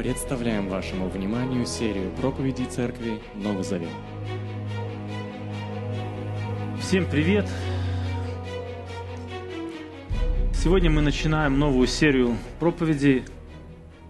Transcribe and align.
Представляем 0.00 0.70
вашему 0.70 1.10
вниманию 1.10 1.66
серию 1.66 2.10
проповедей 2.12 2.64
Церкви 2.64 3.20
Новый 3.34 3.64
Завет. 3.64 3.90
Всем 6.80 7.04
привет! 7.04 7.46
Сегодня 10.54 10.90
мы 10.90 11.02
начинаем 11.02 11.58
новую 11.58 11.86
серию 11.86 12.38
проповедей, 12.58 13.24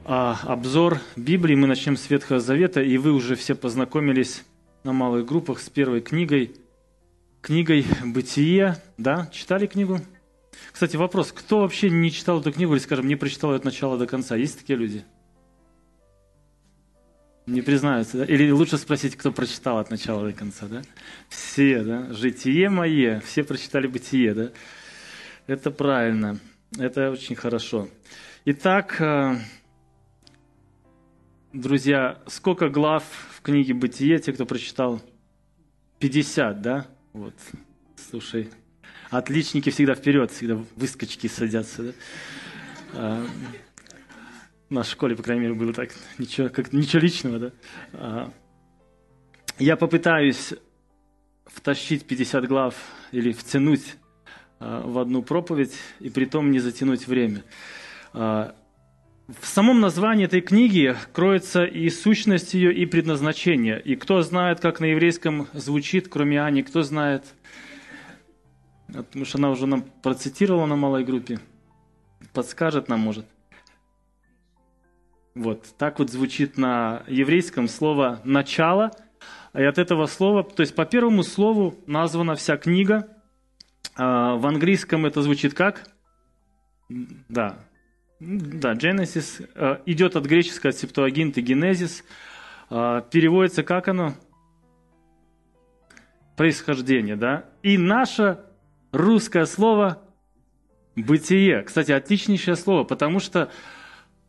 а, 0.05 0.39
обзор 0.45 1.01
Библии. 1.17 1.57
Мы 1.57 1.67
начнем 1.67 1.97
с 1.97 2.09
Ветхого 2.09 2.39
Завета, 2.39 2.81
и 2.81 2.97
вы 2.97 3.11
уже 3.11 3.35
все 3.35 3.57
познакомились 3.57 4.45
на 4.85 4.93
малых 4.93 5.27
группах 5.27 5.59
с 5.59 5.69
первой 5.71 6.03
книгой, 6.03 6.55
книгой 7.41 7.85
«Бытие». 8.05 8.77
Да, 8.97 9.29
читали 9.33 9.67
книгу? 9.67 9.99
Кстати, 10.71 10.95
вопрос, 10.95 11.33
кто 11.33 11.59
вообще 11.59 11.91
не 11.91 12.13
читал 12.13 12.39
эту 12.39 12.53
книгу 12.53 12.75
или, 12.75 12.81
скажем, 12.81 13.09
не 13.09 13.17
прочитал 13.17 13.51
ее 13.51 13.57
от 13.57 13.65
начала 13.65 13.99
до 13.99 14.07
конца? 14.07 14.37
Есть 14.37 14.61
такие 14.61 14.79
люди? 14.79 15.05
Не 17.51 17.63
признаются, 17.63 18.19
да? 18.19 18.25
Или 18.27 18.49
лучше 18.53 18.79
спросить, 18.79 19.17
кто 19.17 19.33
прочитал 19.33 19.79
от 19.79 19.91
начала 19.91 20.25
до 20.25 20.33
конца, 20.33 20.69
да? 20.69 20.83
Все, 21.29 21.83
да? 21.83 22.13
Житие 22.13 22.71
мое, 22.71 23.19
все 23.27 23.43
прочитали 23.43 23.89
бытие, 23.89 24.35
да? 24.35 24.51
Это 25.49 25.73
правильно, 25.73 26.39
это 26.79 27.11
очень 27.11 27.35
хорошо. 27.35 27.89
Итак, 28.45 29.01
э, 29.01 29.37
друзья, 31.53 32.23
сколько 32.29 32.69
глав 32.69 33.03
в 33.37 33.43
книге 33.43 33.75
«Бытие», 33.75 34.21
те, 34.21 34.33
кто 34.33 34.47
прочитал? 34.47 35.03
50, 35.99 36.63
да? 36.63 36.87
Вот, 37.13 37.35
слушай, 37.97 38.49
отличники 39.11 39.71
всегда 39.71 39.97
вперед, 39.97 40.31
всегда 40.31 40.65
выскочки 40.77 41.27
садятся, 41.27 41.95
да? 42.93 43.27
В 44.71 44.85
школе, 44.85 45.17
по 45.17 45.23
крайней 45.25 45.43
мере, 45.43 45.55
было 45.55 45.73
так. 45.73 45.91
Ничего, 46.19 46.49
как, 46.49 46.73
ничего 46.73 47.03
личного, 47.03 47.39
да? 47.41 47.53
А, 47.93 48.33
я 49.59 49.77
попытаюсь 49.77 50.55
втащить 51.45 52.07
50 52.07 52.47
глав 52.47 52.77
или 53.11 53.33
втянуть 53.33 53.97
а, 54.61 54.87
в 54.87 55.01
одну 55.01 55.23
проповедь 55.23 55.75
и 55.99 56.09
при 56.09 56.25
том 56.25 56.53
не 56.53 56.61
затянуть 56.61 57.09
время. 57.09 57.43
А, 58.13 58.55
в 59.41 59.45
самом 59.45 59.81
названии 59.81 60.27
этой 60.27 60.41
книги 60.41 60.97
кроется 61.13 61.65
и 61.65 61.91
сущность 61.91 62.55
ее, 62.55 62.73
и 62.73 62.87
предназначение. 62.87 63.81
И 63.81 63.97
кто 63.97 64.23
знает, 64.23 64.61
как 64.61 64.79
на 64.79 64.85
еврейском 64.85 65.49
звучит, 65.53 66.07
кроме 66.07 66.41
Ани, 66.41 66.63
кто 66.63 66.85
знает, 66.85 67.25
потому 68.87 69.25
что 69.25 69.39
она 69.39 69.51
уже 69.51 69.67
нам 69.67 69.83
процитировала 69.83 70.67
на 70.67 70.77
малой 70.77 71.05
группе, 71.05 71.41
подскажет 72.33 72.89
нам, 72.89 73.01
может– 73.01 73.27
вот 75.35 75.67
так 75.79 75.99
вот 75.99 76.11
звучит 76.11 76.59
на 76.59 77.03
еврейском 77.07 77.69
слово 77.69 78.21
«начало». 78.25 78.91
И 79.55 79.63
от 79.63 79.79
этого 79.79 80.07
слова, 80.07 80.45
то 80.45 80.61
есть 80.61 80.75
по 80.75 80.85
первому 80.85 81.23
слову 81.23 81.75
названа 81.87 82.37
вся 82.37 82.57
книга. 82.57 83.09
А, 83.97 84.37
в 84.37 84.47
английском 84.47 85.07
это 85.07 85.23
звучит 85.23 85.55
как? 85.55 85.89
Да, 86.89 87.59
да, 88.21 88.75
Genesis. 88.75 89.49
А, 89.55 89.83
идет 89.87 90.15
от 90.15 90.27
греческого 90.27 90.73
септуагинты 90.73 91.41
Генезис. 91.41 92.05
А, 92.69 93.01
переводится 93.01 93.63
как 93.65 93.89
оно? 93.89 94.15
Происхождение, 96.37 97.17
да? 97.17 97.45
И 97.63 97.77
наше 97.77 98.39
русское 98.93 99.47
слово 99.47 100.03
«бытие». 100.95 101.63
Кстати, 101.63 101.93
отличнейшее 101.93 102.57
слово, 102.57 102.85
потому 102.85 103.19
что 103.19 103.51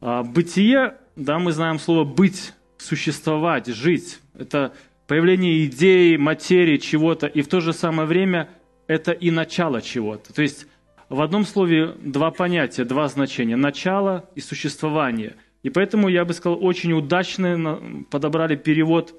бытие, 0.01 0.95
да, 1.15 1.39
мы 1.39 1.51
знаем 1.51 1.79
слово 1.79 2.03
«быть», 2.03 2.53
существовать, 2.77 3.67
жить. 3.67 4.19
Это 4.37 4.73
появление 5.07 5.65
идеи, 5.65 6.15
материи, 6.17 6.77
чего-то, 6.77 7.27
и 7.27 7.41
в 7.41 7.47
то 7.47 7.59
же 7.59 7.73
самое 7.73 8.07
время 8.07 8.49
это 8.87 9.11
и 9.11 9.31
начало 9.31 9.81
чего-то. 9.81 10.33
То 10.33 10.41
есть 10.41 10.67
в 11.09 11.21
одном 11.21 11.45
слове 11.45 11.95
два 11.99 12.31
понятия, 12.31 12.83
два 12.85 13.07
значения– 13.07 13.55
начало 13.57 14.29
и 14.35 14.41
существование. 14.41 15.35
И 15.63 15.69
поэтому, 15.69 16.09
я 16.09 16.25
бы 16.25 16.33
сказал, 16.33 16.63
очень 16.63 16.93
удачно 16.93 18.05
подобрали 18.09 18.55
перевод 18.55 19.13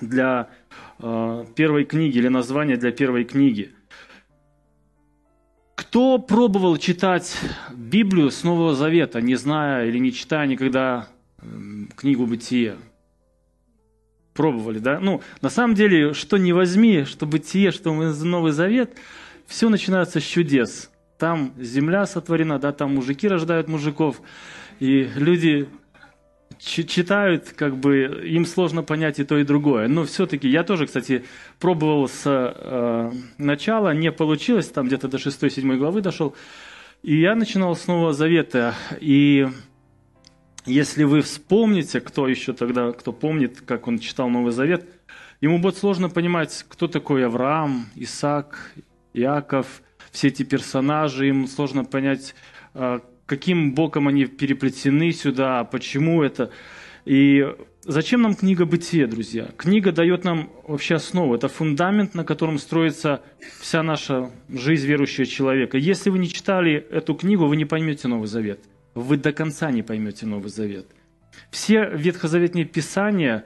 для 0.00 0.48
э, 0.98 1.44
первой 1.54 1.84
книги 1.84 2.18
или 2.18 2.28
название 2.28 2.76
для 2.76 2.92
первой 2.92 3.24
книги– 3.24 3.72
кто 5.78 6.18
пробовал 6.18 6.76
читать 6.76 7.38
Библию 7.72 8.32
с 8.32 8.42
Нового 8.42 8.74
Завета, 8.74 9.20
не 9.20 9.36
зная 9.36 9.86
или 9.86 9.98
не 9.98 10.12
читая 10.12 10.48
никогда 10.48 11.06
книгу 11.94 12.26
Бытия? 12.26 12.74
Пробовали, 14.34 14.80
да? 14.80 14.98
Ну, 14.98 15.22
на 15.40 15.50
самом 15.50 15.76
деле, 15.76 16.14
что 16.14 16.36
не 16.36 16.52
возьми, 16.52 17.04
что 17.04 17.26
Бытие, 17.26 17.70
что 17.70 17.92
Новый 17.92 18.50
Завет, 18.50 18.96
все 19.46 19.68
начинается 19.68 20.18
с 20.18 20.24
чудес. 20.24 20.90
Там 21.16 21.52
земля 21.56 22.06
сотворена, 22.06 22.58
да, 22.58 22.72
там 22.72 22.96
мужики 22.96 23.28
рождают 23.28 23.68
мужиков, 23.68 24.20
и 24.80 25.08
люди 25.14 25.68
читают, 26.58 27.50
как 27.56 27.76
бы 27.76 28.22
им 28.26 28.44
сложно 28.46 28.82
понять 28.82 29.18
и 29.18 29.24
то, 29.24 29.38
и 29.38 29.44
другое. 29.44 29.88
Но 29.88 30.04
все-таки 30.04 30.48
я 30.48 30.64
тоже, 30.64 30.86
кстати, 30.86 31.24
пробовал 31.58 32.08
с 32.08 32.22
э, 32.26 33.12
начала, 33.38 33.94
не 33.94 34.12
получилось, 34.12 34.68
там 34.68 34.86
где-то 34.86 35.08
до 35.08 35.18
6-7 35.18 35.76
главы 35.76 36.00
дошел. 36.00 36.34
И 37.02 37.20
я 37.20 37.34
начинал 37.34 37.76
с 37.76 37.86
Нового 37.86 38.12
Завета. 38.12 38.74
И 39.00 39.46
если 40.66 41.04
вы 41.04 41.22
вспомните, 41.22 42.00
кто 42.00 42.28
еще 42.28 42.52
тогда, 42.52 42.92
кто 42.92 43.12
помнит, 43.12 43.60
как 43.60 43.86
он 43.86 43.98
читал 43.98 44.28
Новый 44.28 44.52
Завет, 44.52 44.86
ему 45.40 45.58
будет 45.58 45.76
сложно 45.76 46.10
понимать, 46.10 46.64
кто 46.68 46.88
такой 46.88 47.24
Авраам, 47.24 47.86
Исаак, 47.94 48.72
Иаков, 49.14 49.82
все 50.10 50.28
эти 50.28 50.42
персонажи, 50.42 51.28
им 51.28 51.46
сложно 51.46 51.84
понять, 51.84 52.34
э, 52.74 53.00
каким 53.28 53.74
боком 53.74 54.08
они 54.08 54.24
переплетены 54.24 55.12
сюда, 55.12 55.62
почему 55.64 56.22
это. 56.22 56.50
И 57.04 57.46
зачем 57.84 58.22
нам 58.22 58.34
книга 58.34 58.64
«Бытие», 58.64 59.06
друзья? 59.06 59.50
Книга 59.58 59.92
дает 59.92 60.24
нам 60.24 60.50
вообще 60.66 60.94
основу, 60.94 61.34
это 61.34 61.48
фундамент, 61.48 62.14
на 62.14 62.24
котором 62.24 62.58
строится 62.58 63.22
вся 63.60 63.82
наша 63.82 64.30
жизнь 64.48 64.86
верующего 64.86 65.26
человека. 65.26 65.76
Если 65.76 66.08
вы 66.08 66.18
не 66.18 66.28
читали 66.28 66.86
эту 66.90 67.14
книгу, 67.14 67.46
вы 67.46 67.56
не 67.56 67.66
поймете 67.66 68.08
Новый 68.08 68.28
Завет. 68.28 68.60
Вы 68.94 69.18
до 69.18 69.32
конца 69.32 69.70
не 69.70 69.82
поймете 69.82 70.24
Новый 70.24 70.48
Завет. 70.48 70.86
Все 71.50 71.88
ветхозаветные 71.94 72.64
писания 72.64 73.44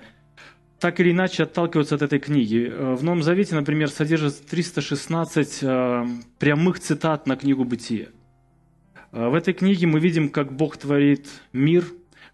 так 0.79 1.01
или 1.01 1.11
иначе 1.11 1.43
отталкиваются 1.43 1.97
от 1.97 2.03
этой 2.03 2.21
книги. 2.21 2.73
В 2.73 3.03
Новом 3.03 3.23
Завете, 3.23 3.57
например, 3.57 3.91
содержит 3.91 4.47
316 4.47 5.59
э, 5.63 6.07
прямых 6.39 6.81
цитат 6.81 7.27
на 7.27 7.37
книгу 7.37 7.65
«Бытие». 7.65 8.09
А, 9.13 9.29
в 9.29 9.35
этой 9.35 9.55
книге 9.55 9.87
мы 9.87 10.01
видим, 10.01 10.29
как 10.29 10.53
Бог 10.53 10.77
творит 10.77 11.29
мир. 11.53 11.85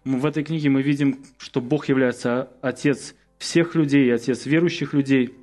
В 0.05 0.25
этой 0.25 0.43
книге 0.43 0.69
мы 0.69 0.81
видим, 0.81 1.19
что 1.37 1.61
Бог 1.61 1.89
является 1.89 2.49
Отец 2.61 3.15
всех 3.37 3.75
людей, 3.75 4.13
Отец 4.13 4.45
верующих 4.45 4.93
людей. 4.93 5.35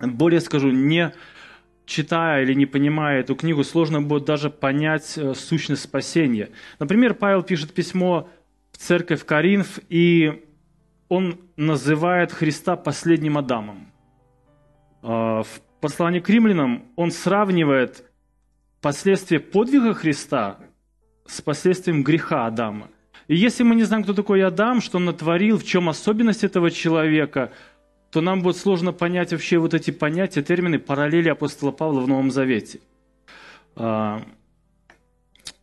Более 0.00 0.40
скажу, 0.40 0.70
не 0.70 1.12
читая 1.84 2.44
или 2.44 2.54
не 2.54 2.66
понимая 2.66 3.20
эту 3.20 3.34
книгу, 3.34 3.64
сложно 3.64 4.00
будет 4.00 4.24
даже 4.24 4.48
понять 4.48 5.18
э, 5.18 5.34
сущность 5.34 5.82
спасения. 5.82 6.50
Например, 6.78 7.14
Павел 7.14 7.42
пишет 7.42 7.74
письмо 7.74 8.30
в 8.70 8.78
церковь 8.78 9.24
Коринф, 9.24 9.80
и 9.88 10.44
он 11.08 11.40
называет 11.56 12.30
Христа 12.32 12.76
последним 12.76 13.36
Адамом. 13.36 13.88
А, 15.02 15.42
в 15.42 15.60
послании 15.80 16.20
к 16.20 16.28
римлянам 16.28 16.84
он 16.94 17.10
сравнивает 17.10 18.04
последствия 18.80 19.40
подвига 19.40 19.94
Христа 19.94 20.58
с 21.26 21.40
последствием 21.40 22.02
греха 22.02 22.46
Адама. 22.46 22.88
И 23.28 23.36
если 23.36 23.62
мы 23.62 23.74
не 23.74 23.84
знаем, 23.84 24.02
кто 24.02 24.12
такой 24.12 24.42
Адам, 24.44 24.80
что 24.80 24.98
он 24.98 25.04
натворил, 25.04 25.58
в 25.58 25.64
чем 25.64 25.88
особенность 25.88 26.42
этого 26.42 26.70
человека, 26.70 27.52
то 28.10 28.20
нам 28.20 28.42
будет 28.42 28.56
сложно 28.56 28.92
понять 28.92 29.32
вообще 29.32 29.58
вот 29.58 29.72
эти 29.72 29.92
понятия, 29.92 30.42
термины, 30.42 30.78
параллели 30.78 31.28
апостола 31.28 31.70
Павла 31.70 32.00
в 32.00 32.08
Новом 32.08 32.30
Завете. 32.30 32.80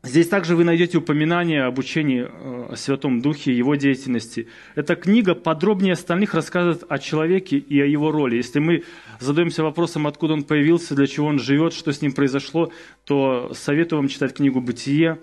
Здесь 0.07 0.29
также 0.29 0.55
вы 0.55 0.63
найдете 0.63 0.99
упоминание 0.99 1.63
об 1.63 1.79
учении 1.79 2.21
э, 2.21 2.67
о 2.71 2.75
Святом 2.77 3.19
Духе, 3.19 3.51
его 3.51 3.75
деятельности. 3.75 4.47
Эта 4.75 4.95
книга 4.95 5.35
подробнее 5.35 5.93
остальных 5.93 6.33
рассказывает 6.33 6.85
о 6.87 6.97
человеке 6.97 7.57
и 7.57 7.81
о 7.81 7.85
его 7.85 8.09
роли. 8.09 8.37
Если 8.37 8.59
мы 8.59 8.83
задаемся 9.19 9.63
вопросом, 9.63 10.07
откуда 10.07 10.33
он 10.33 10.43
появился, 10.43 10.95
для 10.95 11.07
чего 11.07 11.27
он 11.27 11.39
живет, 11.39 11.73
что 11.73 11.91
с 11.91 12.01
ним 12.01 12.13
произошло, 12.13 12.71
то 13.03 13.51
советую 13.53 13.99
вам 13.99 14.07
читать 14.07 14.33
книгу 14.33 14.61
«Бытие». 14.61 15.19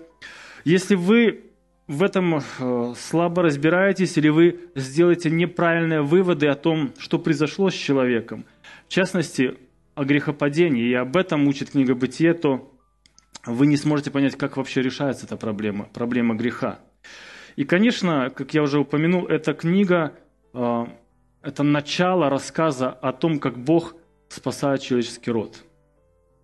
Если 0.65 0.93
вы 0.93 1.41
в 1.87 2.03
этом 2.03 2.35
э, 2.35 2.93
слабо 2.95 3.41
разбираетесь 3.41 4.17
или 4.17 4.29
вы 4.29 4.59
сделаете 4.75 5.31
неправильные 5.31 6.03
выводы 6.03 6.45
о 6.45 6.55
том, 6.55 6.93
что 6.99 7.17
произошло 7.17 7.71
с 7.71 7.73
человеком, 7.73 8.45
в 8.87 8.93
частности, 8.93 9.55
о 9.95 10.03
грехопадении, 10.03 10.85
и 10.89 10.93
об 10.93 11.17
этом 11.17 11.47
учит 11.47 11.71
книга 11.71 11.95
«Бытие», 11.95 12.35
то 12.35 12.71
вы 13.45 13.67
не 13.67 13.77
сможете 13.77 14.11
понять, 14.11 14.35
как 14.35 14.57
вообще 14.57 14.81
решается 14.81 15.25
эта 15.25 15.37
проблема, 15.37 15.85
проблема 15.93 16.35
греха. 16.35 16.79
И, 17.55 17.63
конечно, 17.63 18.29
как 18.29 18.53
я 18.53 18.63
уже 18.63 18.79
упомянул, 18.79 19.27
эта 19.27 19.53
книга 19.53 20.13
э,– 20.53 20.85
это 21.41 21.63
начало 21.63 22.29
рассказа 22.29 22.89
о 22.89 23.13
том, 23.13 23.39
как 23.39 23.57
Бог 23.57 23.95
спасает 24.29 24.81
человеческий 24.81 25.31
род. 25.31 25.63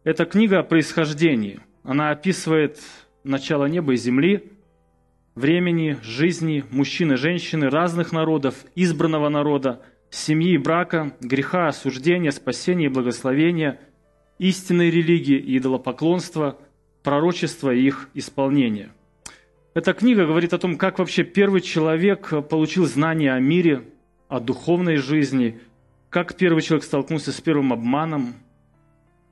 Это 0.03 0.25
книга 0.25 0.59
о 0.59 0.63
происхождении. 0.63 1.59
Она 1.83 2.11
описывает 2.11 2.79
начало 3.23 3.65
неба 3.65 3.93
и 3.93 3.97
земли, 3.97 4.51
времени, 5.35 5.97
жизни 6.03 6.63
мужчин 6.69 7.13
и 7.13 7.15
женщины 7.15 7.69
разных 7.69 8.11
народов, 8.11 8.65
избранного 8.75 9.29
народа, 9.29 9.81
семьи 10.09 10.53
и 10.53 10.57
брака, 10.57 11.15
греха, 11.19 11.67
осуждения, 11.67 12.31
спасения 12.31 12.85
и 12.85 12.89
благословения, 12.89 13.79
истинной 14.37 14.89
религии 14.89 15.37
и 15.37 15.57
идолопоклонства, 15.57 16.59
пророчества 17.03 17.73
и 17.73 17.81
их 17.81 18.09
исполнения. 18.13 18.91
Эта 19.73 19.93
книга 19.93 20.25
говорит 20.25 20.53
о 20.53 20.57
том, 20.57 20.77
как 20.77 20.99
вообще 20.99 21.23
первый 21.23 21.61
человек 21.61 22.29
получил 22.49 22.85
знания 22.85 23.33
о 23.33 23.39
мире, 23.39 23.83
о 24.27 24.39
духовной 24.39 24.97
жизни, 24.97 25.59
как 26.09 26.35
первый 26.35 26.61
человек 26.61 26.83
столкнулся 26.83 27.31
с 27.31 27.39
первым 27.39 27.71
обманом, 27.71 28.33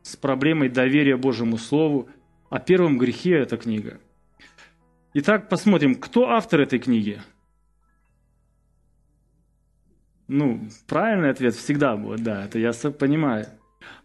с 0.01 0.16
проблемой 0.16 0.69
доверия 0.69 1.18
Божьему 1.18 1.57
Слову, 1.57 2.10
о 2.50 2.60
первом 2.60 2.98
грехе 2.98 3.36
эта 3.36 3.57
книга. 3.57 4.00
Итак, 5.13 5.50
посмотрим, 5.50 5.95
кто 5.95 6.30
автор 6.30 6.62
этой 6.62 6.80
книги– 6.80 7.21
ну, 10.30 10.62
правильный 10.88 11.31
ответ 11.31 11.56
всегда 11.56 11.98
будет, 11.98 12.24
да, 12.24 12.45
это 12.45 12.60
я 12.60 12.71
понимаю. 12.92 13.48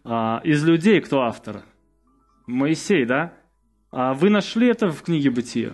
А, 0.03 0.41
из 0.43 0.65
людей 0.65 0.99
кто 0.99 1.21
автор? 1.21 1.61
Моисей, 2.47 3.05
да? 3.05 3.33
А 3.97 4.13
вы 4.13 4.29
нашли 4.29 4.67
это 4.67 4.91
в 4.91 5.03
книге 5.03 5.29
Бытия? 5.29 5.71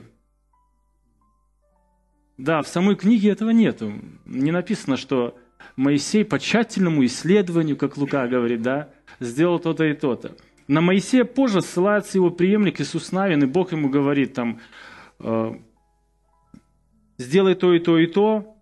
Да, 2.38 2.62
в 2.62 2.68
самой 2.68 2.95
книге 2.95 3.31
этого 3.31 3.50
нету. 3.50 3.94
Не 4.25 4.51
написано, 4.51 4.95
что 4.95 5.39
Моисей 5.75 6.23
по 6.23 6.38
тщательному 6.38 7.03
исследованию, 7.03 7.75
как 7.77 7.97
Лука 7.97 8.27
говорит, 8.27 8.62
да, 8.62 8.91
сделал 9.19 9.57
то-то 9.57 9.85
и 9.85 9.95
то-то. 9.95 10.35
На 10.68 10.81
Моисея 10.81 11.23
позже 11.23 11.63
ссылается 11.63 12.19
его 12.19 12.29
преемник 12.29 12.79
Иисус 12.79 13.12
Навин, 13.12 13.41
и 13.41 13.47
Бог 13.47 13.71
ему 13.71 13.89
говорит 13.89 14.35
там, 14.35 14.59
э, 15.18 15.53
сделай 17.18 17.56
то 17.56 17.73
и 17.73 17.79
то 17.79 17.97
и 17.97 18.06
то, 18.06 18.56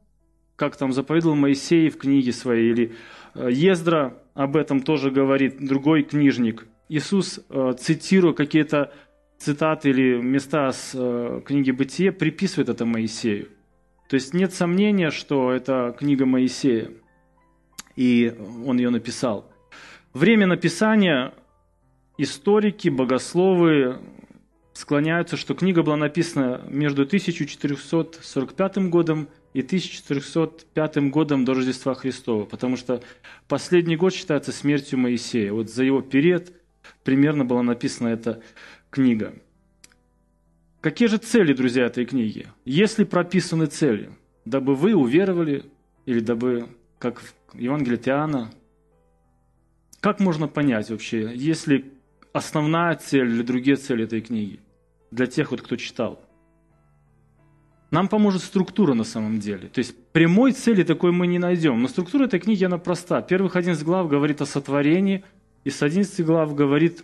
как 0.56 0.78
там 0.78 0.94
заповедовал 0.94 1.36
Моисей 1.36 1.90
в 1.90 1.98
книге 1.98 2.32
своей, 2.32 2.72
или 2.72 2.96
э, 3.36 3.50
Ездра 3.52 4.24
об 4.36 4.56
этом 4.56 4.80
тоже 4.80 5.12
говорит, 5.12 5.58
другой 5.60 6.04
книжник. 6.04 6.66
Иисус, 6.88 7.42
э, 7.50 7.74
цитируя 7.78 8.32
какие-то 8.32 8.94
цитаты 9.40 9.90
или 9.90 10.22
места 10.22 10.72
с 10.72 10.92
э, 10.94 11.42
книги 11.46 11.72
Бытия, 11.72 12.12
приписывает 12.12 12.70
это 12.70 12.86
Моисею. 12.86 13.48
То 14.10 14.16
есть 14.16 14.34
нет 14.34 14.54
сомнения, 14.54 15.12
что 15.12 15.52
это 15.52 15.96
книга 15.98 16.26
Моисея, 16.26 16.92
и 17.96 18.36
он 18.66 18.78
ее 18.78 18.90
написал. 18.90 19.50
Время 20.14 20.48
написания 20.48 21.34
историки, 22.18 22.90
богословы 22.90 24.00
склоняются, 24.74 25.38
что 25.38 25.54
книга 25.54 25.84
была 25.84 25.96
написана 25.96 26.62
между 26.68 27.04
1445 27.04 28.90
годом 28.90 29.30
и 29.54 29.62
1405 29.62 31.10
годом 31.10 31.46
до 31.46 31.54
Рождества 31.54 31.94
Христова, 31.94 32.46
потому 32.46 32.78
что 32.78 33.02
последний 33.48 33.96
год 33.96 34.14
считается 34.14 34.52
смертью 34.52 35.00
Моисея. 35.00 35.54
Вот 35.54 35.70
за 35.70 35.84
его 35.84 36.02
период 36.02 36.52
примерно 37.04 37.46
была 37.46 37.64
написана 37.64 38.10
эта 38.10 38.42
книга. 38.90 39.34
Какие 40.82 41.08
же 41.10 41.18
цели, 41.18 41.54
друзья, 41.54 41.86
этой 41.86 42.06
книги? 42.06 42.48
Если 42.66 43.04
прописаны 43.04 43.66
цели, 43.66 44.12
дабы 44.46 44.76
вы 44.76 44.96
уверовали, 44.96 45.66
или 46.06 46.20
дабы, 46.22 46.70
как 46.98 47.22
в 47.22 47.34
Евангелии 47.54 48.00
Иоанна, 48.06 48.52
как 50.00 50.20
можно 50.20 50.48
понять 50.48 50.90
вообще, 50.90 51.36
есть 51.36 51.68
ли 51.68 51.92
основная 52.32 52.96
цель 52.96 53.28
или 53.28 53.42
другие 53.42 53.76
цели 53.76 54.06
этой 54.06 54.22
книги 54.22 54.60
для 55.12 55.28
тех, 55.28 55.52
вот, 55.52 55.62
кто 55.62 55.76
читал? 55.76 56.24
Нам 57.92 58.08
поможет 58.08 58.44
структура 58.44 58.94
на 58.94 59.04
самом 59.04 59.40
деле. 59.40 59.68
То 59.68 59.80
есть 59.80 59.96
прямой 60.12 60.52
цели 60.52 60.84
такой 60.84 61.12
мы 61.12 61.26
не 61.26 61.40
найдем. 61.40 61.82
Но 61.82 61.88
структура 61.88 62.26
этой 62.26 62.40
книги, 62.40 62.64
она 62.64 62.78
проста. 62.78 63.22
Первых 63.24 63.56
11 63.56 63.84
глав 63.84 64.08
говорит 64.08 64.42
о 64.42 64.46
сотворении, 64.46 65.24
и 65.64 65.72
с 65.72 65.82
11 65.82 66.24
глав 66.24 66.54
говорит, 66.54 67.04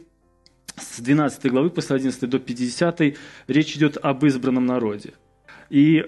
с 0.77 0.99
12 0.99 1.51
главы 1.51 1.69
по 1.69 1.81
11 1.81 2.29
до 2.29 2.39
50 2.39 3.01
речь 3.47 3.75
идет 3.75 3.97
об 4.01 4.25
избранном 4.25 4.65
народе. 4.65 5.13
И 5.69 6.05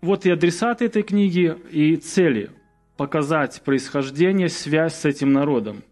вот 0.00 0.26
и 0.26 0.30
адресаты 0.30 0.86
этой 0.86 1.02
книги, 1.02 1.56
и 1.70 1.96
цели– 1.96 2.50
показать 2.96 3.62
происхождение, 3.64 4.48
связь 4.48 4.94
с 4.94 5.04
этим 5.04 5.32
народом. 5.32 5.82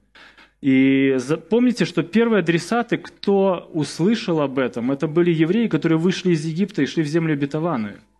И 0.61 1.17
помните, 1.49 1.87
что 1.87 2.03
первые 2.03 2.41
адресаты, 2.41 2.99
кто 2.99 3.71
услышал 3.73 4.41
об 4.41 4.59
этом, 4.59 4.93
это 4.93 5.09
были 5.09 5.33
евреи, 5.33 5.69
которые 5.69 5.99
вышли 5.99 6.33
из 6.33 6.45
Египта 6.45 6.83
и 6.83 6.87
шли 6.87 7.03
в 7.03 7.07
землю 7.07 7.33
обетованную– 7.33 8.01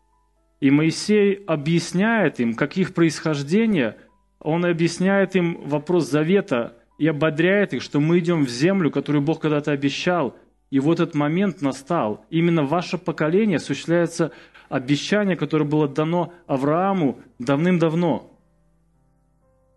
и 0.61 0.71
Моисей 0.71 1.43
объясняет 1.47 2.39
им, 2.39 2.55
как 2.55 2.77
их 2.77 2.93
происхождение, 2.93 3.97
он 4.39 4.65
объясняет 4.65 5.35
им 5.35 5.63
вопрос 5.65 6.09
завета 6.09 6.77
и 7.01 7.07
ободряет 7.07 7.73
их, 7.73 7.81
что 7.81 7.99
мы 7.99 8.19
идем 8.19 8.45
в 8.45 8.51
землю, 8.51 8.91
которую 8.91 9.23
Бог 9.23 9.41
когда-то 9.41 9.73
обещал, 9.73 10.37
и 10.71 10.79
вот 10.81 11.01
этот 11.01 11.15
момент 11.15 11.63
настал. 11.63 12.27
Именно 12.29 12.65
ваше 12.65 12.99
поколение 12.99 13.57
осуществляется 13.57 14.33
обещание, 14.69 15.35
которое 15.35 15.65
было 15.65 15.89
дано 15.89 16.35
Аврааму 16.47 17.19
давным-давно. 17.39 18.31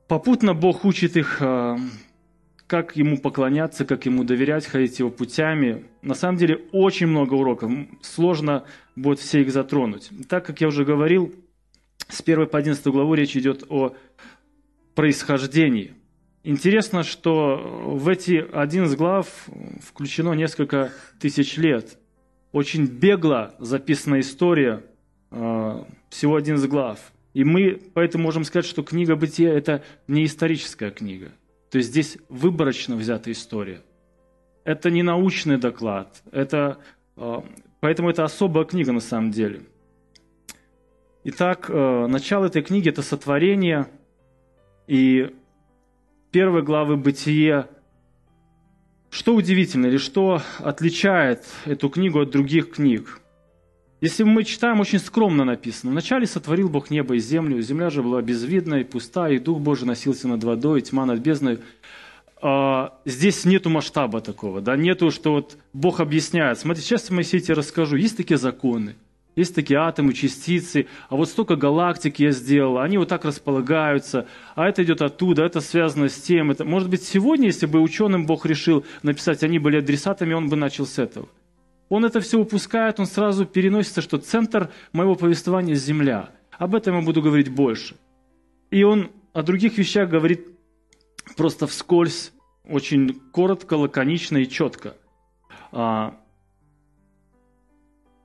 Попутно 0.09 0.53
Бог 0.53 0.83
учит 0.83 1.15
их 1.15 1.41
а, 1.41 1.77
как 2.67 2.97
ему 2.97 3.17
поклоняться, 3.17 3.85
как 3.85 4.05
ему 4.05 4.25
доверять, 4.25 4.65
ходить 4.65 4.99
его 4.99 5.09
путями. 5.09 5.85
На 6.01 6.15
самом 6.15 6.37
деле 6.37 6.59
очень 6.73 7.07
много 7.07 7.35
уроков, 7.35 7.71
сложно 8.01 8.65
будет 8.97 9.19
все 9.19 9.43
их 9.43 9.53
затронуть. 9.53 10.09
Так 10.27 10.45
как 10.45 10.59
я 10.59 10.67
уже 10.67 10.83
говорил, 10.83 11.33
с 12.09 12.19
1 12.19 12.47
по 12.47 12.57
11 12.57 12.85
главу 12.87 13.13
речь 13.13 13.37
идет 13.37 13.63
о 13.69 13.95
происхождении. 14.93 15.93
Интересно, 16.43 17.03
что 17.03 17.57
в 17.85 18.07
эти 18.09 18.45
11 18.51 18.97
глав 18.97 19.27
включено 19.81 20.33
несколько 20.33 20.91
тысяч 21.19 21.57
лет. 21.57 21.97
Очень 22.51 22.85
бегло 22.85 23.55
записана 23.59 24.19
история, 24.19 24.83
а, 25.31 25.87
всего 26.09 26.35
11 26.35 26.69
глав. 26.69 26.99
И 27.33 27.43
мы 27.43 27.81
поэтому 27.93 28.25
можем 28.25 28.43
сказать, 28.43 28.65
что 28.65 28.83
книга 28.83 29.15
Бытия– 29.15 29.53
это 29.57 29.83
не 30.07 30.25
историческая 30.25 30.91
книга– 30.91 31.31
то 31.73 31.77
есть 31.77 31.89
здесь 31.89 32.19
выборочно 32.29 32.95
взята 32.95 33.31
история. 33.31 33.81
Это 34.63 34.91
не 34.91 35.01
научный 35.01 35.57
доклад, 35.57 36.21
это, 36.31 36.77
а, 37.17 37.43
поэтому 37.79 38.11
это 38.11 38.23
особая 38.23 38.63
книга 38.65 38.91
на 38.91 38.99
самом 38.99 39.31
деле. 39.31 39.61
Итак, 41.23 41.65
а, 41.69 42.05
начало 42.05 42.45
этой 42.45 42.61
книги– 42.61 42.89
это 42.89 43.01
сотворение, 43.01 43.87
и 44.85 45.35
первой 46.33 46.63
главы 46.63 46.97
«Бытие» 46.97 47.67
Что 49.11 49.35
удивительно 49.35 49.85
или 49.85 49.97
что 49.97 50.41
отличает 50.57 51.45
эту 51.65 51.87
книгу 51.87 52.21
от 52.21 52.31
других 52.31 52.71
книг? 52.71 53.19
Если 54.01 54.23
мы 54.23 54.43
читаем, 54.43 54.79
очень 54.79 54.97
скромно 54.97 55.45
написано. 55.45 55.91
Вначале 55.91 56.25
сотворил 56.25 56.67
Бог 56.67 56.89
небо 56.89 57.13
и 57.13 57.19
землю, 57.19 57.61
земля 57.61 57.91
же 57.91 58.01
была 58.01 58.23
безвидна 58.23 58.81
и 58.81 58.83
пуста, 58.83 59.29
и 59.29 59.37
Дух 59.37 59.59
Божий 59.59 59.85
носился 59.85 60.27
над 60.27 60.43
водой, 60.43 60.79
и 60.79 60.81
тьма 60.81 61.05
над 61.05 61.19
бездной. 61.19 61.59
А, 62.41 62.99
здесь 63.05 63.45
нету 63.45 63.69
масштаба 63.69 64.19
такого, 64.19 64.61
да, 64.61 64.75
нету, 64.75 65.11
что 65.11 65.33
вот 65.33 65.57
Бог 65.73 65.99
объясняет. 65.99 66.57
Смотрите, 66.57 66.87
сейчас 66.87 67.11
я 67.11 67.15
Моисей 67.15 67.39
тебе 67.39 67.53
расскажу. 67.53 67.95
Есть 67.95 68.17
такие 68.17 68.39
законы, 68.39 68.95
есть 69.35 69.55
такие 69.55 69.79
атомы, 69.79 70.13
частицы, 70.13 70.87
а 71.09 71.15
вот 71.15 71.29
столько 71.29 71.55
галактик 71.55 72.19
я 72.19 72.31
сделал, 72.31 72.77
они 72.77 72.97
вот 72.97 73.09
так 73.09 73.25
располагаются, 73.25 74.27
а 74.55 74.67
это 74.67 74.83
идет 74.83 75.01
оттуда, 75.01 75.43
это 75.43 75.61
связано 75.61 76.09
с 76.09 76.21
тем. 76.21 76.51
Это... 76.51 76.65
Может 76.65 76.89
быть, 76.89 77.03
сегодня, 77.03 77.47
если 77.47 77.65
бы 77.65 77.81
ученым 77.81 78.25
Бог 78.25 78.45
решил 78.45 78.85
написать, 79.01 79.43
они 79.43 79.59
были 79.59 79.77
адресатами, 79.77 80.33
он 80.33 80.49
бы 80.49 80.55
начал 80.55 80.85
с 80.85 80.99
этого– 80.99 81.27
он 81.93 82.05
это 82.05 82.21
все 82.21 82.39
упускает, 82.39 82.99
он 82.99 83.05
сразу 83.05 83.45
переносится, 83.45 84.01
что 84.01 84.17
центр 84.17 84.71
моего 84.93 85.13
повествования– 85.13 85.75
Земля. 85.75 86.31
Об 86.57 86.73
этом 86.73 86.95
я 86.97 87.05
буду 87.05 87.21
говорить 87.21 87.49
больше. 87.49 87.95
И 88.71 88.81
он 88.83 89.11
о 89.31 89.43
других 89.43 89.77
вещах 89.77 90.09
говорит 90.09 90.47
просто 91.37 91.67
вскользь, 91.67 92.31
очень 92.67 93.21
коротко, 93.31 93.75
лаконично 93.75 94.37
и 94.37 94.49
четко. 94.49 94.95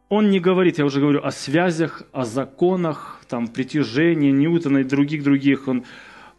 Он 0.08 0.30
не 0.30 0.40
говорит, 0.40 0.78
я 0.78 0.86
уже 0.86 1.00
говорю, 1.00 1.22
о 1.22 1.30
связях, 1.30 2.02
о 2.12 2.24
законах, 2.24 3.22
там, 3.28 3.48
притяжении 3.48 4.30
Ньютона 4.30 4.78
и 4.78 4.84
других-других. 4.84 5.68
Он 5.68 5.84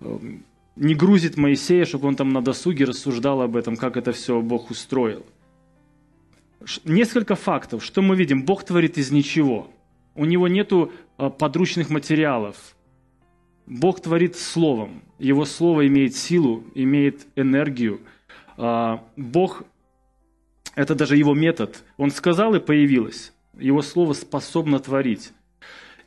э, 0.01 0.19
не 0.75 0.95
грузит 0.95 1.37
Моисея, 1.37 1.85
чтобы 1.85 2.07
он 2.07 2.15
там 2.15 2.29
на 2.29 2.41
досуге 2.41 2.85
рассуждал 2.85 3.41
об 3.41 3.55
этом, 3.55 3.75
как 3.77 3.95
это 3.95 4.11
все 4.11 4.41
Бог 4.41 4.71
устроил. 4.71 5.23
Несколько 6.83 7.35
фактов. 7.35 7.83
Что 7.83 8.01
мы 8.01 8.15
видим? 8.15 8.43
Бог 8.43 8.63
творит 8.63 8.97
из 8.97 9.11
ничего. 9.11 9.71
у 10.15 10.25
него 10.25 10.47
нету 10.47 10.91
а, 11.17 11.29
подручных 11.29 11.89
материалов. 11.89 12.75
Бог 13.67 14.01
творит 14.01 14.35
словом. 14.35 15.03
Его 15.19 15.45
слово 15.45 15.87
имеет 15.87 16.15
силу, 16.15 16.63
имеет 16.73 17.27
энергию. 17.35 18.01
А, 18.57 19.03
Бог– 19.15 19.63
это 20.75 20.95
даже 20.95 21.17
его 21.17 21.35
метод. 21.35 21.83
Он 21.97 22.09
сказал 22.09 22.55
и 22.55 22.59
появилось. 22.59 23.31
Его 23.59 23.81
слово 23.81 24.13
способно 24.13 24.79
творить. 24.79 25.31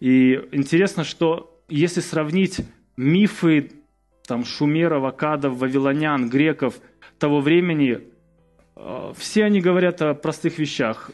И 0.00 0.40
интересно, 0.52 1.04
что 1.04 1.62
если 1.68 2.00
сравнить 2.00 2.61
мифы 2.97 3.71
там, 4.26 4.44
шумеров, 4.44 5.04
акадов, 5.04 5.56
вавилонян, 5.59 6.28
греков 6.28 6.80
того 7.18 7.40
времени, 7.40 8.00
а, 8.76 9.12
все 9.16 9.44
они 9.44 9.61
говорят 9.61 10.02
о 10.02 10.14
простых 10.14 10.59
вещах. 10.59 11.11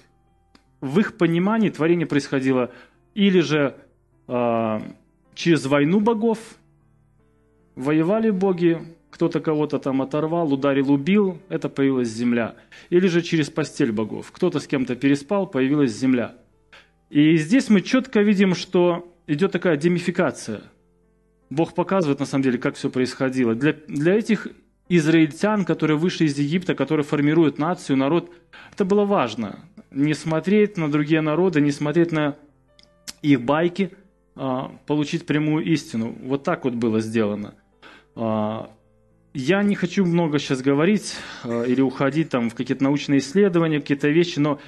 В 0.80 1.00
их 1.00 1.16
понимании 1.16 1.70
творение 1.70 2.06
происходило 2.06 2.70
или 3.14 3.40
же 3.40 3.74
э, 4.28 4.80
через 5.34 5.66
войну 5.66 5.98
богов, 5.98 6.38
воевали 7.74 8.30
боги, 8.30 8.78
кто-то 9.10 9.40
кого-то 9.40 9.78
там 9.78 10.02
оторвал, 10.02 10.52
ударил, 10.52 10.92
убил, 10.92 11.38
это 11.48 11.68
появилась 11.68 12.08
земля. 12.08 12.56
Или 12.90 13.06
же 13.08 13.22
через 13.22 13.50
постель 13.50 13.92
богов. 13.92 14.30
Кто-то 14.32 14.60
с 14.60 14.66
кем-то 14.66 14.96
переспал, 14.96 15.46
появилась 15.46 15.92
земля. 15.92 16.36
И 17.10 17.36
здесь 17.36 17.70
мы 17.70 17.80
четко 17.80 18.20
видим, 18.20 18.54
что 18.54 19.14
идет 19.26 19.52
такая 19.52 19.76
демификация. 19.76 20.62
Бог 21.50 21.74
показывает, 21.74 22.20
на 22.20 22.26
самом 22.26 22.42
деле, 22.42 22.58
как 22.58 22.74
все 22.74 22.90
происходило. 22.90 23.54
Для, 23.54 23.74
для 23.88 24.14
этих 24.14 24.48
израильтян, 24.90 25.64
которые 25.64 25.96
вышли 25.96 26.26
из 26.26 26.38
Египта, 26.38 26.74
которые 26.74 27.04
формируют 27.04 27.58
нацию, 27.58 27.96
народ, 27.96 28.30
это 28.72 28.84
было 28.84 29.04
важно. 29.04 29.60
Не 29.90 30.12
смотреть 30.12 30.76
на 30.76 30.90
другие 30.90 31.22
народы, 31.22 31.62
не 31.62 31.70
смотреть 31.70 32.12
на 32.12 32.36
их 33.22 33.40
байки, 33.40 33.92
а, 34.36 34.70
получить 34.86 35.26
прямую 35.26 35.64
истину. 35.64 36.14
Вот 36.22 36.44
так 36.44 36.64
вот 36.64 36.74
было 36.74 37.00
сделано. 37.00 37.54
Я 39.40 39.62
не 39.62 39.76
хочу 39.76 40.04
много 40.04 40.40
сейчас 40.40 40.62
говорить 40.62 41.14
а, 41.44 41.62
или 41.62 41.80
уходить 41.80 42.28
там 42.28 42.50
в 42.50 42.56
какие-то 42.56 42.82
научные 42.82 43.20
исследования, 43.20 43.78
какие-то 43.78 44.08
вещи, 44.08 44.40
но 44.40 44.58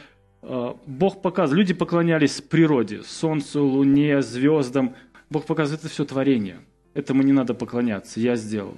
Бог 0.86 1.22
показывает, 1.22 1.58
люди 1.58 1.74
поклонялись 1.74 2.40
природе, 2.40 3.02
солнцу, 3.02 3.64
луне, 3.64 4.22
звездам. 4.22 4.94
Бог 5.28 5.44
показывает, 5.44 5.80
это 5.80 5.92
все 5.92 6.04
творение. 6.04 6.60
Этому 6.94 7.24
не 7.24 7.32
надо 7.32 7.52
поклоняться, 7.52 8.20
я 8.20 8.36
сделал. 8.36 8.76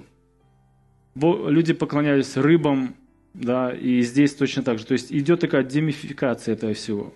Люди 1.13 1.73
поклонялись 1.73 2.37
рыбам, 2.37 2.95
да, 3.35 3.71
и 3.71 4.01
здесь 4.01 4.33
точно 4.33 4.63
так 4.63 4.79
же. 4.79 4.87
То 4.87 4.93
есть 4.93 5.13
идет 5.13 5.41
такая 5.41 5.63
демификация 5.63 6.53
этого 6.55 6.73
всего. 6.73 7.13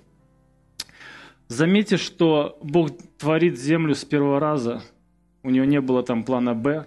Заметьте, 1.48 1.98
что 1.98 2.60
Бог 2.62 2.92
творит 3.18 3.60
землю 3.60 3.96
с 3.96 4.06
первого 4.06 4.40
раза. 4.40 4.84
У 5.42 5.50
него 5.50 5.66
не 5.66 5.82
было 5.82 6.04
там 6.04 6.24
плана 6.24 6.54
«Б», 6.54 6.86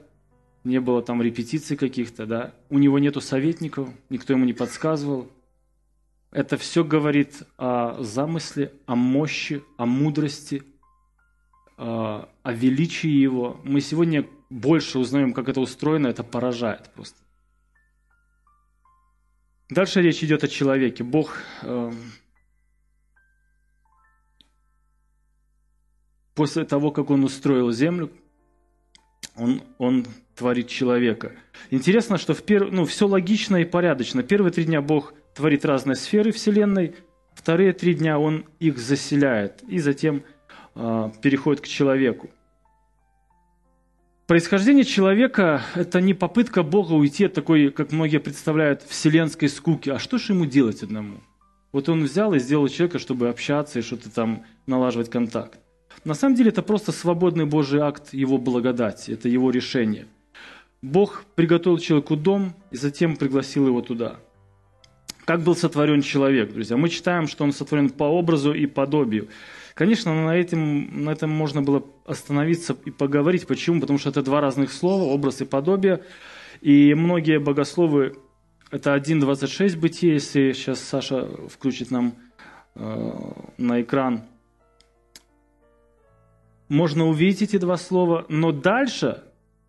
не 0.64 0.80
было 0.80 1.02
там 1.02 1.22
репетиций 1.22 1.76
каких-то, 1.76 2.26
да. 2.26 2.54
У 2.68 2.78
него 2.78 2.98
нету 2.98 3.20
советников, 3.20 3.88
никто 4.08 4.32
ему 4.32 4.44
не 4.44 4.52
подсказывал. 4.52 5.30
Это 6.30 6.56
все 6.56 6.84
говорит 6.84 7.42
о 7.56 8.02
замысле, 8.02 8.72
о 8.86 8.94
мощи, 8.94 9.62
о 9.76 9.86
мудрости, 9.86 10.62
о 11.76 12.28
величии 12.44 13.08
его. 13.08 13.60
Мы 13.64 13.80
сегодня 13.80 14.26
больше 14.48 14.98
узнаем, 14.98 15.32
как 15.32 15.48
это 15.48 15.60
устроено, 15.60 16.08
это 16.08 16.22
поражает 16.22 16.90
просто. 16.94 17.18
Дальше 19.70 20.02
речь 20.02 20.22
идет 20.22 20.42
о 20.42 20.48
человеке. 20.48 21.04
Бог 21.04 21.38
эм, 21.62 21.96
после 26.34 26.64
того, 26.64 26.90
как 26.90 27.10
он 27.10 27.22
устроил 27.22 27.70
землю, 27.70 28.10
он, 29.40 29.62
он 29.78 30.06
творит 30.36 30.68
человека. 30.68 31.32
Интересно, 31.70 32.18
что 32.18 32.34
в 32.34 32.42
пер... 32.42 32.70
ну, 32.70 32.84
все 32.84 33.06
логично 33.06 33.56
и 33.56 33.64
порядочно. 33.64 34.22
Первые 34.22 34.52
три 34.52 34.64
дня 34.64 34.80
Бог 34.82 35.14
творит 35.34 35.64
разные 35.64 35.96
сферы 35.96 36.32
Вселенной, 36.32 36.94
вторые 37.34 37.72
три 37.72 37.94
дня 37.94 38.18
Он 38.18 38.44
их 38.58 38.78
заселяет 38.78 39.62
и 39.68 39.78
затем 39.78 40.22
э, 40.74 41.10
переходит 41.22 41.62
к 41.62 41.66
человеку. 41.66 42.30
Происхождение 44.26 44.84
человека– 44.84 45.62
это 45.74 46.00
не 46.00 46.14
попытка 46.14 46.62
Бога 46.62 46.92
уйти 46.92 47.24
от 47.24 47.34
такой, 47.34 47.70
как 47.70 47.90
многие 47.90 48.18
представляют, 48.18 48.82
вселенской 48.82 49.48
скуки. 49.48 49.90
А 49.90 49.98
что 49.98 50.18
же 50.18 50.34
ему 50.34 50.46
делать 50.46 50.84
одному? 50.84 51.16
Вот 51.72 51.88
он 51.88 52.04
взял 52.04 52.32
и 52.34 52.38
сделал 52.38 52.68
человека, 52.68 53.00
чтобы 53.00 53.28
общаться 53.28 53.78
и 53.78 53.82
что-то 53.82 54.08
там 54.08 54.44
налаживать 54.66 55.10
контакт. 55.10 55.58
На 56.04 56.14
самом 56.14 56.34
деле 56.34 56.50
это 56.50 56.62
просто 56.62 56.92
свободный 56.92 57.44
Божий 57.44 57.80
акт 57.80 58.14
Его 58.14 58.38
благодати, 58.38 59.10
это 59.12 59.28
Его 59.28 59.50
решение. 59.50 60.06
Бог 60.82 61.24
приготовил 61.34 61.78
человеку 61.78 62.16
дом 62.16 62.54
и 62.70 62.76
затем 62.76 63.16
пригласил 63.16 63.66
его 63.66 63.82
туда. 63.82 64.16
Как 65.26 65.42
был 65.42 65.54
сотворен 65.54 66.00
человек, 66.00 66.52
друзья? 66.52 66.78
Мы 66.78 66.88
читаем, 66.88 67.28
что 67.28 67.44
он 67.44 67.52
сотворен 67.52 67.90
по 67.90 68.04
образу 68.04 68.54
и 68.54 68.66
подобию. 68.66 69.28
Конечно, 69.74 70.14
на 70.14 70.36
этом, 70.36 71.04
на 71.04 71.10
этом 71.10 71.30
можно 71.30 71.60
было 71.60 71.84
остановиться 72.06 72.74
и 72.86 72.90
поговорить. 72.90 73.46
Почему? 73.46 73.80
Потому 73.80 73.98
что 73.98 74.08
это 74.08 74.22
два 74.22 74.40
разных 74.40 74.72
слова, 74.72 75.02
образ 75.02 75.42
и 75.42 75.44
подобие. 75.44 76.02
И 76.62 76.94
многие 76.94 77.38
богословы, 77.38 78.16
это 78.70 78.96
1.26 78.96 79.78
бытие, 79.78 80.14
если 80.14 80.52
сейчас 80.52 80.80
Саша 80.80 81.28
включит 81.48 81.90
нам 81.90 82.14
э, 82.74 83.10
на 83.58 83.82
экран– 83.82 84.24
можно 86.70 87.08
увидеть 87.08 87.42
эти 87.42 87.58
два 87.58 87.76
слова, 87.76 88.24
но 88.28 88.52
дальше, 88.52 89.24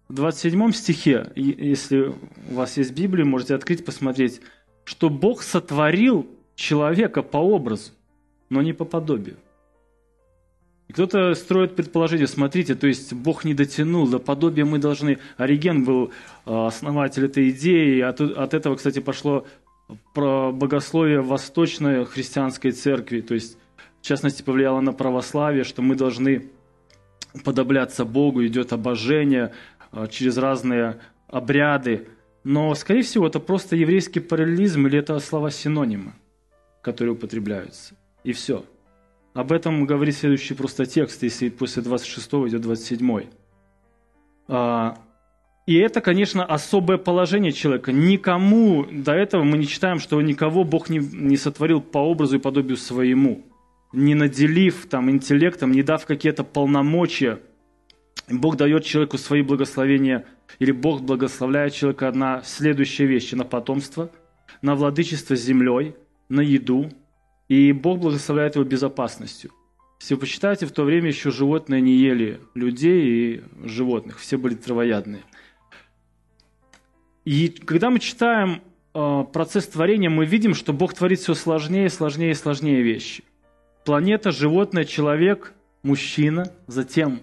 в 0.08 0.14
27 0.14 0.72
стихе, 0.72 1.32
если 1.36 2.14
у 2.50 2.54
вас 2.54 2.78
есть 2.78 2.94
Библия, 2.94 3.26
можете 3.26 3.56
открыть, 3.56 3.84
посмотреть, 3.84 4.40
что 4.86 5.10
Бог 5.10 5.42
сотворил 5.42 6.28
человека 6.56 7.24
по 7.24 7.38
образу, 7.38 7.92
но 8.50 8.62
не 8.62 8.74
по 8.74 8.86
подобию. 8.86 9.38
И 10.90 10.94
кто-то 10.94 11.34
строит 11.34 11.76
предположение, 11.76 12.28
смотрите, 12.28 12.76
то 12.76 12.86
есть 12.86 13.14
Бог 13.14 13.46
не 13.46 13.56
дотянул, 13.56 14.08
до 14.08 14.20
подобия 14.20 14.64
мы 14.64 14.78
должны... 14.78 15.18
Ориген 15.38 15.84
был 15.84 16.12
а, 16.46 16.68
основатель 16.68 17.26
этой 17.26 17.50
идеи, 17.50 18.02
от, 18.02 18.22
от 18.22 18.54
этого, 18.54 18.76
кстати, 18.76 19.00
пошло 19.00 19.48
про 20.14 20.52
богословие 20.52 21.22
восточной 21.22 22.06
христианской 22.06 22.72
церкви, 22.72 23.22
то 23.22 23.34
есть, 23.34 23.58
в 24.02 24.06
частности, 24.06 24.44
повлияло 24.44 24.82
на 24.82 24.94
православие, 24.94 25.64
что 25.64 25.82
мы 25.82 25.96
должны 25.96 26.52
подобляться 27.44 28.06
Богу, 28.06 28.46
идет 28.46 28.74
обожение 28.74 29.54
а, 29.92 30.08
через 30.08 30.38
разные 30.38 31.00
обряды. 31.28 32.08
Но, 32.44 32.74
скорее 32.76 33.04
всего, 33.04 33.28
это 33.28 33.40
просто 33.40 33.76
еврейский 33.76 34.20
параллелизм 34.20 34.88
или 34.88 35.00
это 35.00 35.18
слова-синонимы, 35.20 36.14
которые 36.82 37.14
употребляются. 37.14 37.96
И 38.24 38.34
все. 38.34 38.66
Об 39.34 39.52
этом 39.52 39.86
говорит 39.86 40.16
следующий 40.16 40.54
просто 40.54 40.86
текст, 40.86 41.24
если 41.24 41.50
после 41.50 41.84
26 41.84 42.28
идет 42.28 42.62
27. 42.62 43.26
А, 44.48 44.98
и 45.66 45.78
это, 45.78 46.02
конечно, 46.02 46.44
особое 46.44 46.98
положение 46.98 47.52
человека. 47.52 47.94
Никому 47.94 48.86
до 48.92 49.14
этого 49.14 49.44
мы 49.44 49.58
не 49.58 49.68
читаем, 49.68 50.00
что 50.00 50.22
никого 50.22 50.64
Бог 50.64 50.90
не, 50.90 50.98
не 50.98 51.38
сотворил 51.38 51.80
по 51.82 52.00
образу 52.00 52.38
и 52.38 52.40
подобию 52.40 52.78
своему 52.78 53.44
не 53.94 54.16
наделив 54.16 54.86
там 54.88 55.10
интеллектом, 55.10 55.72
не 55.72 55.84
дав 55.84 56.06
какие-то 56.06 56.44
полномочия, 56.44 57.40
Бог 58.30 58.56
дает 58.56 58.86
человеку 58.86 59.18
свои 59.18 59.42
благословения, 59.42 60.26
или 60.60 60.72
Бог 60.72 61.02
благословляет 61.02 61.74
человека 61.74 62.12
на 62.12 62.42
следующие 62.44 63.08
вещи, 63.08 63.36
на 63.36 63.44
потомство, 63.44 64.12
на 64.62 64.76
владычество 64.76 65.36
землей, 65.36 65.96
на 66.30 66.42
еду, 66.42 66.90
и 67.48 67.72
Бог 67.74 68.00
благословляет 68.00 68.56
его 68.56 68.64
безопасностью. 68.64 69.52
Если 70.00 70.14
вы 70.16 70.22
почитаете, 70.22 70.66
в 70.66 70.72
то 70.72 70.84
время 70.84 71.08
еще 71.08 71.30
животные 71.30 71.82
не 71.82 71.96
ели 71.96 72.40
людей 72.56 73.04
и 73.04 73.44
животных, 73.68 74.20
все 74.20 74.38
были 74.38 74.56
травоядные. 74.56 75.24
И 77.24 77.50
когда 77.50 77.92
мы 77.92 78.00
читаем 78.00 78.62
э, 78.94 79.26
процесс 79.32 79.68
творения, 79.68 80.10
мы 80.10 80.26
видим, 80.26 80.56
что 80.56 80.74
Бог 80.74 80.94
творит 80.94 81.20
все 81.20 81.36
сложнее, 81.36 81.90
сложнее 81.90 82.32
и 82.32 82.36
сложнее 82.36 82.82
вещи 82.82 83.24
планета, 83.84 84.32
животное, 84.32 84.86
человек, 84.86 85.54
мужчина, 85.84 86.52
затем 86.68 87.22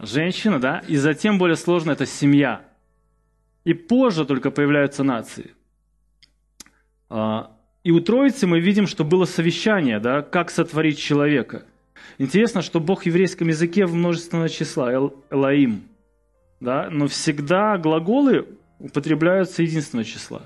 женщина, 0.00 0.58
да, 0.58 0.82
и 0.88 0.96
затем 0.96 1.38
более 1.38 1.56
сложно 1.56 1.92
это 1.92 2.06
семья. 2.06 2.64
И 3.64 3.74
позже 3.74 4.24
только 4.24 4.50
появляются 4.50 5.04
нации. 5.04 5.54
А, 7.08 7.52
и 7.84 7.92
у 7.92 8.00
Троицы 8.00 8.46
мы 8.46 8.58
видим, 8.58 8.86
что 8.86 9.04
было 9.04 9.24
совещание, 9.24 10.00
да, 10.00 10.22
как 10.22 10.50
сотворить 10.50 10.98
человека. 10.98 11.64
Интересно, 12.18 12.62
что 12.62 12.80
Бог 12.80 13.02
в 13.02 13.06
еврейском 13.06 13.48
языке 13.48 13.86
в 13.86 13.94
множественного 13.94 14.48
числа, 14.48 14.92
Эл, 14.92 15.14
Элаим, 15.30 15.84
да, 16.58 16.88
но 16.90 17.06
всегда 17.06 17.78
глаголы 17.78 18.48
употребляются 18.80 19.62
единственного 19.62 20.04
числа. 20.04 20.42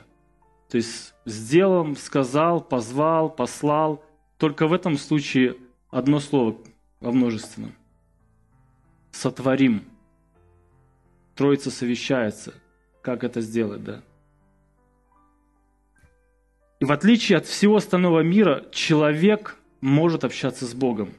То 0.69 0.77
есть 0.77 1.15
сделал, 1.25 1.97
сказал, 1.97 2.61
позвал, 2.61 3.31
послал– 3.31 4.03
только 4.39 4.67
в 4.67 4.73
этом 4.73 4.97
случае 4.99 5.57
одно 5.91 6.21
слово 6.21 6.57
во 7.01 7.13
множественном. 7.13 7.75
Сотворим. 9.11 9.85
Троица 11.35 11.71
совещается. 11.71 12.55
Как 13.03 13.25
это 13.25 13.41
сделать, 13.41 13.85
да? 13.85 14.03
И 16.81 16.85
в 16.85 16.93
отличие 16.93 17.39
от 17.39 17.47
всего 17.47 17.77
остального 17.77 18.21
мира, 18.21 18.67
человек 18.73 19.57
может 19.81 20.25
общаться 20.25 20.67
с 20.67 20.75
Богом. 20.75 21.15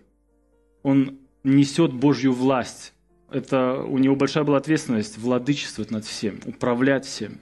Он 0.84 1.18
несет 1.44 1.94
Божью 1.94 2.34
власть. 2.34 2.94
Это 3.32 3.82
у 3.82 3.98
него 3.98 4.16
большая 4.16 4.44
была 4.44 4.58
ответственность 4.58 5.18
владычествовать 5.18 5.92
над 5.92 6.06
всем, 6.06 6.40
управлять 6.46 7.06
всем. 7.06 7.40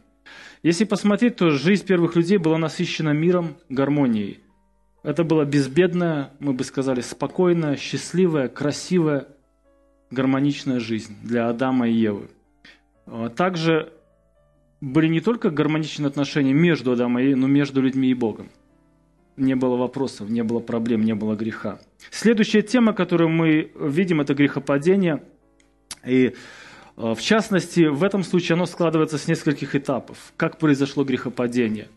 Если 0.63 0.85
посмотреть, 0.85 1.35
то 1.35 1.51
жизнь 1.51 1.85
первых 1.85 2.15
людей 2.15 2.37
была 2.37 2.57
насыщена 2.57 3.11
миром, 3.11 3.57
гармонией. 3.69 4.39
Это 5.05 5.23
была 5.23 5.45
безбедная, 5.45 6.31
мы 6.39 6.53
бы 6.53 6.63
сказали, 6.63 7.01
спокойная, 7.01 7.77
счастливая, 7.77 8.47
красивая, 8.47 9.27
гармоничная 10.09 10.79
жизнь 10.79 11.15
для 11.23 11.47
Адама 11.47 11.87
и 11.87 11.93
Евы. 11.93 12.27
А 13.05 13.29
также 13.29 13.93
были 14.81 15.07
не 15.07 15.21
только 15.21 15.49
гармоничные 15.51 16.07
отношения 16.07 16.53
между 16.53 16.91
Адамом 16.91 17.19
и 17.19 17.23
Евой, 17.23 17.35
но 17.35 17.47
между 17.47 17.81
людьми 17.81 18.09
и 18.09 18.13
Богом. 18.13 18.49
Не 19.37 19.55
было 19.55 19.75
вопросов, 19.75 20.29
не 20.29 20.43
было 20.43 20.59
проблем, 20.59 21.03
не 21.03 21.13
было 21.13 21.35
греха. 21.35 21.79
Следующая 22.09 22.61
тема, 22.61 22.93
которую 22.93 23.29
мы 23.29 23.71
видим, 23.79 24.21
это 24.21 24.33
грехопадение. 24.33 25.21
И 26.05 26.33
Э, 26.97 27.13
в 27.13 27.21
частности, 27.21 27.81
в 27.81 28.03
этом 28.03 28.23
случае 28.23 28.55
оно 28.55 28.65
складывается 28.65 29.17
с 29.17 29.27
нескольких 29.27 29.75
этапов. 29.75 30.33
Как 30.37 30.57
произошло 30.57 31.03
грехопадение? 31.03 31.87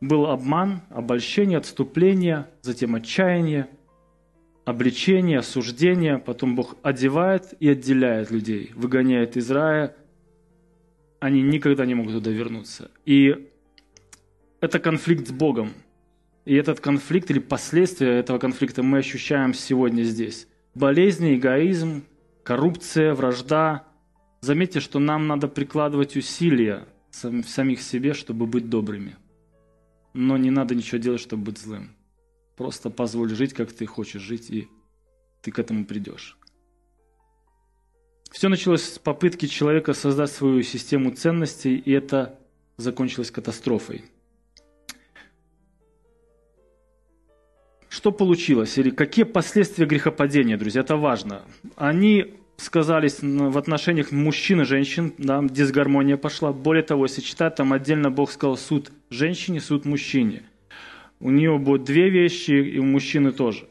Был 0.00 0.26
обман, 0.26 0.82
обольщение, 0.90 1.58
отступление, 1.58 2.48
затем 2.62 2.94
отчаяние, 2.94 3.68
обличение, 4.64 5.38
осуждение. 5.38 6.18
Потом 6.18 6.54
Бог 6.54 6.76
одевает 6.82 7.54
и 7.60 7.68
отделяет 7.68 8.30
людей, 8.30 8.72
выгоняет 8.74 9.36
из 9.36 9.50
рая. 9.50 9.96
Они 11.18 11.42
никогда 11.42 11.86
не 11.86 11.94
могут 11.94 12.12
туда 12.12 12.30
вернуться. 12.30 12.90
И 13.04 13.48
это 14.60 14.78
конфликт 14.78 15.28
с 15.28 15.32
Богом. 15.32 15.72
И 16.44 16.54
этот 16.54 16.80
конфликт 16.80 17.30
или 17.30 17.38
последствия 17.38 18.18
этого 18.18 18.38
конфликта 18.38 18.82
мы 18.82 18.98
ощущаем 18.98 19.54
сегодня 19.54 20.02
здесь. 20.02 20.46
Болезни, 20.74 21.34
эгоизм, 21.36 22.04
коррупция, 22.44 23.14
вражда– 23.14 23.84
Заметьте, 24.46 24.78
что 24.78 25.00
нам 25.00 25.26
надо 25.26 25.48
прикладывать 25.48 26.16
усилия 26.16 26.84
в 27.10 27.42
самих 27.48 27.80
себе, 27.80 28.14
чтобы 28.14 28.46
быть 28.46 28.68
добрыми. 28.68 29.16
Но 30.18 30.38
не 30.38 30.50
надо 30.50 30.74
ничего 30.74 30.96
делать, 30.96 31.20
чтобы 31.20 31.44
быть 31.44 31.58
злым. 31.58 31.94
Просто 32.56 32.88
позволь 32.88 33.34
жить, 33.34 33.52
как 33.52 33.70
ты 33.70 33.84
хочешь 33.84 34.22
жить, 34.22 34.48
и 34.48 34.66
ты 35.42 35.50
к 35.50 35.58
этому 35.58 35.84
придешь. 35.84 36.38
Все 38.30 38.48
началось 38.48 38.82
с 38.82 38.98
попытки 38.98 39.44
человека 39.44 39.92
создать 39.92 40.30
свою 40.30 40.62
систему 40.62 41.10
ценностей, 41.10 41.76
и 41.76 41.92
это 41.92 42.38
закончилось 42.78 43.30
катастрофой. 43.30 44.06
Что 47.90 48.10
получилось? 48.10 48.78
Или 48.78 48.88
какие 48.88 49.26
последствия 49.26 49.84
грехопадения, 49.84 50.56
друзья? 50.56 50.80
Это 50.80 50.96
важно. 50.96 51.42
Они 51.76 52.40
сказались 52.56 53.18
в 53.22 53.58
отношениях 53.58 54.12
мужчин 54.12 54.62
и 54.62 54.64
женщин, 54.64 55.12
да, 55.18 55.42
дисгармония 55.42 56.16
пошла. 56.16 56.52
Более 56.52 56.82
того, 56.82 57.04
если 57.04 57.20
читать, 57.20 57.56
там 57.56 57.72
отдельно 57.72 58.10
Бог 58.10 58.30
сказал 58.30 58.56
суд 58.56 58.92
женщине, 59.10 59.60
суд 59.60 59.84
мужчине. 59.84 60.42
У 61.20 61.30
нее 61.30 61.58
будут 61.58 61.84
две 61.84 62.10
вещи, 62.10 62.50
и 62.50 62.78
у 62.78 62.84
мужчины 62.84 63.32
тоже. 63.32 63.68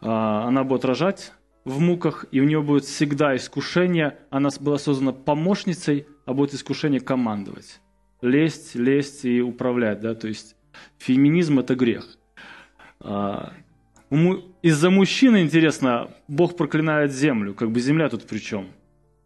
А, 0.00 0.44
она 0.46 0.64
будет 0.64 0.84
рожать 0.84 1.32
в 1.64 1.80
муках, 1.80 2.24
и 2.30 2.40
у 2.40 2.44
нее 2.44 2.62
будет 2.62 2.84
всегда 2.84 3.36
искушение. 3.36 4.18
Она 4.30 4.48
была 4.60 4.78
создана 4.78 5.12
помощницей, 5.12 6.06
а 6.24 6.32
будет 6.32 6.54
искушение 6.54 7.00
командовать. 7.00 7.80
Лезть, 8.22 8.74
лезть 8.74 9.24
и 9.24 9.40
управлять. 9.40 10.00
Да? 10.00 10.14
То 10.14 10.28
есть 10.28 10.56
феминизм– 10.98 11.58
это 11.60 11.74
грех. 11.74 12.18
А, 13.00 13.52
из-за 14.62 14.90
мужчины, 14.90 15.42
интересно, 15.42 16.10
Бог 16.26 16.56
проклинает 16.56 17.12
землю, 17.12 17.54
как 17.54 17.70
бы 17.70 17.80
земля 17.80 18.08
тут 18.08 18.26
при 18.26 18.38
чем? 18.38 18.66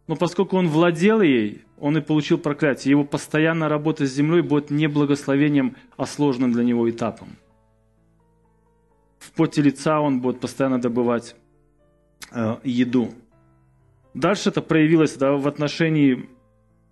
Но 0.07 0.15
поскольку 0.15 0.57
он 0.57 0.67
владел 0.67 1.21
ей, 1.21 1.63
он 1.79 1.97
и 1.97 2.01
получил 2.01 2.37
проклятие. 2.37 2.91
Его 2.91 3.03
постоянная 3.03 3.69
работа 3.69 4.05
с 4.05 4.13
землей 4.13 4.41
будет 4.41 4.69
не 4.69 4.87
благословением, 4.87 5.75
а 5.97 6.05
сложным 6.05 6.51
для 6.51 6.63
него 6.63 6.89
этапом. 6.89 7.29
В 9.17 9.31
поте 9.31 9.61
лица 9.61 10.01
он 10.01 10.19
будет 10.19 10.39
постоянно 10.39 10.79
добывать 10.79 11.35
э, 12.31 12.57
еду. 12.63 13.13
Дальше 14.13 14.49
это 14.49 14.61
проявилось 14.61 15.15
да, 15.15 15.31
в 15.31 15.47
отношении, 15.47 16.29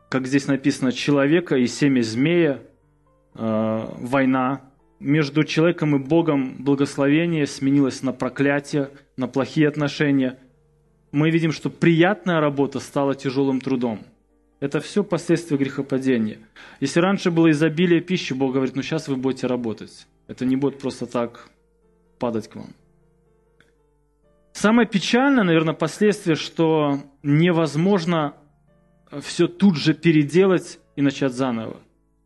как 0.09 0.25
здесь 0.25 0.47
написано, 0.47 0.91
человека 0.91 1.57
и 1.57 1.67
семя 1.67 2.01
змея, 2.01 2.61
э, 3.35 3.87
война, 3.97 4.61
между 5.01 5.43
человеком 5.43 5.95
и 5.95 5.99
Богом 5.99 6.55
благословение 6.59 7.47
сменилось 7.47 8.03
на 8.03 8.13
проклятие, 8.13 8.91
на 9.17 9.27
плохие 9.27 9.67
отношения. 9.67 10.37
Мы 11.11 11.31
видим, 11.31 11.51
что 11.51 11.69
приятная 11.69 12.39
работа 12.39 12.79
стала 12.79 13.15
тяжелым 13.15 13.59
трудом. 13.59 14.01
Это 14.59 14.79
все 14.79 15.03
последствия 15.03 15.57
грехопадения. 15.57 16.37
Если 16.79 16.99
раньше 16.99 17.31
было 17.31 17.49
изобилие 17.49 17.99
пищи, 17.99 18.33
Бог 18.33 18.53
говорит, 18.53 18.75
ну 18.75 18.83
сейчас 18.83 19.07
вы 19.07 19.15
будете 19.15 19.47
работать. 19.47 20.05
Это 20.27 20.45
не 20.45 20.55
будет 20.55 20.77
просто 20.77 21.07
так 21.07 21.49
падать 22.19 22.47
к 22.47 22.55
вам. 22.55 22.69
Самое 24.53 24.87
печальное, 24.87 25.43
наверное, 25.43 25.73
последствие, 25.73 26.35
что 26.35 26.99
невозможно 27.23 28.35
все 29.21 29.47
тут 29.47 29.77
же 29.77 29.95
переделать 29.95 30.79
и 30.95 31.01
начать 31.01 31.33
заново. 31.33 31.77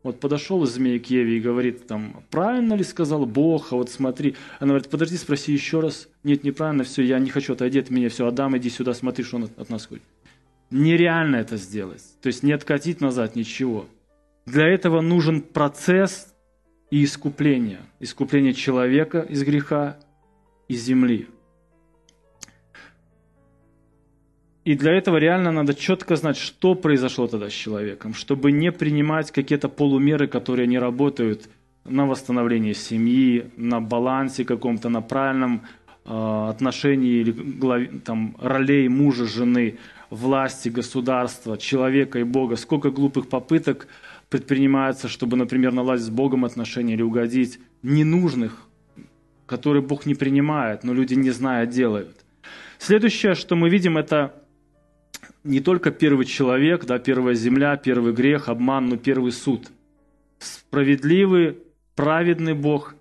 Вот 0.06 0.20
подошел 0.20 0.64
змей 0.66 1.00
к 1.00 1.06
Еве 1.06 1.38
и 1.38 1.40
говорит, 1.40 1.88
там, 1.88 2.22
правильно 2.30 2.74
ли 2.74 2.84
сказал 2.84 3.26
Бог, 3.26 3.72
а 3.72 3.74
вот 3.74 3.90
смотри. 3.90 4.36
Она 4.60 4.68
говорит, 4.68 4.88
подожди, 4.88 5.16
спроси 5.16 5.52
еще 5.52 5.80
раз. 5.80 6.08
Нет, 6.22 6.44
неправильно, 6.44 6.84
все, 6.84 7.02
я 7.02 7.18
не 7.18 7.28
хочу, 7.28 7.54
отойди 7.54 7.80
от 7.80 7.90
меня, 7.90 8.08
все, 8.08 8.24
Адам, 8.24 8.56
иди 8.56 8.70
сюда, 8.70 8.94
смотри, 8.94 9.24
что 9.24 9.38
он 9.38 9.44
от, 9.44 9.58
от 9.58 9.68
нас 9.68 9.84
хочет. 9.86 10.04
Нереально 10.70 11.34
это 11.34 11.56
сделать. 11.56 12.04
То 12.22 12.28
есть 12.28 12.44
не 12.44 12.52
откатить 12.52 13.00
назад 13.00 13.34
ничего. 13.34 13.86
Для 14.46 14.68
этого 14.68 15.00
нужен 15.00 15.40
процесс 15.40 16.32
и 16.92 17.02
искупление. 17.02 17.80
Искупление 17.98 18.54
человека 18.54 19.26
из 19.28 19.42
греха 19.42 19.96
и 20.68 20.76
земли. 20.76 21.26
И 24.66 24.74
для 24.74 24.94
этого 24.94 25.18
реально 25.18 25.52
надо 25.52 25.74
четко 25.74 26.16
знать, 26.16 26.36
что 26.36 26.74
произошло 26.74 27.28
тогда 27.28 27.48
с 27.48 27.52
человеком, 27.52 28.14
чтобы 28.14 28.50
не 28.50 28.72
принимать 28.72 29.30
какие-то 29.30 29.68
полумеры, 29.68 30.26
которые 30.26 30.66
не 30.66 30.80
работают 30.80 31.48
на 31.84 32.04
восстановление 32.04 32.74
семьи, 32.74 33.44
на 33.56 33.80
балансе 33.80 34.44
каком-то, 34.44 34.88
на 34.88 35.02
правильном 35.02 35.62
э, 36.04 36.48
отношении 36.50 37.20
или 37.20 37.30
глав, 37.30 37.82
там, 38.04 38.36
ролей 38.40 38.88
мужа, 38.88 39.26
жены, 39.26 39.78
власти, 40.10 40.68
государства, 40.68 41.56
человека 41.56 42.18
и 42.18 42.24
Бога. 42.24 42.56
Сколько 42.56 42.90
глупых 42.90 43.28
попыток 43.28 43.86
предпринимается, 44.30 45.06
чтобы, 45.06 45.36
например, 45.36 45.70
наладить 45.70 46.06
с 46.06 46.10
Богом 46.10 46.44
отношения 46.44 46.94
или 46.94 47.02
угодить 47.02 47.60
ненужных, 47.84 48.66
которые 49.46 49.82
Бог 49.82 50.06
не 50.06 50.16
принимает, 50.16 50.82
но 50.82 50.92
люди, 50.92 51.14
не 51.14 51.30
зная, 51.30 51.66
делают. 51.66 52.16
Следующее, 52.78 53.36
что 53.36 53.54
мы 53.54 53.70
видим, 53.70 53.96
это 53.96 54.34
не 55.46 55.60
только 55.60 55.90
первый 55.90 56.26
человек, 56.26 56.84
да, 56.84 56.98
первая 56.98 57.34
земля, 57.34 57.76
первый 57.76 58.12
грех, 58.12 58.48
обман, 58.48 58.88
но 58.88 58.96
первый 58.96 59.32
суд. 59.32 59.70
Справедливый, 60.38 61.58
праведный 61.94 62.54
Бог 62.54 62.94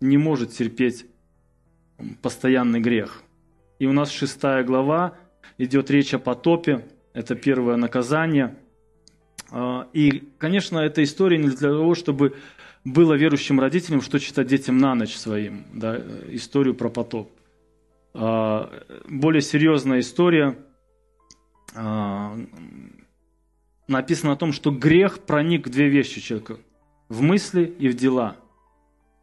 не 0.00 0.16
может 0.16 0.50
терпеть 0.50 1.06
постоянный 2.22 2.80
грех. 2.80 3.22
И 3.78 3.86
у 3.86 3.92
нас 3.92 4.10
шестая 4.10 4.64
глава, 4.64 5.16
идет 5.58 5.90
речь 5.90 6.14
о 6.14 6.18
потопе, 6.18 6.84
это 7.12 7.34
первое 7.34 7.76
наказание. 7.76 8.56
А, 9.50 9.86
и, 9.92 10.24
конечно, 10.38 10.78
эта 10.78 11.02
история 11.02 11.38
не 11.38 11.48
для 11.48 11.68
того, 11.70 11.94
чтобы 11.94 12.34
было 12.84 13.14
верующим 13.14 13.60
родителям, 13.60 14.00
что 14.00 14.18
читать 14.18 14.48
детям 14.48 14.78
на 14.78 14.94
ночь 14.94 15.14
своим, 15.14 15.64
да, 15.72 16.00
историю 16.28 16.74
про 16.74 16.88
потоп. 16.88 17.30
А, 18.14 18.70
более 19.06 19.42
серьезная 19.42 20.00
история– 20.00 20.56
написано 23.88 24.32
о 24.32 24.36
том, 24.36 24.52
что 24.52 24.70
грех 24.70 25.20
проник 25.20 25.66
в 25.66 25.70
две 25.70 25.88
вещи 25.88 26.20
человека. 26.20 26.58
В 27.08 27.20
мысли 27.20 27.64
и 27.78 27.88
в 27.88 27.94
дела. 27.96 28.36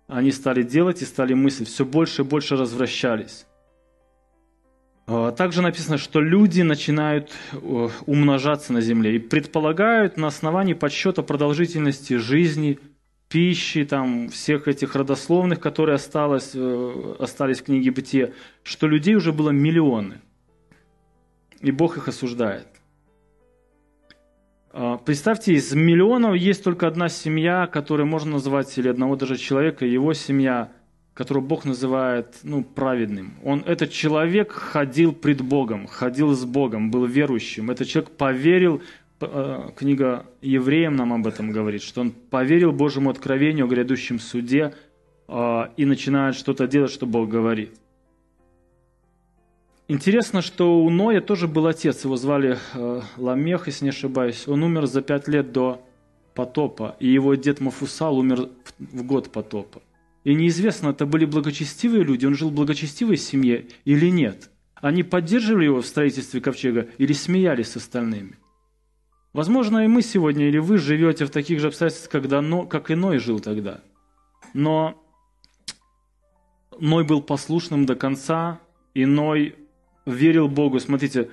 Они 0.07 0.31
стали 0.31 0.63
делать 0.63 1.01
и 1.01 1.05
стали 1.05 1.33
мыслить. 1.33 1.69
Все 1.69 1.85
больше 1.85 2.21
и 2.21 2.25
больше 2.25 2.55
развращались. 2.57 3.45
А, 5.07 5.31
также 5.31 5.61
написано, 5.61 5.97
что 5.97 6.21
люди 6.21 6.61
начинают 6.61 7.31
умножаться 8.05 8.73
на 8.73 8.81
земле 8.81 9.15
и 9.15 9.19
предполагают 9.19 10.17
на 10.17 10.27
основании 10.27 10.73
подсчета 10.73 11.23
продолжительности 11.23 12.17
жизни 12.17 12.79
пищи, 13.27 13.85
там, 13.85 14.29
всех 14.29 14.67
этих 14.67 14.95
родословных, 14.95 15.59
которые 15.61 15.95
осталось, 15.95 16.51
э, 16.53 17.15
остались 17.17 17.61
в 17.61 17.63
книге 17.63 17.91
Бытия, 17.91 18.31
что 18.61 18.87
людей 18.87 19.15
уже 19.15 19.31
было 19.31 19.51
миллионы. 19.51 20.19
И 21.61 21.71
Бог 21.71 21.97
их 21.97 22.07
осуждает. 22.07 22.67
А, 24.73 24.97
представьте, 24.97 25.53
из 25.53 25.73
миллионов 25.73 26.35
есть 26.35 26.63
только 26.63 26.87
одна 26.87 27.09
семья, 27.09 27.67
которую 27.67 28.07
можно 28.07 28.33
назвать, 28.33 28.77
или 28.77 28.87
одного 28.87 29.15
даже 29.15 29.37
человека, 29.37 29.85
его 29.85 30.13
семья, 30.13 30.71
которую 31.13 31.45
Бог 31.45 31.65
называет 31.65 32.37
ну, 32.43 32.63
праведным. 32.63 33.33
Он, 33.43 33.63
этот 33.65 33.91
человек 33.91 34.51
ходил 34.51 35.11
пред 35.11 35.41
Богом, 35.41 35.87
ходил 35.87 36.33
с 36.33 36.45
Богом, 36.45 36.89
был 36.89 37.05
верующим. 37.05 37.69
Этот 37.69 37.87
человек 37.87 38.11
поверил, 38.11 38.81
а, 39.19 39.71
книга 39.75 40.25
Евреям 40.41 40.95
нам 40.95 41.13
об 41.13 41.27
этом 41.27 41.51
говорит, 41.51 41.83
что 41.83 42.01
он 42.01 42.11
поверил 42.11 42.71
Божьему 42.71 43.09
откровению 43.09 43.65
о 43.65 43.67
грядущем 43.67 44.19
суде 44.19 44.73
а, 45.27 45.71
и 45.75 45.85
начинает 45.85 46.35
что-то 46.35 46.65
делать, 46.65 46.91
что 46.91 47.05
Бог 47.05 47.29
говорит. 47.29 47.71
Интересно, 49.91 50.41
что 50.41 50.81
у 50.81 50.89
Ноя 50.89 51.19
тоже 51.19 51.49
был 51.49 51.67
отец, 51.67 52.05
его 52.05 52.15
звали 52.15 52.57
э, 52.73 53.01
Ламех, 53.17 53.67
если 53.67 53.83
не 53.83 53.89
ошибаюсь. 53.89 54.47
Он 54.47 54.63
умер 54.63 54.85
за 54.85 55.01
пять 55.01 55.27
лет 55.27 55.51
до 55.51 55.85
потопа, 56.33 56.95
и 57.01 57.09
его 57.09 57.35
дед 57.35 57.59
Мафусал 57.59 58.17
умер 58.17 58.47
в 58.79 59.03
год 59.03 59.33
потопа. 59.33 59.81
И 60.23 60.33
неизвестно, 60.33 60.91
это 60.91 61.05
были 61.05 61.25
благочестивые 61.25 62.05
люди, 62.05 62.25
он 62.25 62.35
жил 62.35 62.51
в 62.51 62.53
благочестивой 62.53 63.17
семье 63.17 63.67
или 63.83 64.09
нет. 64.09 64.49
Они 64.75 65.03
поддерживали 65.03 65.65
его 65.65 65.81
в 65.81 65.85
строительстве 65.85 66.39
ковчега 66.39 66.87
или 66.97 67.11
смеялись 67.11 67.67
с 67.67 67.75
остальными. 67.75 68.37
Возможно, 69.33 69.83
и 69.83 69.87
мы 69.87 70.03
сегодня, 70.03 70.47
или 70.47 70.57
вы 70.57 70.77
живете 70.77 71.25
в 71.25 71.31
таких 71.31 71.59
же 71.59 71.67
обстоятельствах, 71.67 72.11
когда 72.11 72.41
Но, 72.41 72.63
как 72.63 72.91
и 72.91 72.95
Ной 72.95 73.17
жил 73.17 73.41
тогда. 73.41 73.81
Но 74.53 75.03
Ной 76.79 77.03
был 77.03 77.21
послушным 77.21 77.85
до 77.85 77.95
конца, 77.95 78.61
и 78.93 79.05
Ной 79.05 79.55
верил 80.05 80.47
Богу. 80.47 80.79
Смотрите, 80.79 81.29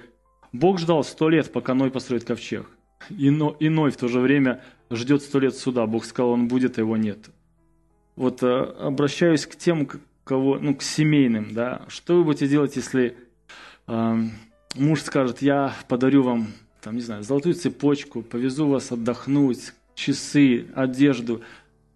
Бог 0.53 0.79
ждал 0.79 1.05
сто 1.05 1.29
лет, 1.29 1.53
пока 1.53 1.75
Ной 1.75 1.91
построит 1.91 2.25
ковчег. 2.25 2.67
И, 3.11 3.31
Но, 3.31 3.57
и 3.59 3.69
Ной 3.69 3.91
в 3.91 3.97
то 3.97 4.09
же 4.09 4.21
время 4.21 4.63
ждет 4.91 5.23
сто 5.23 5.39
лет 5.39 5.57
суда. 5.57 5.87
Бог 5.87 6.05
сказал, 6.05 6.31
он 6.31 6.49
будет, 6.49 6.79
а 6.79 6.83
его 6.83 6.97
нет. 6.97 7.31
Вот 8.17 8.43
э, 8.43 8.47
обращаюсь 8.47 9.47
к 9.47 9.57
тем, 9.57 9.89
кого, 10.25 10.59
ну, 10.59 10.75
к 10.75 10.83
семейным, 10.83 11.55
да. 11.55 11.83
Что 11.89 12.17
вы 12.17 12.25
будете 12.25 12.49
делать, 12.49 12.77
если 12.77 13.17
э, 13.87 14.17
муж 14.75 15.03
скажет, 15.03 15.43
я 15.43 15.75
подарю 15.89 16.23
вам, 16.23 16.49
там, 16.83 16.97
не 16.97 17.03
знаю, 17.03 17.23
золотую 17.23 17.55
цепочку, 17.55 18.23
повезу 18.23 18.69
вас 18.69 18.91
отдохнуть, 18.91 19.73
часы, 19.95 20.67
одежду. 20.75 21.43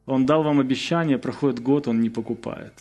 Он 0.07 0.27
дал 0.27 0.43
вам 0.43 0.61
обещание, 0.61 1.19
проходит 1.19 1.61
год, 1.61 1.89
он 1.89 2.01
не 2.01 2.11
покупает 2.11 2.73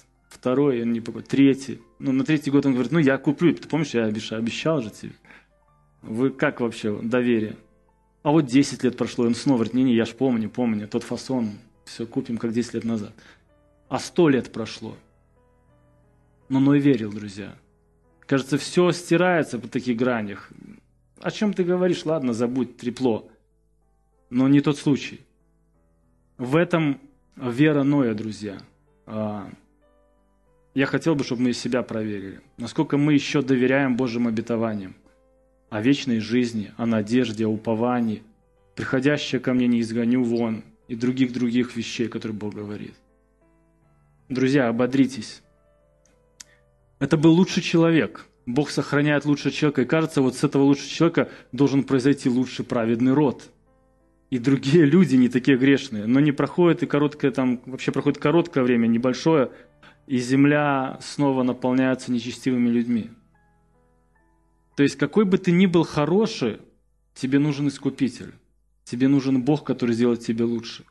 второй, 0.42 0.82
он 0.82 0.92
не 0.92 1.02
покупает, 1.02 1.28
третий. 1.28 1.82
Ну, 2.00 2.12
на 2.12 2.24
третий 2.24 2.50
год 2.50 2.66
он 2.66 2.74
говорит, 2.74 2.92
ну, 2.92 2.98
я 2.98 3.20
куплю. 3.20 3.54
Ты 3.54 3.68
помнишь, 3.68 3.94
я 3.94 4.06
обещал, 4.06 4.40
обещал 4.40 4.82
же 4.82 4.90
тебе. 4.90 5.12
Вы 6.02 6.32
как 6.32 6.62
вообще, 6.62 7.00
доверие? 7.00 7.58
А 8.24 8.32
вот 8.32 8.48
10 8.48 8.84
лет 8.84 8.98
прошло, 8.98 9.26
и 9.26 9.28
он 9.28 9.36
снова 9.36 9.58
говорит, 9.58 9.76
не-не, 9.76 9.94
я 9.94 10.06
ж 10.06 10.16
помню, 10.16 10.50
помню, 10.50 10.88
тот 10.88 11.04
фасон, 11.04 11.52
все 11.86 12.08
купим, 12.08 12.40
как 12.40 12.54
10 12.54 12.74
лет 12.74 12.84
назад. 12.86 13.14
А 13.88 14.00
100 14.00 14.30
лет 14.30 14.52
прошло. 14.52 14.98
Но 16.50 16.60
Ной 16.60 16.80
верил, 16.80 17.14
друзья. 17.14 17.56
Кажется, 18.22 18.58
все 18.58 18.92
стирается 18.92 19.60
по 19.60 19.68
таких 19.68 19.96
гранях. 19.96 20.50
О 21.20 21.30
чем 21.30 21.54
ты 21.54 21.64
говоришь? 21.64 22.04
Ладно, 22.04 22.34
забудь, 22.34 22.78
трепло. 22.78 23.30
Но 24.32 24.48
не 24.48 24.62
тот 24.62 24.80
случай. 24.80 25.22
В 26.40 26.56
этом 26.56 27.00
вера 27.36 27.84
Ноя, 27.84 28.16
друзья. 28.16 28.58
Я 30.74 30.86
хотел 30.86 31.16
бы, 31.16 31.24
чтобы 31.24 31.42
мы 31.44 31.54
себя 31.54 31.84
проверили. 31.84 32.40
Насколько 32.58 32.98
мы 32.98 33.14
еще 33.14 33.42
доверяем 33.42 33.98
Божьим 33.98 34.28
обетованиям 34.28 34.96
о 35.70 35.82
вечной 35.82 36.20
жизни, 36.20 36.72
о 36.78 36.86
надежде, 36.86 37.46
о 37.46 37.50
уповании, 37.50 38.24
приходящее 38.76 39.42
ко 39.42 39.54
мне 39.54 39.68
не 39.68 39.82
изгоню 39.82 40.24
вон 40.24 40.64
и 40.88 40.96
других-других 40.96 41.76
вещей, 41.76 42.08
которые 42.08 42.38
Бог 42.38 42.54
говорит. 42.54 42.94
Друзья, 44.30 44.70
ободритесь. 44.70 45.42
Это 47.00 47.18
был 47.18 47.34
лучший 47.34 47.62
человек. 47.62 48.26
Бог 48.46 48.70
сохраняет 48.70 49.26
лучшего 49.26 49.52
человека. 49.52 49.82
И 49.82 49.86
кажется, 49.86 50.22
вот 50.22 50.36
с 50.36 50.44
этого 50.44 50.64
лучшего 50.64 50.88
человека 50.88 51.30
должен 51.52 51.84
произойти 51.84 52.30
лучший 52.30 52.64
праведный 52.64 53.14
род. 53.14 53.50
И 54.30 54.40
другие 54.40 54.86
люди 54.86 55.18
не 55.18 55.28
такие 55.28 55.58
грешные. 55.58 56.06
Но 56.06 56.22
не 56.22 56.32
проходит 56.32 56.84
и 56.84 56.86
короткое 56.86 57.32
там, 57.32 57.60
вообще 57.66 57.92
проходит 57.92 58.20
короткое 58.20 58.64
время, 58.64 58.88
небольшое, 58.88 59.52
и 60.08 60.18
земля 60.18 60.98
снова 61.02 61.44
наполняется 61.44 62.12
нечестивыми 62.12 62.70
людьми. 62.70 63.12
То 64.76 64.84
есть 64.84 64.98
какой 64.98 65.26
бы 65.26 65.38
ты 65.38 65.52
ни 65.52 65.66
был 65.66 65.84
хороший, 65.84 66.60
тебе 67.14 67.40
нужен 67.40 67.68
искупитель. 67.68 68.34
Тебе 68.84 69.08
нужен 69.08 69.44
Бог, 69.44 69.64
который 69.64 69.94
сделает 69.94 70.22
тебе 70.22 70.44
лучше. 70.44 70.86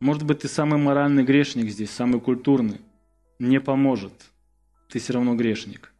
Может 0.00 0.24
быть, 0.24 0.40
ты 0.40 0.48
самый 0.48 0.78
моральный 0.78 1.24
грешник 1.24 1.70
здесь, 1.70 1.90
самый 1.90 2.20
культурный. 2.20 2.80
Не 3.38 3.60
поможет. 3.60 4.12
Ты 4.88 4.98
все 4.98 5.14
равно 5.14 5.34
грешник. 5.34 5.92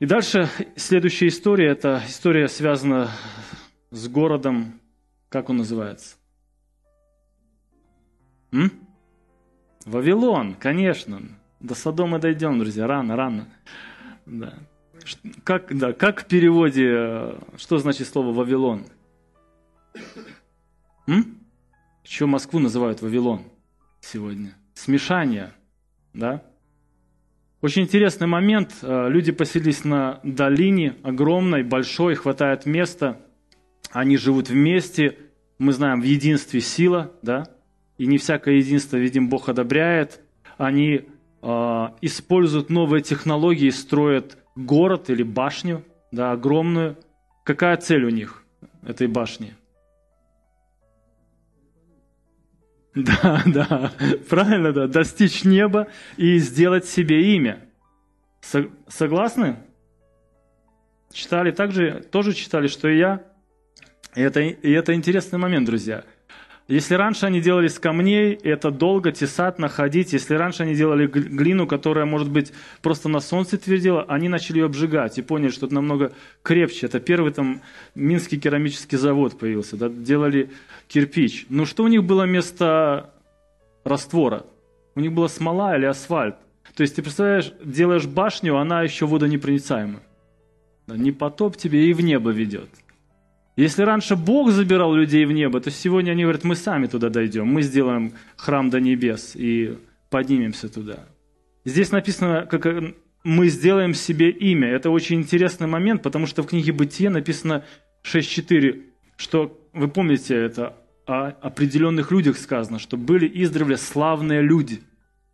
И 0.00 0.06
дальше 0.06 0.48
следующая 0.76 1.28
история, 1.28 1.68
это 1.68 2.02
история 2.06 2.48
связана 2.48 3.10
с 3.90 4.08
городом, 4.08 4.80
как 5.28 5.48
он 5.48 5.58
называется? 5.58 6.16
М? 8.50 8.81
Вавилон, 9.86 10.54
конечно. 10.54 11.22
До 11.60 11.74
Содома 11.74 12.18
дойдем, 12.18 12.58
друзья, 12.58 12.86
рано, 12.86 13.16
рано. 13.16 13.48
Да. 14.26 14.54
Как, 15.44 15.76
да, 15.76 15.92
как 15.92 16.22
в 16.22 16.26
переводе, 16.26 16.88
э, 16.88 17.38
что 17.56 17.78
значит 17.78 18.08
слово 18.08 18.32
Вавилон? 18.32 18.84
М? 21.06 21.38
Еще 22.04 22.26
Москву 22.26 22.58
называют 22.58 23.02
Вавилон 23.02 23.42
сегодня. 24.00 24.56
Смешание, 24.74 25.52
да? 26.14 26.42
Очень 27.60 27.82
интересный 27.82 28.26
момент. 28.26 28.74
Э, 28.82 29.08
люди 29.08 29.32
поселились 29.32 29.84
на 29.84 30.20
долине, 30.22 30.96
огромной, 31.02 31.62
большой, 31.62 32.14
хватает 32.14 32.66
места. 32.66 33.20
Они 33.90 34.16
живут 34.16 34.48
вместе. 34.50 35.18
Мы 35.58 35.72
знаем, 35.72 36.00
в 36.00 36.04
единстве 36.04 36.60
сила, 36.60 37.12
да? 37.22 37.46
И 37.98 38.06
не 38.06 38.18
всякое 38.18 38.56
единство, 38.56 38.96
видим, 38.96 39.28
Бог 39.28 39.48
одобряет. 39.48 40.20
Они 40.58 41.04
э, 41.42 41.86
используют 42.00 42.70
новые 42.70 43.02
технологии, 43.02 43.70
строят 43.70 44.38
город 44.56 45.10
или 45.10 45.22
башню, 45.22 45.84
да, 46.10 46.32
огромную. 46.32 46.96
Какая 47.44 47.76
цель 47.76 48.04
у 48.04 48.10
них, 48.10 48.44
этой 48.86 49.06
башни? 49.06 49.54
Да, 52.94 53.42
да, 53.46 53.92
правильно, 54.28 54.70
да, 54.72 54.86
достичь 54.86 55.44
неба 55.44 55.88
и 56.18 56.36
сделать 56.36 56.84
себе 56.84 57.34
имя. 57.34 57.60
Согласны? 58.86 59.56
Читали 61.10 61.52
также, 61.52 62.02
тоже 62.10 62.34
читали, 62.34 62.66
что 62.66 62.88
и 62.88 62.98
я. 62.98 63.22
И 64.14 64.20
это, 64.20 64.40
и 64.40 64.70
это 64.72 64.94
интересный 64.94 65.38
момент, 65.38 65.66
друзья. 65.66 66.04
Если 66.72 66.94
раньше 66.94 67.26
они 67.26 67.42
делали 67.42 67.68
с 67.68 67.78
камней, 67.78 68.32
это 68.32 68.70
долго 68.70 69.12
тесать, 69.12 69.58
находить. 69.58 70.14
Если 70.14 70.32
раньше 70.32 70.62
они 70.62 70.74
делали 70.74 71.06
глину, 71.06 71.66
которая, 71.66 72.06
может 72.06 72.30
быть, 72.30 72.50
просто 72.80 73.10
на 73.10 73.20
солнце 73.20 73.58
твердила, 73.58 74.04
они 74.04 74.30
начали 74.30 74.60
ее 74.60 74.64
обжигать 74.64 75.18
и 75.18 75.22
поняли, 75.22 75.50
что 75.50 75.66
это 75.66 75.74
намного 75.74 76.12
крепче. 76.42 76.86
Это 76.86 76.98
первый 76.98 77.30
там 77.30 77.60
Минский 77.94 78.40
керамический 78.40 78.96
завод 78.96 79.38
появился. 79.38 79.76
Да? 79.76 79.90
Делали 79.90 80.48
кирпич. 80.88 81.44
Но 81.50 81.66
что 81.66 81.84
у 81.84 81.88
них 81.88 82.04
было 82.04 82.24
вместо 82.24 83.10
раствора? 83.84 84.46
У 84.94 85.00
них 85.00 85.12
была 85.12 85.28
смола 85.28 85.76
или 85.76 85.84
асфальт. 85.84 86.36
То 86.74 86.84
есть 86.84 86.96
ты 86.96 87.02
представляешь, 87.02 87.52
делаешь 87.62 88.06
башню, 88.06 88.56
она 88.56 88.80
еще 88.80 89.04
водонепроницаемая. 89.04 90.00
Не 90.86 91.12
потоп 91.12 91.58
тебе 91.58 91.90
и 91.90 91.92
в 91.92 92.00
небо 92.00 92.30
ведет. 92.30 92.70
Если 93.56 93.82
раньше 93.82 94.16
Бог 94.16 94.50
забирал 94.50 94.94
людей 94.94 95.26
в 95.26 95.32
небо, 95.32 95.60
то 95.60 95.70
сегодня 95.70 96.12
они 96.12 96.22
говорят, 96.22 96.44
мы 96.44 96.56
сами 96.56 96.86
туда 96.86 97.10
дойдем, 97.10 97.46
мы 97.46 97.62
сделаем 97.62 98.14
храм 98.36 98.70
до 98.70 98.80
небес 98.80 99.32
и 99.34 99.76
поднимемся 100.08 100.70
туда. 100.70 101.00
Здесь 101.64 101.92
написано, 101.92 102.46
как 102.50 102.66
мы 103.24 103.48
сделаем 103.48 103.92
себе 103.92 104.30
имя. 104.30 104.68
Это 104.68 104.90
очень 104.90 105.20
интересный 105.20 105.66
момент, 105.66 106.02
потому 106.02 106.26
что 106.26 106.42
в 106.42 106.46
книге 106.46 106.72
Бытие 106.72 107.10
написано 107.10 107.64
6.4, 108.04 108.84
что, 109.16 109.60
вы 109.74 109.88
помните 109.88 110.34
это, 110.34 110.74
о 111.06 111.28
определенных 111.28 112.10
людях 112.10 112.38
сказано, 112.38 112.78
что 112.78 112.96
были 112.96 113.30
издревле 113.42 113.76
славные 113.76 114.40
люди. 114.40 114.80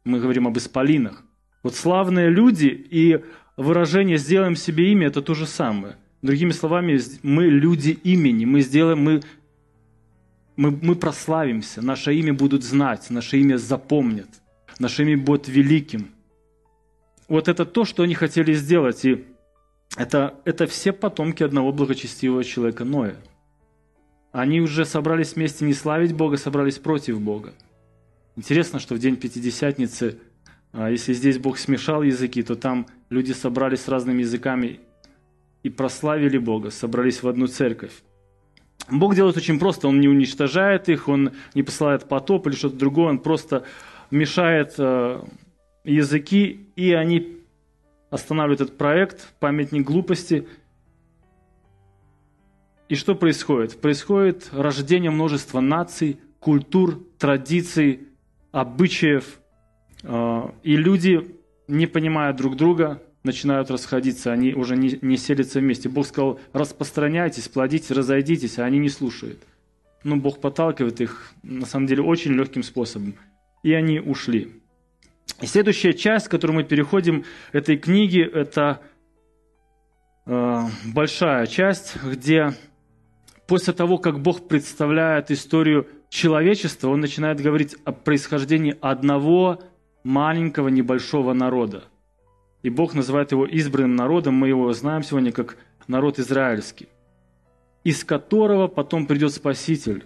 Мы 0.04 0.18
говорим 0.18 0.48
об 0.48 0.58
исполинах. 0.58 1.22
Вот 1.62 1.76
славные 1.76 2.30
люди 2.30 2.66
и 2.66 3.22
выражение 3.56 4.16
«сделаем 4.16 4.56
себе 4.56 4.90
имя»– 4.92 5.06
это 5.08 5.22
то 5.22 5.34
же 5.34 5.46
самое– 5.46 5.96
Другими 6.22 6.50
словами, 6.50 7.00
мы 7.22 7.44
люди 7.46 7.90
имени, 7.90 8.44
мы 8.44 8.60
сделаем, 8.60 9.02
мы 9.02 9.22
мы, 10.58 10.72
мы 10.82 10.96
прославимся, 10.96 11.80
наше 11.82 12.12
имя 12.16 12.34
будут 12.34 12.64
знать, 12.64 13.10
наше 13.10 13.38
имя 13.38 13.58
запомнят, 13.58 14.28
наше 14.80 15.04
имя 15.04 15.16
будет 15.16 15.46
великим. 15.46 16.10
Вот 17.28 17.46
это 17.46 17.64
то, 17.64 17.84
что 17.84 18.02
они 18.02 18.14
хотели 18.14 18.52
сделать. 18.54 19.04
И 19.04 19.24
это, 19.96 20.34
это 20.44 20.66
все 20.66 20.92
потомки 20.92 21.44
одного 21.44 21.70
благочестивого 21.70 22.42
человека 22.42 22.84
Ноя. 22.84 23.14
Они 24.32 24.60
уже 24.60 24.84
собрались 24.84 25.36
вместе 25.36 25.64
не 25.64 25.74
славить 25.74 26.12
Бога, 26.12 26.36
собрались 26.36 26.78
против 26.78 27.20
Бога. 27.20 27.54
Интересно, 28.34 28.80
что 28.80 28.96
в 28.96 28.98
день 28.98 29.16
Пятидесятницы, 29.16 30.18
а, 30.72 30.90
если 30.90 31.12
здесь 31.12 31.38
Бог 31.38 31.58
смешал 31.58 32.02
языки, 32.02 32.42
то 32.42 32.56
там 32.56 32.88
люди 33.10 33.30
собрались 33.30 33.82
с 33.82 33.88
разными 33.88 34.22
языками 34.22 34.80
и 35.62 35.70
прославили 35.70 36.38
Бога, 36.38 36.70
собрались 36.70 37.22
в 37.22 37.28
одну 37.28 37.46
церковь. 37.46 38.02
Бог 38.90 39.14
делает 39.14 39.36
очень 39.36 39.58
просто, 39.58 39.88
Он 39.88 40.00
не 40.00 40.08
уничтожает 40.08 40.88
их, 40.88 41.08
Он 41.08 41.32
не 41.54 41.62
посылает 41.62 42.08
потоп 42.08 42.46
или 42.46 42.54
что-то 42.54 42.76
другое, 42.76 43.08
Он 43.08 43.18
просто 43.18 43.64
мешает 44.10 44.74
э, 44.78 45.22
языки, 45.84 46.70
и 46.76 46.92
они 46.92 47.38
останавливают 48.10 48.62
этот 48.62 48.78
проект, 48.78 49.34
памятник 49.40 49.84
глупости. 49.84 50.48
И 52.88 52.94
что 52.94 53.14
происходит? 53.14 53.78
Происходит 53.80 54.48
рождение 54.52 55.10
множества 55.10 55.60
наций, 55.60 56.18
культур, 56.40 57.04
традиций, 57.18 58.08
обычаев. 58.52 59.40
Э, 60.02 60.50
и 60.62 60.76
люди, 60.76 61.36
не 61.66 61.86
понимая 61.86 62.32
друг 62.32 62.56
друга, 62.56 63.02
начинают 63.28 63.70
расходиться, 63.70 64.32
они 64.32 64.54
уже 64.54 64.76
не, 64.76 64.98
не 65.02 65.16
селятся 65.16 65.60
вместе. 65.60 65.88
Бог 65.88 66.06
сказал, 66.06 66.40
распространяйтесь, 66.52 67.48
плодитесь, 67.48 67.90
разойдитесь, 67.90 68.58
а 68.58 68.64
они 68.64 68.78
не 68.78 68.88
слушают. 68.88 69.38
Но 70.02 70.16
ну, 70.16 70.22
Бог 70.22 70.40
подталкивает 70.40 71.00
их, 71.00 71.32
на 71.42 71.66
самом 71.66 71.86
деле, 71.86 72.02
очень 72.02 72.32
легким 72.32 72.62
способом. 72.62 73.14
И 73.62 73.72
они 73.72 74.00
ушли. 74.00 74.52
И 75.40 75.46
следующая 75.46 75.92
часть, 75.92 76.28
к 76.28 76.30
которой 76.30 76.52
мы 76.52 76.64
переходим, 76.64 77.24
этой 77.52 77.76
книги, 77.76 78.22
это 78.22 78.80
э, 80.26 80.62
большая 80.86 81.46
часть, 81.46 81.96
где 82.02 82.54
после 83.46 83.74
того, 83.74 83.98
как 83.98 84.20
Бог 84.20 84.48
представляет 84.48 85.30
историю 85.30 85.86
человечества, 86.08 86.88
Он 86.88 87.00
начинает 87.00 87.40
говорить 87.40 87.76
о 87.84 87.92
происхождении 87.92 88.76
одного 88.80 89.62
маленького 90.02 90.68
небольшого 90.68 91.34
народа– 91.34 91.84
и 92.62 92.70
Бог 92.70 92.94
называет 92.94 93.32
его 93.32 93.46
избранным 93.46 93.96
народом, 93.96 94.34
мы 94.34 94.48
его 94.48 94.72
знаем 94.72 95.02
сегодня 95.02 95.32
как 95.32 95.56
народ 95.86 96.18
израильский, 96.18 96.88
из 97.84 98.04
которого 98.04 98.68
потом 98.68 99.06
придет 99.06 99.32
Спаситель. 99.32 100.04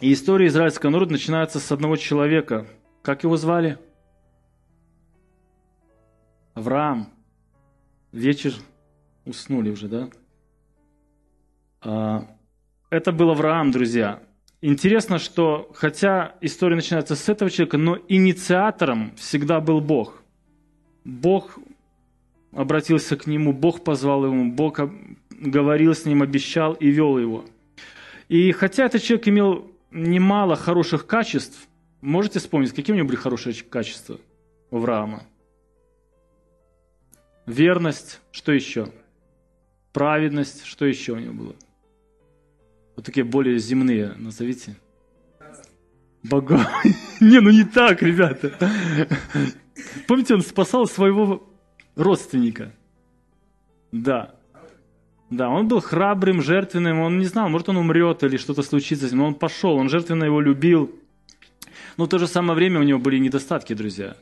И 0.00 0.12
история 0.12 0.48
израильского 0.48 0.90
народа 0.90 1.12
начинается 1.12 1.60
с 1.60 1.70
одного 1.70 1.96
человека. 1.96 2.66
Как 3.02 3.22
его 3.22 3.36
звали? 3.36 3.78
Авраам. 6.54 7.08
Вечер 8.12 8.54
уснули 9.24 9.70
уже, 9.70 9.88
да? 9.88 10.10
А, 11.80 12.28
это 12.90 13.12
был 13.12 13.30
Авраам, 13.30 13.70
друзья. 13.70 14.22
Интересно, 14.60 15.18
что 15.18 15.70
хотя 15.74 16.36
история 16.40 16.76
начинается 16.76 17.16
с 17.16 17.28
этого 17.28 17.50
человека, 17.50 17.78
но 17.78 17.98
инициатором 18.08 19.14
всегда 19.16 19.60
был 19.60 19.80
Бог. 19.80 20.23
Бог 21.04 21.58
обратился 22.52 23.16
к 23.16 23.26
нему, 23.26 23.52
Бог 23.52 23.84
позвал 23.84 24.24
его, 24.24 24.44
Бог 24.44 24.80
говорил 25.30 25.94
с 25.94 26.04
ним, 26.04 26.22
обещал 26.22 26.74
и 26.74 26.88
вел 26.88 27.18
его. 27.18 27.44
И 28.28 28.52
хотя 28.52 28.86
этот 28.86 29.02
человек 29.02 29.28
имел 29.28 29.70
немало 29.90 30.56
хороших 30.56 31.06
качеств, 31.06 31.68
можете 32.00 32.38
вспомнить, 32.38 32.72
какие 32.72 32.94
у 32.94 32.96
него 32.96 33.08
были 33.08 33.16
хорошие 33.16 33.54
качества 33.54 34.18
у 34.70 34.78
Авраама? 34.78 35.24
Верность, 37.46 38.20
что 38.32 38.52
еще? 38.52 38.88
Праведность, 39.92 40.64
что 40.64 40.86
еще 40.86 41.12
у 41.12 41.18
него 41.18 41.34
было? 41.34 41.56
Вот 42.96 43.04
такие 43.04 43.24
более 43.24 43.58
земные, 43.58 44.14
назовите. 44.16 44.76
Богов. 46.22 46.64
Не, 47.20 47.40
ну 47.40 47.50
не 47.50 47.64
так, 47.64 48.02
ребята. 48.02 48.70
Помните, 50.06 50.34
он 50.34 50.40
спасал 50.40 50.86
своего 50.86 51.42
родственника. 51.96 52.72
Да. 53.92 54.34
Да, 55.30 55.48
он 55.48 55.68
был 55.68 55.80
храбрым, 55.80 56.42
жертвенным, 56.42 57.00
он 57.00 57.18
не 57.18 57.24
знал, 57.24 57.48
может 57.48 57.68
он 57.68 57.76
умрет 57.76 58.22
или 58.22 58.36
что-то 58.36 58.62
случится 58.62 59.08
с 59.08 59.10
ним, 59.10 59.20
но 59.20 59.26
он 59.28 59.34
пошел, 59.34 59.76
он 59.76 59.88
жертвенно 59.88 60.24
его 60.24 60.40
любил. 60.40 60.92
Но 61.96 62.04
в 62.04 62.08
то 62.08 62.18
же 62.18 62.26
самое 62.26 62.54
время 62.54 62.80
у 62.80 62.82
него 62.82 62.98
были 62.98 63.18
недостатки, 63.18 63.72
друзья. 63.74 64.16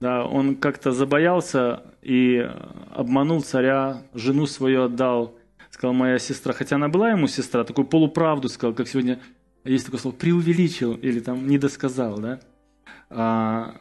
Да, 0.00 0.24
он 0.24 0.56
как-то 0.56 0.92
забоялся 0.92 1.82
и 2.02 2.48
обманул 2.94 3.42
царя, 3.42 4.02
жену 4.14 4.46
свою 4.46 4.84
отдал, 4.84 5.34
сказал, 5.70 5.94
моя 5.94 6.18
сестра, 6.18 6.52
хотя 6.52 6.76
она 6.76 6.88
была 6.88 7.10
ему 7.10 7.26
сестра, 7.26 7.64
такую 7.64 7.86
полуправду 7.86 8.48
сказал, 8.48 8.74
как 8.74 8.88
сегодня 8.88 9.20
есть 9.64 9.86
такое 9.86 10.00
слово, 10.00 10.14
преувеличил 10.14 10.94
или 10.94 11.20
там 11.20 11.46
недосказал, 11.46 12.18
да. 12.18 12.40
А, 13.08 13.76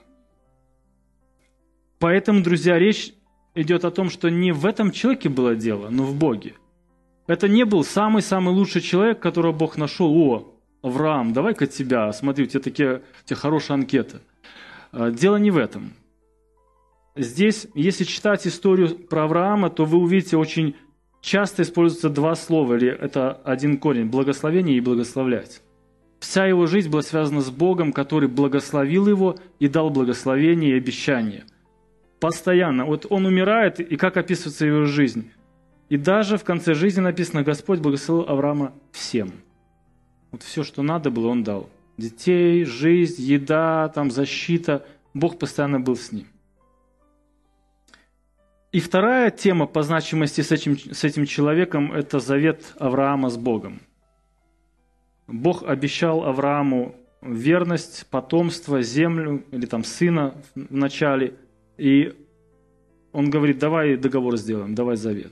Поэтому, 2.05 2.43
друзья, 2.43 2.77
речь 2.77 3.15
идет 3.55 3.83
о 3.83 3.89
том, 3.89 4.11
что 4.11 4.29
не 4.29 4.51
в 4.51 4.67
этом 4.67 4.91
человеке 4.91 5.27
было 5.27 5.55
дело, 5.55 5.89
но 5.89 6.03
в 6.03 6.13
Боге. 6.13 6.53
Это 7.25 7.47
не 7.47 7.65
был 7.65 7.83
самый-самый 7.83 8.53
лучший 8.53 8.81
человек, 8.81 9.19
которого 9.19 9.53
Бог 9.53 9.75
нашел. 9.75 10.15
О, 10.15 10.53
Авраам, 10.83 11.33
давай-ка 11.33 11.65
тебя, 11.65 12.13
смотри, 12.13 12.43
у 12.43 12.47
тебя 12.47 12.59
такие 12.59 12.97
у 12.97 13.27
тебя 13.27 13.35
хорошие 13.35 13.73
анкеты. 13.73 14.19
А, 14.91 15.09
дело 15.09 15.37
не 15.37 15.49
в 15.49 15.57
этом. 15.57 15.93
Здесь, 17.15 17.65
если 17.73 18.03
читать 18.03 18.45
историю 18.45 18.89
про 18.89 19.23
Авраама, 19.23 19.71
то 19.71 19.83
вы 19.83 19.97
увидите 19.97 20.37
очень 20.37 20.75
часто 21.21 21.63
используются 21.63 22.11
два 22.11 22.35
слова, 22.35 22.75
или 22.75 22.87
это 22.87 23.31
один 23.43 23.79
корень– 23.79 24.05
благословение 24.11 24.77
и 24.77 24.79
благословлять. 24.79 25.63
Вся 26.19 26.45
его 26.45 26.67
жизнь 26.67 26.91
была 26.91 27.01
связана 27.01 27.41
с 27.41 27.49
Богом, 27.49 27.91
который 27.91 28.29
благословил 28.29 29.07
его 29.07 29.39
и 29.57 29.67
дал 29.67 29.89
благословение 29.89 30.73
и 30.73 30.77
обещание– 30.77 31.45
Постоянно. 32.19 32.85
Вот 32.85 33.05
он 33.09 33.25
умирает, 33.25 33.79
и 33.79 33.97
как 33.97 34.17
описывается 34.17 34.65
его 34.65 34.85
жизнь. 34.85 35.31
И 35.89 35.97
даже 35.97 36.37
в 36.37 36.43
конце 36.43 36.73
жизни 36.73 37.01
написано, 37.01 37.43
Господь 37.43 37.79
благословил 37.79 38.27
Авраама 38.27 38.73
всем. 38.91 39.31
Вот 40.31 40.43
все, 40.43 40.63
что 40.63 40.81
надо 40.81 41.11
было, 41.11 41.27
он 41.27 41.43
дал. 41.43 41.69
Детей, 41.97 42.65
жизнь, 42.65 43.21
еда, 43.21 43.89
там, 43.89 44.11
защита. 44.11 44.85
Бог 45.13 45.37
постоянно 45.37 45.79
был 45.79 45.95
с 45.95 46.11
ним. 46.11 46.27
И 48.71 48.79
вторая 48.79 49.31
тема 49.31 49.67
по 49.67 49.83
значимости 49.83 50.41
с 50.41 50.51
этим, 50.51 50.77
с 50.77 51.03
этим 51.03 51.25
человеком– 51.25 51.93
это 51.93 52.19
завет 52.19 52.73
Авраама 52.77 53.29
с 53.29 53.37
Богом. 53.37 53.79
Бог 55.27 55.63
обещал 55.63 56.25
Аврааму 56.25 56.95
верность, 57.21 58.05
потомство, 58.09 58.81
землю 58.81 59.45
или 59.51 59.65
там 59.65 59.83
сына 59.83 60.35
в 60.55 60.75
начале– 60.75 61.35
и 61.77 62.13
он 63.11 63.29
говорит, 63.29 63.59
давай 63.59 63.95
договор 63.95 64.37
сделаем, 64.37 64.75
давай 64.75 64.97
завет. 64.97 65.31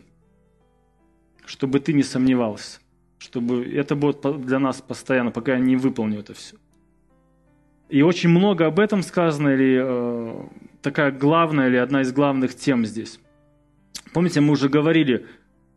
Чтобы 1.46 1.80
ты 1.80 1.94
не 1.94 2.04
сомневался. 2.04 2.80
Чтобы 3.18 3.66
это 3.66 3.96
будет 3.96 4.22
для 4.46 4.60
нас 4.60 4.82
постоянно, 4.82 5.32
пока 5.32 5.54
я 5.54 5.60
не 5.60 5.76
выполню 5.76 6.20
это 6.20 6.34
все. 6.34 6.56
И 7.90 8.02
очень 8.02 8.30
много 8.30 8.66
об 8.66 8.80
этом 8.80 9.04
сказано, 9.04 9.50
или 9.50 9.80
э, 9.84 10.48
такая 10.82 11.12
главная, 11.12 11.68
или 11.68 11.76
одна 11.76 12.02
из 12.02 12.12
главных 12.12 12.56
тем 12.56 12.86
здесь. 12.86 13.20
Помните, 14.14 14.42
мы 14.42 14.54
уже 14.54 14.70
говорили 14.70 15.26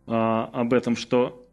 э, 0.07 0.13
об 0.13 0.73
этом, 0.73 0.97
что 0.97 1.47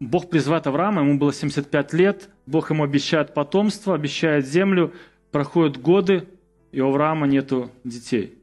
Бог 0.00 0.28
призывает 0.30 0.66
Авраама, 0.66 1.02
ему 1.02 1.16
было 1.16 1.32
75 1.32 1.92
лет, 1.92 2.28
Бог 2.46 2.70
ему 2.70 2.82
обещает 2.82 3.34
потомство, 3.34 3.94
обещает 3.94 4.46
землю, 4.46 4.92
проходят 5.30 5.80
годы, 5.80 6.26
и 6.72 6.80
у 6.80 6.88
Авраама 6.88 7.26
нету 7.28 7.70
детей. 7.84 8.41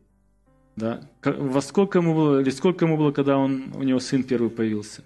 Да? 0.80 1.02
Во 1.24 1.62
сколько 1.62 2.00
ему 2.00 2.16
было, 2.16 2.40
или 2.40 2.50
сколько 2.52 2.86
ему 2.86 2.96
было, 2.96 3.12
когда 3.12 3.38
он, 3.38 3.74
у 3.76 3.84
него 3.84 4.00
сын 4.00 4.24
первый 4.24 4.50
появился? 4.50 5.04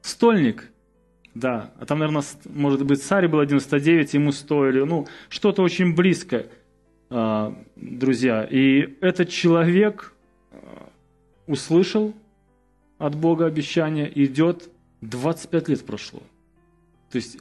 Стольник. 0.00 0.70
Да, 1.34 1.70
а 1.78 1.84
там, 1.84 1.98
наверное, 1.98 2.24
может 2.46 2.86
быть, 2.86 3.02
царь 3.02 3.28
был 3.28 3.44
99, 3.44 4.14
ему 4.14 4.32
100 4.32 4.68
или, 4.70 4.80
ну, 4.84 5.06
что-то 5.28 5.62
очень 5.62 5.94
близкое, 5.94 6.46
а, 7.10 7.54
друзья. 7.76 8.48
И 8.50 8.96
этот 9.02 9.28
человек 9.28 10.14
а, 10.52 10.88
услышал 11.46 12.14
от 12.96 13.14
Бога 13.14 13.44
обещание, 13.44 14.10
идет, 14.24 14.70
25 15.02 15.68
лет 15.68 15.84
прошло. 15.84 16.22
То 17.10 17.16
есть 17.16 17.36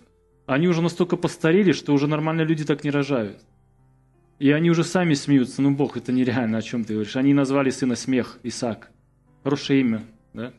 они 0.46 0.68
уже 0.68 0.82
настолько 0.82 1.16
постарели, 1.16 1.72
что 1.72 1.94
уже 1.94 2.08
нормальные 2.08 2.46
люди 2.46 2.66
так 2.66 2.84
не 2.84 2.92
рожают. 2.92 3.38
И 4.38 4.52
они 4.52 4.70
уже 4.70 4.84
сами 4.84 5.14
смеются. 5.14 5.62
Ну, 5.62 5.72
Бог, 5.72 5.98
это 5.98 6.12
нереально, 6.12 6.58
о 6.58 6.62
чем 6.62 6.84
ты 6.84 6.94
говоришь. 6.94 7.16
Они 7.16 7.34
назвали 7.34 7.70
сына 7.70 7.96
смех, 7.96 8.40
Исаак. 8.44 8.92
Хорошее 9.44 9.82
имя, 9.82 10.04
да? 10.34 10.54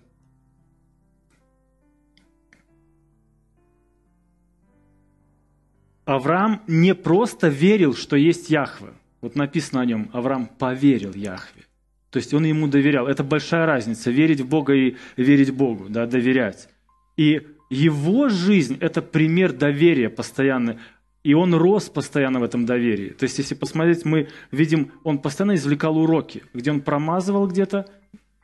Авраам 6.07 6.63
не 6.69 6.95
просто 6.95 7.49
верил, 7.49 7.95
что 7.95 8.17
есть 8.17 8.49
Яхве. 8.49 8.93
Вот 9.21 9.35
написано 9.35 9.81
о 9.81 9.85
нем, 9.85 10.09
Авраам 10.13 10.47
поверил 10.47 11.13
Яхве. 11.13 11.65
То 12.11 12.19
есть 12.19 12.33
он 12.33 12.45
ему 12.45 12.69
доверял. 12.69 13.09
Это 13.09 13.25
большая 13.25 13.67
разница, 13.67 14.11
верить 14.11 14.41
в 14.41 14.49
Бога 14.49 14.73
и 14.73 14.97
верить 15.17 15.51
Богу, 15.51 15.87
да, 15.89 16.07
доверять. 16.07 16.69
И 17.17 17.47
его 17.69 18.29
жизнь– 18.29 18.79
это 18.81 19.03
пример 19.03 19.53
доверия 19.53 20.09
постоянный. 20.09 20.79
И 21.27 21.35
он 21.35 21.53
рос 21.57 21.89
постоянно 21.89 22.39
в 22.39 22.45
этом 22.45 22.67
доверии. 22.67 23.09
То 23.09 23.25
есть, 23.25 23.39
если 23.39 23.57
посмотреть, 23.57 24.05
мы 24.05 24.29
видим, 24.53 24.93
он 25.03 25.19
постоянно 25.19 25.57
извлекал 25.57 25.99
уроки, 25.99 26.45
где 26.55 26.71
он 26.71 26.81
промазывал 26.81 27.49
где-то, 27.49 27.89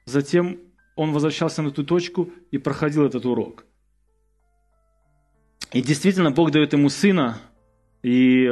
затем 0.05 0.59
он 0.97 1.13
возвращался 1.13 1.63
на 1.63 1.71
ту 1.71 1.85
точку 1.85 2.31
и 2.51 2.59
проходил 2.59 3.05
этот 3.05 3.25
урок. 3.25 3.67
И 5.73 5.81
действительно, 5.81 6.33
Бог 6.33 6.51
дает 6.51 6.73
ему 6.73 6.89
сына, 6.89 7.39
и 8.03 8.51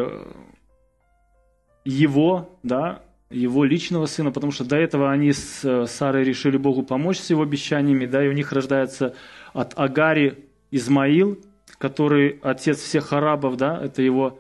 его, 1.85 2.57
да, 2.63 3.03
его 3.31 3.65
личного 3.65 4.07
сына, 4.07 4.31
потому 4.31 4.53
что 4.53 4.65
до 4.65 4.77
этого 4.77 5.11
они 5.11 5.33
с 5.33 5.87
Сарой 5.89 6.23
решили 6.23 6.57
Богу 6.57 6.85
помочь 6.85 7.19
с 7.19 7.31
его 7.31 7.43
обещаниями, 7.43 8.07
да, 8.07 8.25
и 8.25 8.29
у 8.29 8.33
них 8.33 8.53
рождается 8.53 9.17
от 9.55 9.77
Агари 9.77 10.45
Измаил, 10.71 11.37
который 11.79 12.39
отец 12.43 12.79
всех 12.79 13.13
арабов, 13.13 13.57
да, 13.57 13.81
это 13.83 14.03
его 14.03 14.39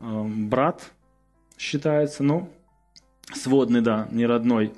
э, 0.00 0.24
брат 0.24 0.92
считается, 1.58 2.22
ну, 2.22 2.50
сводный, 3.32 3.80
да, 3.80 4.08
не 4.10 4.26
родной. 4.26 4.72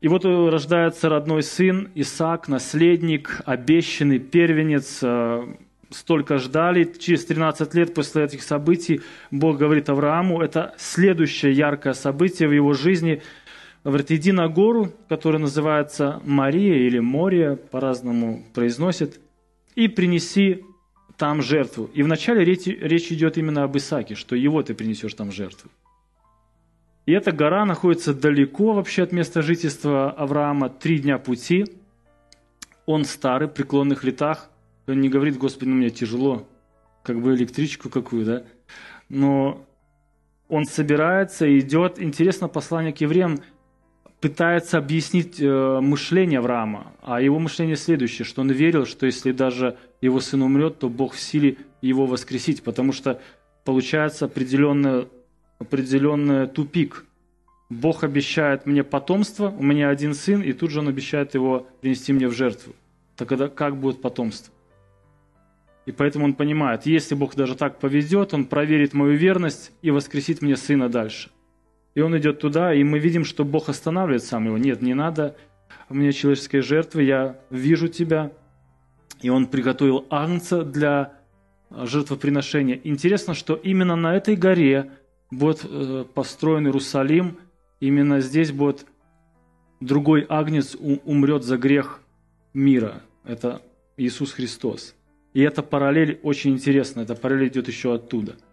И 0.00 0.08
вот 0.08 0.24
рождается 0.24 1.08
родной 1.08 1.44
сын, 1.44 1.90
Исаак, 1.94 2.48
наследник, 2.48 3.40
обещанный 3.44 4.18
первенец, 4.18 4.98
э, 5.02 5.46
столько 5.90 6.38
ждали. 6.38 6.92
Через 6.98 7.24
13 7.26 7.74
лет 7.74 7.94
после 7.94 8.24
этих 8.24 8.42
событий 8.42 9.02
Бог 9.30 9.58
говорит 9.58 9.88
Аврааму, 9.88 10.42
это 10.42 10.74
следующее 10.76 11.52
яркое 11.52 11.92
событие 11.92 12.48
в 12.48 12.52
его 12.52 12.72
жизни. 12.72 13.22
Говорит, 13.84 14.10
иди 14.10 14.32
на 14.32 14.48
гору, 14.48 14.92
которая 15.08 15.40
называется 15.40 16.20
Мария 16.24 16.86
или 16.86 16.98
Мория, 16.98 17.56
по-разному 17.56 18.44
произносит, 18.54 19.20
и 19.74 19.88
принеси 19.88 20.64
там 21.16 21.42
жертву. 21.42 21.90
И 21.94 22.02
вначале 22.02 22.44
речь, 22.44 22.66
речь 22.66 23.12
идет 23.12 23.38
именно 23.38 23.64
об 23.64 23.76
Исааке, 23.76 24.14
что 24.14 24.34
его 24.36 24.62
ты 24.62 24.74
принесешь 24.74 25.14
там 25.14 25.30
жертву. 25.30 25.70
И 27.06 27.12
эта 27.12 27.32
гора 27.32 27.64
находится 27.64 28.14
далеко 28.14 28.72
вообще 28.72 29.02
от 29.02 29.12
места 29.12 29.42
жительства 29.42 30.10
Авраама, 30.10 30.68
три 30.68 30.98
дня 30.98 31.18
пути. 31.18 31.66
Он 32.86 33.04
старый, 33.04 33.48
в 33.48 33.52
преклонных 33.52 34.04
летах. 34.04 34.50
Он 34.86 35.00
не 35.00 35.08
говорит, 35.08 35.36
Господи, 35.36 35.68
ну 35.68 35.76
мне 35.76 35.90
тяжело, 35.90 36.48
как 37.02 37.20
бы 37.20 37.34
электричку 37.34 37.88
какую, 37.88 38.24
да. 38.24 38.44
Но 39.08 39.64
он 40.48 40.64
собирается, 40.64 41.58
идет. 41.58 42.00
Интересно, 42.00 42.48
послание 42.48 42.92
к 42.92 43.00
евреям 43.00 43.40
пытается 44.22 44.78
объяснить 44.78 45.40
э, 45.40 45.80
мышление 45.80 46.38
Авраама. 46.38 46.92
А 47.02 47.20
его 47.20 47.40
мышление 47.40 47.76
следующее, 47.76 48.24
что 48.24 48.40
он 48.42 48.52
верил, 48.52 48.86
что 48.86 49.04
если 49.04 49.32
даже 49.32 49.76
его 50.00 50.20
сын 50.20 50.42
умрет, 50.42 50.78
то 50.78 50.88
Бог 50.88 51.14
в 51.14 51.20
силе 51.20 51.56
его 51.82 52.06
воскресить, 52.06 52.62
потому 52.62 52.92
что 52.92 53.20
получается 53.64 54.26
определенный, 54.26 55.08
определенный 55.58 56.46
тупик. 56.46 57.04
Бог 57.68 58.04
обещает 58.04 58.64
мне 58.64 58.84
потомство, 58.84 59.48
у 59.48 59.62
меня 59.62 59.88
один 59.88 60.14
сын, 60.14 60.40
и 60.40 60.52
тут 60.52 60.70
же 60.70 60.78
он 60.78 60.88
обещает 60.88 61.34
его 61.34 61.66
принести 61.80 62.12
мне 62.12 62.28
в 62.28 62.32
жертву. 62.32 62.74
Тогда 63.16 63.48
как 63.48 63.76
будет 63.76 64.00
потомство? 64.00 64.54
И 65.84 65.90
поэтому 65.90 66.26
он 66.26 66.34
понимает, 66.34 66.86
если 66.86 67.16
Бог 67.16 67.34
даже 67.34 67.56
так 67.56 67.80
поведет, 67.80 68.34
он 68.34 68.44
проверит 68.44 68.94
мою 68.94 69.16
верность 69.16 69.72
и 69.82 69.90
воскресит 69.90 70.42
мне 70.42 70.56
сына 70.56 70.88
дальше– 70.88 71.30
и 71.94 72.00
он 72.00 72.16
идет 72.16 72.40
туда, 72.40 72.72
и 72.74 72.82
мы 72.84 72.98
видим, 72.98 73.24
что 73.24 73.44
Бог 73.44 73.68
останавливает 73.68 74.22
сам 74.22 74.46
его. 74.46 74.56
Нет, 74.56 74.80
не 74.80 74.94
надо 74.94 75.36
мне 75.88 76.12
человеческой 76.12 76.60
жертвы, 76.60 77.02
я 77.02 77.38
вижу 77.50 77.88
тебя. 77.88 78.32
И 79.20 79.28
он 79.28 79.46
приготовил 79.46 80.06
агнца 80.10 80.64
для 80.64 81.12
а, 81.70 81.86
жертвоприношения. 81.86 82.80
Интересно, 82.82 83.34
что 83.34 83.54
именно 83.54 83.94
на 83.94 84.16
этой 84.16 84.36
горе 84.36 84.90
будет 85.30 85.64
э, 85.64 86.04
построен 86.12 86.66
Иерусалим. 86.66 87.38
Именно 87.78 88.20
здесь 88.20 88.52
будет 88.52 88.86
другой 89.80 90.26
агнец 90.28 90.76
умрет 91.04 91.44
за 91.44 91.56
грех 91.56 92.00
мира. 92.54 93.02
Это 93.24 93.62
Иисус 93.96 94.32
Христос. 94.32 94.94
И 95.34 95.42
эта 95.42 95.62
параллель 95.62 96.18
очень 96.22 96.52
интересна. 96.52 97.02
Эта 97.02 97.14
параллель 97.14 97.48
идет 97.48 97.68
еще 97.68 97.94
оттуда– 97.94 98.36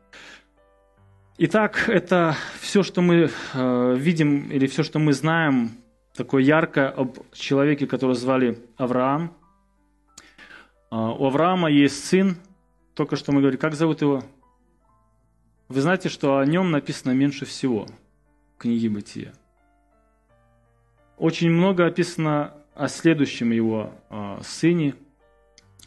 Итак, 1.41 1.87
это 1.87 2.35
все, 2.59 2.83
что 2.83 3.01
мы 3.01 3.29
э, 3.53 3.95
видим 3.97 4.51
или 4.51 4.67
все, 4.67 4.83
что 4.83 4.99
мы 4.99 5.13
знаем, 5.13 5.71
такое 6.13 6.43
яркое 6.43 6.89
об 6.89 7.17
человеке, 7.31 7.87
которого 7.87 8.13
звали 8.13 8.59
Авраам. 8.75 9.33
Э, 10.91 10.97
у 10.97 11.25
Авраама 11.27 11.71
есть 11.71 12.03
сын, 12.03 12.35
только 12.93 13.15
что 13.15 13.31
мы 13.31 13.39
говорили, 13.39 13.57
как 13.57 13.75
зовут 13.75 14.01
его? 14.01 14.21
Вы 15.69 15.79
знаете, 15.79 16.09
что 16.09 16.39
о 16.39 16.45
нем 16.45 16.71
написано 16.71 17.11
меньше 17.11 17.45
всего 17.45 17.87
в 18.55 18.57
книге 18.57 18.89
Бытия. 18.89 19.31
Очень 21.17 21.51
много 21.51 21.85
описано 21.85 22.53
о 22.75 22.89
следующем 22.89 23.51
его 23.51 23.93
э, 24.09 24.39
сыне, 24.43 24.95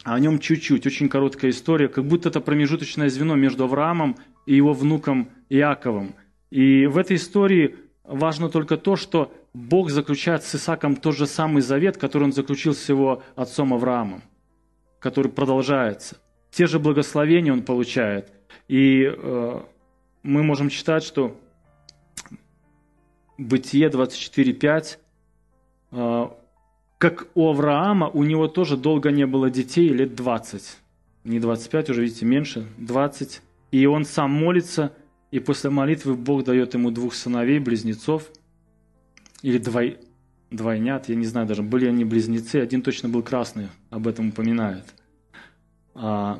о 0.03 0.19
нем 0.19 0.39
чуть-чуть, 0.39 0.87
очень 0.87 1.09
короткая 1.09 1.51
история, 1.51 1.89
как 1.89 2.05
будто 2.05 2.29
это 2.29 2.41
промежуточное 2.41 3.09
звено 3.09 3.35
между 3.35 3.65
Авраамом 3.65 4.17
и 4.45 4.55
его 4.55 4.73
внуком 4.73 5.29
Иаковом. 5.53 6.15
И 6.49 6.87
в 6.87 6.97
этой 6.97 7.17
истории 7.17 7.75
важно 8.03 8.49
только 8.49 8.77
то, 8.77 8.95
что 8.95 9.31
Бог 9.53 9.91
заключает 9.91 10.43
с 10.43 10.55
Исаком 10.55 10.95
тот 10.95 11.15
же 11.15 11.27
самый 11.27 11.61
завет, 11.61 11.97
который 11.97 12.23
он 12.23 12.33
заключил 12.33 12.73
с 12.73 12.89
его 12.89 13.21
отцом 13.35 13.73
Авраамом, 13.73 14.23
который 14.99 15.31
продолжается. 15.31 16.17
Те 16.51 16.65
же 16.65 16.79
благословения 16.79 17.53
он 17.53 17.61
получает. 17.61 18.31
И 18.67 19.03
э, 19.03 19.61
мы 20.23 20.43
можем 20.43 20.69
читать, 20.69 21.03
что 21.03 21.39
Бытие 23.37 23.89
24.5, 23.89 24.97
э, 25.91 26.27
как 26.97 27.27
у 27.33 27.49
Авраама, 27.49 28.07
у 28.09 28.23
него 28.23 28.47
тоже 28.47 28.77
долго 28.77 29.11
не 29.11 29.25
было 29.25 29.49
детей, 29.49 29.89
лет 29.89 30.15
20. 30.15 30.77
Не 31.25 31.39
25, 31.39 31.89
уже 31.89 32.01
видите, 32.01 32.25
меньше, 32.25 32.67
20 32.77 33.41
и 33.73 33.87
он 33.87 34.05
сам 34.05 34.29
молится, 34.29 34.93
и 35.33 35.39
после 35.39 35.71
молитвы 35.71 36.13
Бог 36.13 36.43
дает 36.43 36.75
ему 36.75 36.91
двух 36.91 37.15
сыновей, 37.15 37.57
близнецов, 37.57 38.29
или 39.41 39.57
двой, 39.57 39.97
двойнят, 40.51 41.09
я 41.09 41.15
не 41.15 41.25
знаю 41.25 41.47
даже, 41.47 41.63
были 41.63 41.87
они 41.87 42.05
близнецы, 42.05 42.57
один 42.57 42.83
точно 42.83 43.09
был 43.09 43.23
красный, 43.23 43.69
об 43.89 44.07
этом 44.07 44.29
упоминает. 44.29 44.85
А, 45.95 46.39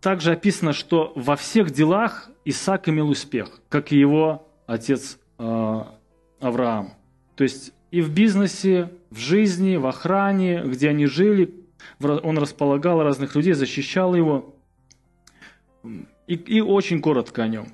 также 0.00 0.32
описано, 0.32 0.72
что 0.72 1.12
во 1.14 1.36
всех 1.36 1.70
делах 1.70 2.28
Исаак 2.44 2.88
имел 2.88 3.08
успех, 3.08 3.60
как 3.68 3.92
и 3.92 3.96
его 4.00 4.50
отец 4.66 5.20
а, 5.38 5.96
Авраам. 6.40 6.94
То 7.36 7.44
есть 7.44 7.72
и 7.92 8.00
в 8.00 8.12
бизнесе, 8.12 8.90
в 9.10 9.18
жизни, 9.20 9.76
в 9.76 9.86
охране, 9.86 10.64
где 10.64 10.88
они 10.88 11.06
жили, 11.06 11.54
он 12.00 12.36
располагал 12.36 13.00
разных 13.00 13.36
людей, 13.36 13.52
защищал 13.52 14.16
его. 14.16 14.56
И, 16.26 16.34
и 16.34 16.60
очень 16.60 17.00
коротко 17.00 17.44
о 17.44 17.48
нем. 17.48 17.68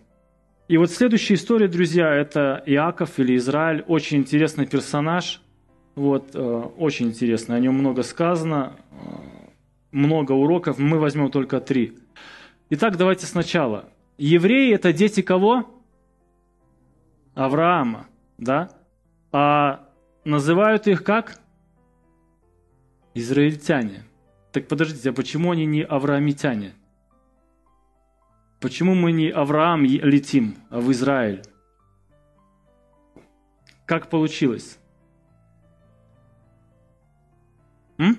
И 0.66 0.78
вот 0.78 0.90
следующая 0.90 1.34
история, 1.34 1.68
друзья, 1.68 2.10
это 2.14 2.62
Иаков 2.64 3.18
или 3.18 3.36
Израиль. 3.36 3.84
Очень 3.86 4.18
интересный 4.18 4.66
персонаж. 4.66 5.42
Вот, 5.94 6.30
э, 6.34 6.40
очень 6.78 7.08
интересно. 7.08 7.54
О 7.54 7.60
нем 7.60 7.74
много 7.74 8.02
сказано, 8.02 8.72
э, 8.90 8.94
много 9.92 10.32
уроков. 10.32 10.78
Мы 10.78 10.98
возьмем 10.98 11.30
только 11.30 11.60
три. 11.60 11.98
Итак, 12.70 12.96
давайте 12.96 13.26
сначала. 13.26 13.90
Евреи– 14.16 14.72
это 14.74 14.94
дети 14.94 15.20
кого? 15.20 15.70
Авраама, 17.34 18.06
да? 18.38 18.70
А 19.32 19.86
называют 20.24 20.86
их 20.86 21.04
как? 21.04 21.40
Израильтяне. 23.12 24.04
Так 24.50 24.66
подождите, 24.66 25.10
а 25.10 25.12
почему 25.12 25.50
они 25.50 25.66
не 25.66 25.82
авраамитяне? 25.82 26.72
Почему 28.64 28.94
мы 28.94 29.12
не 29.12 29.28
Авраам 29.28 29.84
летим, 29.84 30.56
а 30.70 30.80
в 30.80 30.90
Израиль? 30.90 31.42
Как 33.84 34.08
получилось? 34.08 34.78
М? 37.98 38.16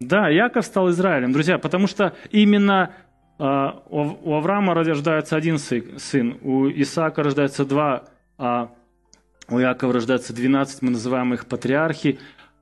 Да, 0.00 0.28
Яков 0.28 0.66
стал 0.66 0.90
Израилем, 0.90 1.32
друзья, 1.32 1.56
потому 1.56 1.86
что 1.86 2.14
именно 2.30 2.94
э, 3.38 3.44
у 3.88 4.34
Авраама 4.34 4.74
рождается 4.74 5.36
один 5.36 5.56
сын, 5.56 6.36
у 6.42 6.68
Исаака 6.68 7.22
рождается 7.22 7.64
два, 7.64 8.04
а 8.36 8.70
у 9.48 9.58
Якова 9.58 9.94
рождается 9.94 10.34
двенадцать, 10.34 10.82
мы 10.82 10.90
называем 10.90 11.32
их 11.32 11.46
патриархи. 11.46 12.18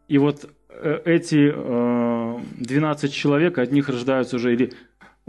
И 0.06 0.18
вот 0.18 0.48
э, 0.68 1.00
эти 1.04 1.52
э, 1.52 2.40
12 2.60 3.12
человек, 3.12 3.58
от 3.58 3.72
них 3.72 3.88
рождаются 3.88 4.36
уже, 4.36 4.52
или 4.52 4.72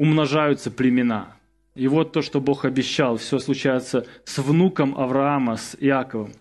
умножаются 0.01 0.71
племена. 0.71 1.27
И 1.75 1.87
вот 1.87 2.11
то, 2.11 2.23
что 2.23 2.41
Бог 2.41 2.65
обещал, 2.65 3.17
все 3.17 3.37
случается 3.37 4.07
с 4.25 4.39
внуком 4.39 4.97
Авраама, 4.97 5.57
с 5.57 5.77
Иаковом. 5.79 6.31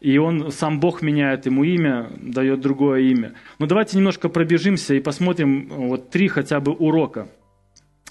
И 0.00 0.18
он, 0.18 0.50
сам 0.50 0.80
Бог 0.80 1.00
меняет 1.00 1.46
ему 1.46 1.62
имя, 1.62 2.10
дает 2.20 2.60
другое 2.60 3.02
имя. 3.02 3.34
Но 3.60 3.66
давайте 3.66 3.96
немножко 3.96 4.28
пробежимся 4.28 4.94
и 4.94 5.00
посмотрим 5.00 5.68
вот 5.68 6.10
три 6.10 6.26
хотя 6.26 6.58
бы 6.58 6.72
урока, 6.72 7.28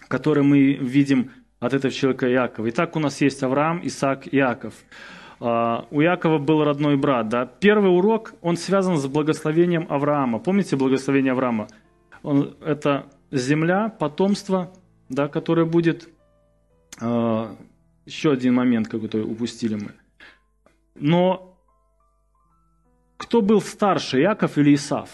которые 0.08 0.46
мы 0.46 0.72
видим 0.74 1.32
от 1.60 1.74
этого 1.74 1.94
человека 1.94 2.32
Иакова. 2.32 2.70
Итак, 2.70 2.96
у 2.96 3.00
нас 3.00 3.20
есть 3.20 3.44
Авраам, 3.44 3.82
Исаак, 3.84 4.34
Иаков. 4.34 4.74
А, 5.42 5.86
у 5.92 6.02
Иакова 6.02 6.38
был 6.38 6.64
родной 6.64 6.96
брат. 6.96 7.28
Да? 7.28 7.46
Первый 7.46 7.94
урок, 7.94 8.36
он 8.42 8.56
связан 8.56 8.98
с 8.98 9.06
благословением 9.08 9.86
Авраама. 9.90 10.40
Помните 10.40 10.78
благословение 10.78 11.34
Авраама? 11.34 11.68
Он, 12.24 12.56
это 12.66 13.08
земля, 13.32 13.90
потомство, 13.90 14.72
да, 15.10 15.28
которое 15.28 15.66
будет... 15.66 16.10
А, 17.02 17.56
еще 18.06 18.32
один 18.32 18.56
момент 18.56 18.88
какой-то 18.88 19.24
упустили 19.24 19.76
мы. 19.76 19.92
Но 20.96 21.58
кто 23.18 23.42
был 23.42 23.62
старше, 23.62 24.20
Иаков 24.22 24.58
или 24.58 24.76
Исав? 24.76 25.10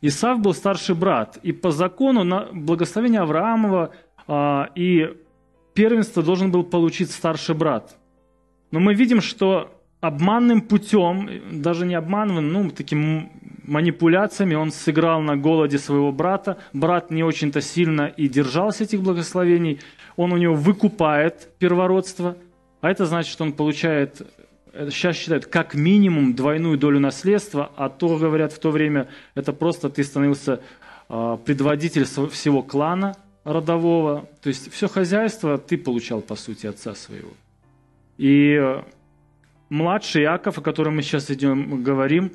Исав 0.00 0.40
был 0.40 0.54
старший 0.54 0.94
брат. 0.94 1.38
И 1.42 1.52
по 1.52 1.70
закону 1.70 2.24
на 2.24 2.48
благословение 2.52 3.20
Авраамова 3.20 3.92
а, 4.28 4.70
и 4.74 5.16
первенство 5.74 6.22
должен 6.22 6.50
был 6.50 6.64
получить 6.64 7.10
старший 7.10 7.54
брат. 7.54 7.98
Но 8.70 8.80
мы 8.80 8.94
видим, 8.94 9.20
что 9.20 9.76
обманным 10.00 10.60
путем, 10.60 11.60
даже 11.62 11.86
не 11.86 11.94
обманным, 11.94 12.52
ну, 12.52 12.70
таким 12.70 13.30
манипуляциями 13.66 14.54
он 14.54 14.70
сыграл 14.70 15.20
на 15.20 15.36
голоде 15.36 15.78
своего 15.78 16.12
брата. 16.12 16.58
Брат 16.72 17.10
не 17.10 17.22
очень-то 17.22 17.60
сильно 17.60 18.06
и 18.06 18.28
держался 18.28 18.84
этих 18.84 19.02
благословений. 19.02 19.80
Он 20.16 20.32
у 20.32 20.36
него 20.36 20.54
выкупает 20.54 21.50
первородство, 21.58 22.36
а 22.80 22.90
это 22.90 23.06
значит, 23.06 23.32
что 23.32 23.44
он 23.44 23.52
получает, 23.52 24.22
сейчас 24.72 25.16
считают, 25.16 25.46
как 25.46 25.74
минимум 25.74 26.34
двойную 26.34 26.78
долю 26.78 27.00
наследства, 27.00 27.70
а 27.76 27.88
то, 27.88 28.16
говорят, 28.16 28.52
в 28.52 28.58
то 28.58 28.70
время 28.70 29.08
это 29.34 29.52
просто 29.52 29.90
ты 29.90 30.04
становился 30.04 30.60
а, 31.08 31.36
предводитель 31.36 32.04
всего 32.04 32.62
клана 32.62 33.16
родового. 33.44 34.28
То 34.42 34.48
есть 34.48 34.72
все 34.72 34.88
хозяйство 34.88 35.58
ты 35.58 35.76
получал, 35.78 36.20
по 36.20 36.36
сути, 36.36 36.66
отца 36.66 36.94
своего. 36.94 37.30
И 38.18 38.58
э, 38.58 38.82
младший 39.68 40.22
Яков, 40.22 40.58
о 40.58 40.62
котором 40.62 40.96
мы 40.96 41.02
сейчас 41.02 41.30
идем 41.30 41.82
говорим, 41.82 42.32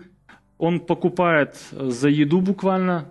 он 0.62 0.80
покупает 0.80 1.57
за 1.72 2.07
еду 2.07 2.39
буквально 2.39 3.05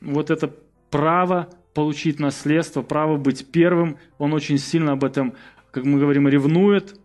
вот 0.00 0.30
это 0.30 0.52
право 0.90 1.48
получить 1.72 2.18
наследство, 2.18 2.82
право 2.82 3.16
быть 3.16 3.52
первым. 3.52 3.96
Он 4.18 4.32
очень 4.32 4.58
сильно 4.58 4.92
об 4.92 5.04
этом, 5.04 5.34
как 5.70 5.84
мы 5.84 6.00
говорим, 6.00 6.26
ревнует. 6.26 6.98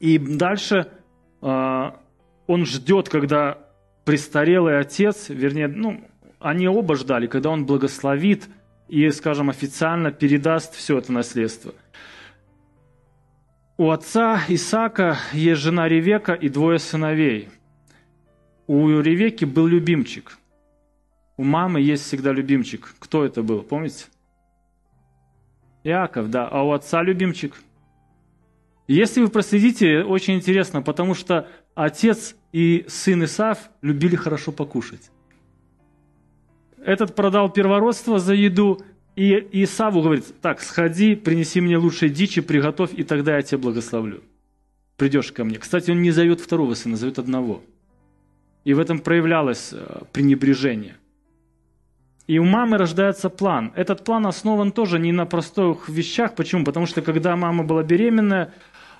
И 0.00 0.18
дальше 0.18 0.88
э, 1.40 1.90
он 2.48 2.66
ждет, 2.66 3.08
когда 3.08 3.58
престарелый 4.04 4.80
отец, 4.80 5.28
вернее, 5.28 5.68
ну, 5.68 6.00
они 6.40 6.66
оба 6.66 6.96
ждали, 6.96 7.28
когда 7.28 7.50
он 7.50 7.66
благословит 7.66 8.48
и, 8.88 9.08
скажем, 9.10 9.50
официально 9.50 10.10
передаст 10.10 10.74
все 10.74 10.98
это 10.98 11.12
наследство– 11.12 11.72
у 13.80 13.88
отца 13.92 14.42
Исаака 14.48 15.16
есть 15.32 15.62
жена 15.62 15.88
Ревека 15.88 16.34
и 16.34 16.50
двое 16.50 16.78
сыновей. 16.78 17.48
У 18.72 19.00
Ревеки 19.00 19.44
был 19.44 19.66
любимчик. 19.66 20.38
У 21.36 21.42
мамы 21.42 21.80
есть 21.80 22.04
всегда 22.04 22.30
любимчик. 22.30 22.94
Кто 23.00 23.24
это 23.24 23.42
был, 23.42 23.62
помните? 23.62 24.04
Иаков, 25.82 26.30
да. 26.30 26.46
А 26.46 26.62
у 26.62 26.70
отца 26.70 27.02
любимчик. 27.02 27.60
Если 28.86 29.22
вы 29.22 29.28
проследите, 29.28 30.04
очень 30.04 30.34
интересно, 30.34 30.82
потому 30.82 31.14
что 31.14 31.48
отец 31.74 32.36
и 32.52 32.84
сын 32.86 33.24
Исаф 33.24 33.70
любили 33.82 34.14
хорошо 34.14 34.52
покушать. 34.52 35.10
Этот 36.78 37.16
продал 37.16 37.52
первородство 37.52 38.20
за 38.20 38.34
еду, 38.34 38.80
и 39.16 39.64
Исаву 39.64 40.00
говорит, 40.00 40.40
так, 40.40 40.60
сходи, 40.60 41.16
принеси 41.16 41.60
мне 41.60 41.76
лучшей 41.76 42.08
дичи, 42.08 42.40
приготовь, 42.40 42.94
и 42.94 43.02
тогда 43.02 43.34
я 43.34 43.42
тебя 43.42 43.58
благословлю. 43.58 44.22
Придешь 44.96 45.32
ко 45.32 45.42
мне. 45.42 45.58
Кстати, 45.58 45.90
он 45.90 46.02
не 46.02 46.12
зовет 46.12 46.40
второго 46.40 46.74
сына, 46.74 46.96
зовет 46.96 47.18
одного. 47.18 47.64
И 48.64 48.74
в 48.74 48.78
этом 48.78 48.98
проявлялось 48.98 49.72
э, 49.72 50.02
пренебрежение. 50.12 50.96
И 52.26 52.38
у 52.38 52.44
мамы 52.44 52.78
рождается 52.78 53.28
план. 53.28 53.72
Этот 53.74 54.04
план 54.04 54.26
основан 54.26 54.72
тоже 54.72 54.98
не 54.98 55.12
на 55.12 55.26
простых 55.26 55.88
вещах. 55.88 56.34
Почему? 56.34 56.64
Потому 56.64 56.86
что 56.86 57.02
когда 57.02 57.34
мама 57.36 57.64
была 57.64 57.82
беременная, 57.82 58.52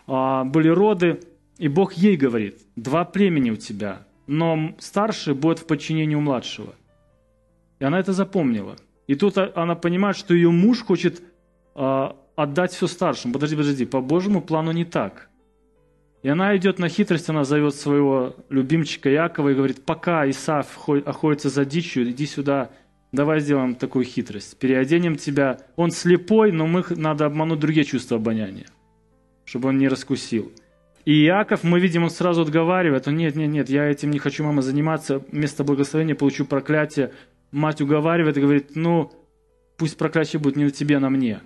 а, 0.06 0.44
были 0.44 0.68
роды, 0.68 1.20
и 1.58 1.68
Бог 1.68 1.92
ей 1.92 2.16
говорит, 2.16 2.58
два 2.74 3.04
племени 3.04 3.50
у 3.50 3.56
тебя, 3.56 4.06
но 4.26 4.74
старший 4.80 5.34
будет 5.34 5.60
в 5.60 5.66
подчинении 5.66 6.16
у 6.16 6.20
младшего. 6.20 6.74
И 7.78 7.84
она 7.84 8.00
это 8.00 8.12
запомнила– 8.12 8.76
и 9.10 9.16
тут 9.16 9.38
она 9.38 9.74
понимает, 9.74 10.16
что 10.16 10.34
ее 10.34 10.52
муж 10.52 10.84
хочет 10.84 11.20
э, 11.74 12.08
отдать 12.36 12.72
все 12.72 12.86
старшему. 12.86 13.34
Подожди, 13.34 13.56
подожди, 13.56 13.84
по 13.84 14.00
Божьему 14.00 14.40
плану 14.40 14.70
не 14.70 14.84
так. 14.84 15.29
И 16.22 16.28
она 16.28 16.54
идет 16.56 16.78
на 16.78 16.88
хитрость, 16.88 17.30
она 17.30 17.44
зовет 17.44 17.74
своего 17.74 18.36
любимчика 18.50 19.08
Якова 19.08 19.50
и 19.50 19.54
говорит, 19.54 19.84
пока 19.84 20.28
Исаф 20.28 20.88
охотится 20.88 21.48
за 21.48 21.64
дичью, 21.64 22.10
иди 22.10 22.26
сюда, 22.26 22.70
давай 23.10 23.40
сделаем 23.40 23.74
такую 23.74 24.04
хитрость. 24.04 24.58
Переоденем 24.58 25.16
тебя. 25.16 25.58
Он 25.76 25.90
слепой, 25.90 26.52
но 26.52 26.66
мы 26.66 26.84
надо 26.90 27.24
обмануть 27.24 27.60
другие 27.60 27.84
чувства 27.84 28.18
обоняния, 28.18 28.66
чтобы 29.44 29.70
он 29.70 29.78
не 29.78 29.88
раскусил. 29.88 30.52
И 31.06 31.24
Иаков, 31.24 31.64
мы 31.64 31.80
видим, 31.80 32.04
он 32.04 32.10
сразу 32.10 32.42
отговаривает, 32.42 33.08
он, 33.08 33.16
нет, 33.16 33.34
нет, 33.34 33.48
нет, 33.48 33.70
я 33.70 33.86
этим 33.86 34.10
не 34.10 34.18
хочу, 34.18 34.44
мама, 34.44 34.60
заниматься, 34.60 35.22
вместо 35.32 35.64
благословения 35.64 36.14
получу 36.14 36.44
проклятие, 36.44 37.12
мать 37.50 37.80
уговаривает 37.80 38.36
и 38.36 38.40
говорит, 38.42 38.76
ну, 38.76 39.10
пусть 39.78 39.96
проклятие 39.96 40.40
будет 40.40 40.56
не 40.56 40.64
на 40.64 40.70
тебе, 40.70 40.98
а 40.98 41.00
на 41.00 41.08
мне. 41.08 41.40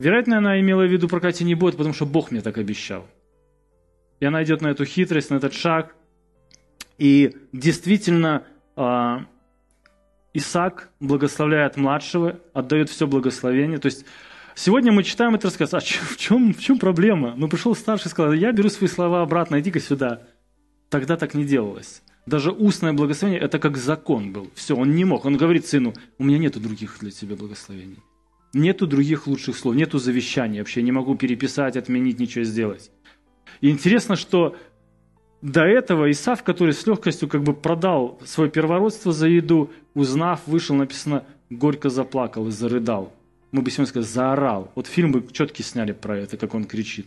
Вероятно, 0.00 0.38
она 0.38 0.60
имела 0.60 0.84
в 0.84 0.90
виду, 0.90 1.08
проклятие 1.08 1.46
не 1.46 1.54
будет, 1.54 1.76
потому 1.76 1.94
что 1.94 2.04
Бог 2.04 2.32
мне 2.32 2.40
так 2.40 2.58
обещал. 2.58 3.06
И 4.24 4.26
она 4.26 4.42
идет 4.42 4.62
на 4.62 4.68
эту 4.68 4.86
хитрость, 4.86 5.28
на 5.28 5.34
этот 5.34 5.52
шаг. 5.52 5.94
И 6.96 7.36
действительно, 7.52 8.44
э, 8.74 9.18
Исаак 10.32 10.88
благословляет 10.98 11.76
младшего, 11.76 12.40
отдает 12.54 12.88
все 12.88 13.06
благословение. 13.06 13.76
То 13.76 13.84
есть 13.84 14.06
сегодня 14.54 14.92
мы 14.92 15.02
читаем 15.02 15.34
этот 15.34 15.44
рассказ, 15.44 15.74
а 15.74 15.80
в 15.80 16.16
чем, 16.16 16.54
в 16.54 16.58
чем 16.58 16.78
проблема? 16.78 17.34
Ну, 17.36 17.48
пришел 17.48 17.74
старший 17.74 18.06
и 18.06 18.10
сказал, 18.12 18.32
я 18.32 18.50
беру 18.52 18.70
свои 18.70 18.88
слова 18.88 19.20
обратно, 19.20 19.60
иди-ка 19.60 19.78
сюда. 19.78 20.22
Тогда 20.88 21.18
так 21.18 21.34
не 21.34 21.44
делалось. 21.44 22.02
Даже 22.24 22.50
устное 22.50 22.94
благословение– 22.94 23.42
это 23.42 23.58
как 23.58 23.76
закон 23.76 24.32
был. 24.32 24.50
Все, 24.54 24.74
он 24.74 24.94
не 24.94 25.04
мог. 25.04 25.26
Он 25.26 25.36
говорит 25.36 25.66
сыну, 25.66 25.92
у 26.16 26.24
меня 26.24 26.38
нету 26.38 26.60
других 26.60 26.96
для 26.98 27.10
тебя 27.10 27.36
благословений. 27.36 27.98
Нету 28.54 28.86
других 28.86 29.26
лучших 29.26 29.54
слов, 29.54 29.74
нету 29.74 29.98
завещания. 29.98 30.62
Вообще 30.62 30.80
не 30.80 30.92
могу 30.92 31.14
переписать, 31.14 31.76
отменить, 31.76 32.18
ничего 32.18 32.44
сделать. 32.44 32.90
И 33.60 33.70
интересно, 33.70 34.16
что 34.16 34.56
до 35.42 35.62
этого 35.62 36.10
Исав, 36.10 36.42
который 36.42 36.72
с 36.72 36.86
легкостью 36.86 37.28
как 37.28 37.42
бы 37.42 37.52
продал 37.52 38.18
свое 38.24 38.50
первородство 38.50 39.12
за 39.12 39.28
еду, 39.28 39.70
узнав, 39.94 40.46
вышел, 40.46 40.74
написано, 40.74 41.24
горько 41.50 41.90
заплакал 41.90 42.48
и 42.48 42.50
зарыдал. 42.50 43.12
Мы 43.52 43.62
бы 43.62 43.70
сегодня 43.70 43.88
сказали, 43.90 44.12
заорал. 44.12 44.72
Вот 44.74 44.86
фильм 44.86 45.12
бы 45.12 45.26
четкий 45.30 45.62
сняли 45.62 45.92
про 45.92 46.18
это, 46.18 46.36
как 46.36 46.54
он 46.54 46.64
кричит. 46.64 47.06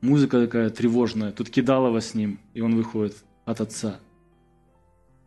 Музыка 0.00 0.40
такая 0.40 0.70
тревожная. 0.70 1.32
Тут 1.32 1.50
Кидалова 1.50 2.00
с 2.00 2.14
ним, 2.14 2.38
и 2.54 2.60
он 2.60 2.76
выходит 2.76 3.16
от 3.44 3.60
отца. 3.60 3.98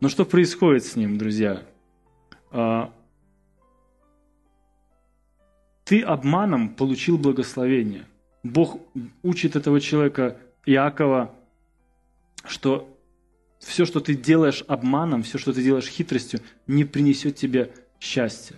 Но 0.00 0.08
что 0.08 0.24
происходит 0.24 0.84
с 0.84 0.96
ним, 0.96 1.18
друзья? 1.18 1.62
А, 2.50 2.92
ты 5.84 6.00
обманом 6.02 6.70
получил 6.70 7.16
благословение. 7.16 8.04
Бог 8.42 8.78
учит 9.22 9.56
этого 9.56 9.80
человека, 9.80 10.36
Иакова, 10.66 11.34
что 12.44 12.96
все, 13.58 13.84
что 13.84 14.00
ты 14.00 14.14
делаешь 14.14 14.64
обманом, 14.68 15.22
все, 15.22 15.38
что 15.38 15.52
ты 15.52 15.62
делаешь 15.62 15.88
хитростью, 15.88 16.40
не 16.66 16.84
принесет 16.84 17.36
тебе 17.36 17.72
счастья. 18.00 18.56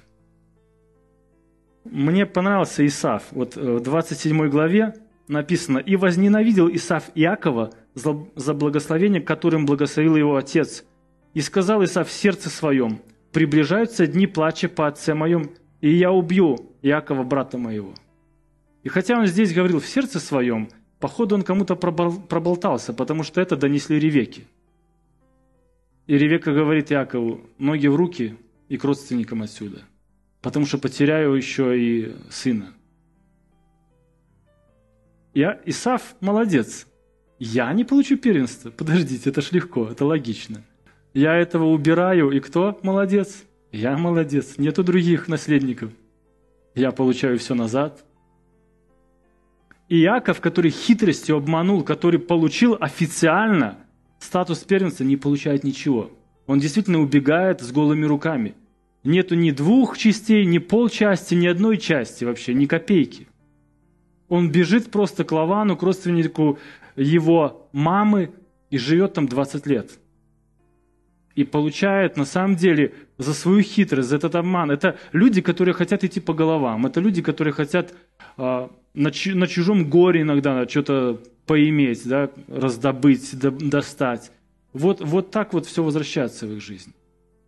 Мне 1.84 2.26
понравился 2.26 2.86
Исаф. 2.86 3.24
Вот 3.30 3.56
э, 3.56 3.60
в 3.60 3.80
27 3.80 4.48
главе 4.48 4.94
написано, 5.28 5.78
«И 5.78 5.96
возненавидел 5.96 6.68
Исаф 6.68 7.10
Иакова 7.14 7.72
за 7.94 8.54
благословение, 8.54 9.20
которым 9.20 9.66
благословил 9.66 10.16
его 10.16 10.36
отец, 10.36 10.84
и 11.34 11.40
сказал 11.40 11.84
Исав 11.84 12.08
в 12.08 12.12
сердце 12.12 12.50
своем, 12.50 13.00
приближаются 13.32 14.06
дни 14.06 14.26
плача 14.26 14.68
по 14.68 14.86
отце 14.86 15.14
моем, 15.14 15.50
и 15.80 15.90
я 15.90 16.10
убью 16.10 16.74
Иакова, 16.82 17.22
брата 17.22 17.58
моего. 17.58 17.92
И 18.82 18.88
хотя 18.88 19.18
он 19.18 19.26
здесь 19.26 19.54
говорил 19.54 19.80
в 19.80 19.86
сердце 19.86 20.20
своем, 20.20 20.68
походу 21.00 21.34
он 21.34 21.42
кому-то 21.42 21.76
проболтался, 21.76 22.92
потому 22.92 23.22
что 23.22 23.40
это 23.40 23.56
донесли 23.56 23.98
Ревеки. 23.98 24.46
И 26.06 26.16
Ревека 26.16 26.52
говорит 26.52 26.90
Иакову, 26.90 27.40
ноги 27.58 27.86
в 27.86 27.96
руки 27.96 28.36
и 28.68 28.76
к 28.76 28.84
родственникам 28.84 29.42
отсюда. 29.42 29.82
потому 30.40 30.66
что 30.66 30.78
потеряю 30.78 31.34
еще 31.34 31.78
и 31.78 32.14
сына. 32.30 32.72
Я, 35.34 35.60
Исаф 35.66 36.16
молодец. 36.20 36.86
Я 37.38 37.72
не 37.72 37.84
получу 37.84 38.16
первенство. 38.16 38.70
Подождите, 38.70 39.30
это 39.30 39.40
ж 39.40 39.52
легко, 39.52 39.86
это 39.86 40.04
логично. 40.04 40.64
Я 41.14 41.36
этого 41.36 41.66
убираю, 41.66 42.30
и 42.30 42.40
кто 42.40 42.78
молодец? 42.82 43.44
Я 43.72 43.96
молодец. 43.96 44.58
Нету 44.58 44.82
других 44.82 45.28
наследников. 45.28 45.92
Я 46.74 46.90
получаю 46.92 47.38
все 47.38 47.54
назад. 47.54 48.04
Иаков, 49.88 50.40
который 50.40 50.70
хитростью 50.70 51.36
обманул, 51.36 51.82
который 51.82 52.20
получил 52.20 52.76
официально 52.78 53.78
статус 54.18 54.58
первенца, 54.60 55.04
не 55.04 55.16
получает 55.16 55.64
ничего. 55.64 56.10
Он 56.46 56.58
действительно 56.58 57.00
убегает 57.00 57.60
с 57.60 57.72
голыми 57.72 58.04
руками. 58.04 58.54
Нету 59.04 59.34
ни 59.34 59.50
двух 59.50 59.96
частей, 59.96 60.44
ни 60.44 60.58
полчасти, 60.58 61.34
ни 61.34 61.46
одной 61.46 61.78
части 61.78 62.24
вообще, 62.24 62.52
ни 62.52 62.66
копейки. 62.66 63.28
Он 64.28 64.50
бежит 64.50 64.90
просто 64.90 65.24
к 65.24 65.32
Лавану, 65.32 65.76
к 65.76 65.82
родственнику 65.82 66.58
его 66.96 67.68
мамы 67.72 68.32
и 68.70 68.76
живет 68.76 69.14
там 69.14 69.26
20 69.26 69.66
лет. 69.66 69.98
И 71.34 71.44
получает 71.44 72.16
на 72.16 72.24
самом 72.24 72.56
деле 72.56 72.92
за 73.16 73.32
свою 73.32 73.62
хитрость, 73.62 74.08
за 74.08 74.16
этот 74.16 74.34
обман. 74.34 74.70
Это 74.70 74.98
люди, 75.12 75.40
которые 75.40 75.72
хотят 75.72 76.04
идти 76.04 76.20
по 76.20 76.34
головам. 76.34 76.84
Это 76.84 77.00
люди, 77.00 77.22
которые 77.22 77.54
хотят 77.54 77.94
э, 78.36 78.68
на, 78.94 79.10
на 79.34 79.46
чужом 79.46 79.88
горе 79.88 80.22
иногда 80.22 80.66
что-то 80.68 81.20
поиметь, 81.46 82.06
да, 82.06 82.30
раздобыть, 82.48 83.38
до, 83.38 83.50
достать. 83.50 84.30
Вот, 84.72 85.00
вот 85.00 85.30
так 85.30 85.52
вот 85.54 85.66
все 85.66 85.82
возвращается 85.82 86.46
в 86.46 86.52
их 86.52 86.62
жизнь. 86.62 86.92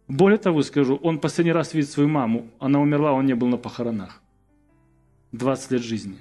Более 0.09 0.39
того, 0.39 0.63
скажу, 0.63 0.97
он 0.97 1.19
последний 1.19 1.53
раз 1.53 1.75
видит 1.75 1.91
свою 1.91 2.09
маму. 2.09 2.49
Она 2.59 2.81
умерла, 2.81 3.13
он 3.13 3.27
не 3.27 3.35
был 3.35 3.47
на 3.47 3.59
похоронах. 3.59 4.21
20 5.33 5.71
лет 5.73 5.83
жизни. 5.83 6.19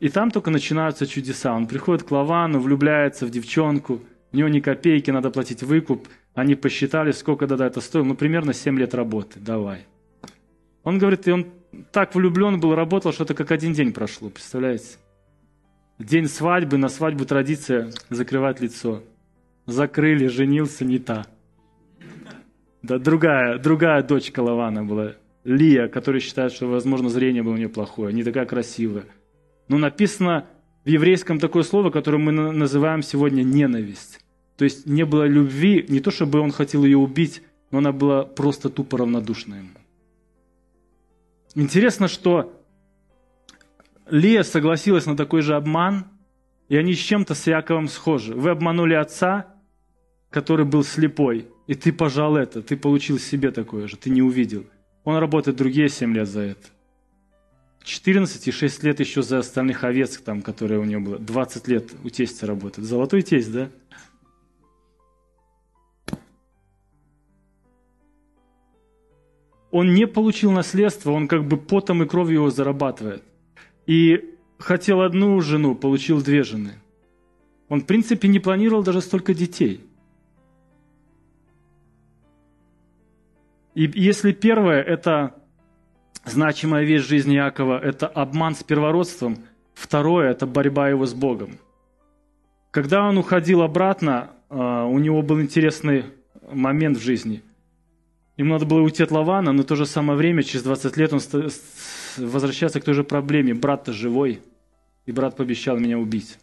И 0.00 0.08
там 0.08 0.30
только 0.30 0.50
начинаются 0.50 1.06
чудеса. 1.06 1.52
Он 1.52 1.66
приходит 1.66 2.04
к 2.04 2.10
Лавану, 2.12 2.60
влюбляется 2.60 3.26
в 3.26 3.30
девчонку, 3.30 4.00
у 4.32 4.36
него 4.36 4.48
ни 4.48 4.60
копейки, 4.60 5.10
надо 5.10 5.30
платить 5.30 5.62
выкуп. 5.62 6.06
Они 6.34 6.54
посчитали, 6.54 7.10
сколько 7.10 7.48
тогда 7.48 7.66
это 7.66 7.80
стоило. 7.80 8.04
Ну, 8.04 8.14
примерно 8.14 8.52
7 8.52 8.78
лет 8.78 8.94
работы, 8.94 9.40
давай. 9.40 9.86
Он 10.84 10.98
говорит, 10.98 11.26
и 11.26 11.32
он 11.32 11.46
так 11.92 12.14
влюблен 12.14 12.60
был, 12.60 12.74
работал, 12.74 13.12
что 13.12 13.24
это 13.24 13.34
как 13.34 13.50
один 13.50 13.72
день 13.72 13.92
прошло, 13.92 14.30
представляете? 14.30 14.96
День 15.98 16.28
свадьбы, 16.28 16.78
на 16.78 16.88
свадьбу 16.88 17.24
традиция 17.24 17.90
закрывать 18.08 18.60
лицо. 18.60 19.02
Закрыли, 19.66 20.28
женился 20.28 20.84
не 20.84 20.98
та. 20.98 21.26
Да, 22.82 22.98
другая, 22.98 23.58
другая 23.58 24.02
дочка 24.02 24.40
Лавана 24.40 24.84
была. 24.84 25.14
Лия, 25.44 25.88
которая 25.88 26.20
считает, 26.20 26.52
что, 26.52 26.66
возможно, 26.66 27.08
зрение 27.08 27.42
было 27.42 27.54
у 27.54 27.56
нее 27.56 27.68
плохое, 27.68 28.14
не 28.14 28.22
такая 28.22 28.46
красивая. 28.46 29.04
Но 29.68 29.78
написано 29.78 30.46
в 30.84 30.88
еврейском 30.88 31.38
такое 31.38 31.62
слово, 31.62 31.90
которое 31.90 32.18
мы 32.18 32.32
называем 32.32 33.02
сегодня 33.02 33.42
ненависть. 33.42 34.20
То 34.56 34.64
есть 34.64 34.86
не 34.86 35.04
было 35.04 35.24
любви, 35.26 35.84
не 35.88 36.00
то 36.00 36.10
чтобы 36.10 36.40
он 36.40 36.50
хотел 36.50 36.84
ее 36.84 36.98
убить, 36.98 37.42
но 37.70 37.78
она 37.78 37.92
была 37.92 38.24
просто 38.24 38.70
тупо 38.70 38.98
равнодушна 38.98 39.54
ему. 39.54 39.77
Интересно, 41.60 42.06
что 42.06 42.56
Лия 44.08 44.44
согласилась 44.44 45.06
на 45.06 45.16
такой 45.16 45.42
же 45.42 45.56
обман, 45.56 46.06
и 46.68 46.76
они 46.76 46.94
с 46.94 46.98
чем-то 46.98 47.34
с 47.34 47.48
Яковом 47.48 47.88
схожи. 47.88 48.32
Вы 48.32 48.50
обманули 48.50 48.94
отца, 48.94 49.56
который 50.30 50.64
был 50.64 50.84
слепой, 50.84 51.48
и 51.66 51.74
ты 51.74 51.92
пожал 51.92 52.36
это, 52.36 52.62
ты 52.62 52.76
получил 52.76 53.18
себе 53.18 53.50
такое 53.50 53.88
же, 53.88 53.96
ты 53.96 54.08
не 54.08 54.22
увидел. 54.22 54.66
Он 55.02 55.16
работает 55.16 55.56
другие 55.56 55.88
7 55.88 56.14
лет 56.14 56.28
за 56.28 56.42
это. 56.42 56.68
14 57.82 58.46
и 58.46 58.52
6 58.52 58.84
лет 58.84 59.00
еще 59.00 59.22
за 59.22 59.38
остальных 59.38 59.82
овец, 59.82 60.16
там, 60.18 60.42
которые 60.42 60.78
у 60.78 60.84
него 60.84 61.00
было. 61.00 61.18
20 61.18 61.66
лет 61.66 61.90
у 62.04 62.08
тестя 62.08 62.46
работает. 62.46 62.86
Золотой 62.86 63.22
тесть, 63.22 63.50
да? 63.50 63.68
Он 69.70 69.94
не 69.94 70.06
получил 70.06 70.50
наследство, 70.50 71.12
он 71.12 71.28
как 71.28 71.46
бы 71.46 71.56
потом 71.56 72.02
и 72.02 72.06
кровью 72.06 72.40
его 72.40 72.50
зарабатывает. 72.50 73.22
И 73.86 74.34
хотел 74.58 75.02
одну 75.02 75.40
жену, 75.40 75.74
получил 75.74 76.22
две 76.22 76.42
жены. 76.42 76.74
Он, 77.68 77.80
в 77.80 77.84
принципе, 77.84 78.28
не 78.28 78.38
планировал 78.38 78.82
даже 78.82 79.00
столько 79.00 79.34
детей. 79.34 79.80
И 83.74 83.90
если 83.94 84.32
первое– 84.32 84.82
это 84.94 85.34
значимая 86.24 86.84
вещь 86.84 87.06
жизни 87.06 87.34
Якова– 87.34 87.78
это 87.82 88.06
обман 88.06 88.54
с 88.54 88.62
первородством. 88.62 89.38
Второе– 89.74 90.30
это 90.32 90.46
борьба 90.46 90.88
его 90.88 91.06
с 91.06 91.14
Богом. 91.14 91.58
Когда 92.70 93.06
он 93.08 93.18
уходил 93.18 93.62
обратно, 93.62 94.30
а, 94.48 94.84
у 94.86 94.98
него 94.98 95.22
был 95.22 95.40
интересный 95.40 96.04
момент 96.50 96.98
в 96.98 97.02
жизни. 97.02 97.42
Ему 98.38 98.52
надо 98.52 98.66
было 98.66 98.80
уйти 98.80 99.02
от 99.02 99.10
Лавана, 99.10 99.52
но 99.52 99.64
в 99.64 99.66
то 99.66 99.74
же 99.74 99.84
самое 99.84 100.16
время, 100.16 100.44
через 100.44 100.62
20 100.62 100.96
лет, 100.96 101.12
он 101.12 101.20
возвращается 102.18 102.80
к 102.80 102.84
той 102.84 102.94
же 102.94 103.02
проблеме. 103.02 103.52
Брат-то 103.52 103.92
живой, 103.92 104.38
и 105.06 105.12
брат 105.12 105.36
пообещал 105.36 105.76
меня 105.76 105.98
убить. 105.98 106.38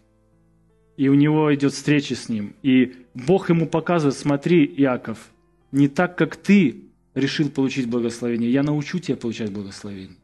И 0.98 1.08
у 1.08 1.14
него 1.14 1.54
идет 1.56 1.72
встреча 1.72 2.16
с 2.16 2.28
ним. 2.28 2.54
И 2.64 2.96
Бог 3.14 3.50
ему 3.50 3.66
показывает, 3.66 4.18
смотри, 4.18 4.66
Яков, 4.78 5.32
не 5.72 5.88
так, 5.88 6.18
как 6.18 6.36
ты 6.36 6.82
решил 7.14 7.50
получить 7.50 7.88
благословение, 7.88 8.52
я 8.52 8.62
научу 8.62 9.00
тебя 9.00 9.16
получать 9.16 9.52
благословение. 9.52 10.18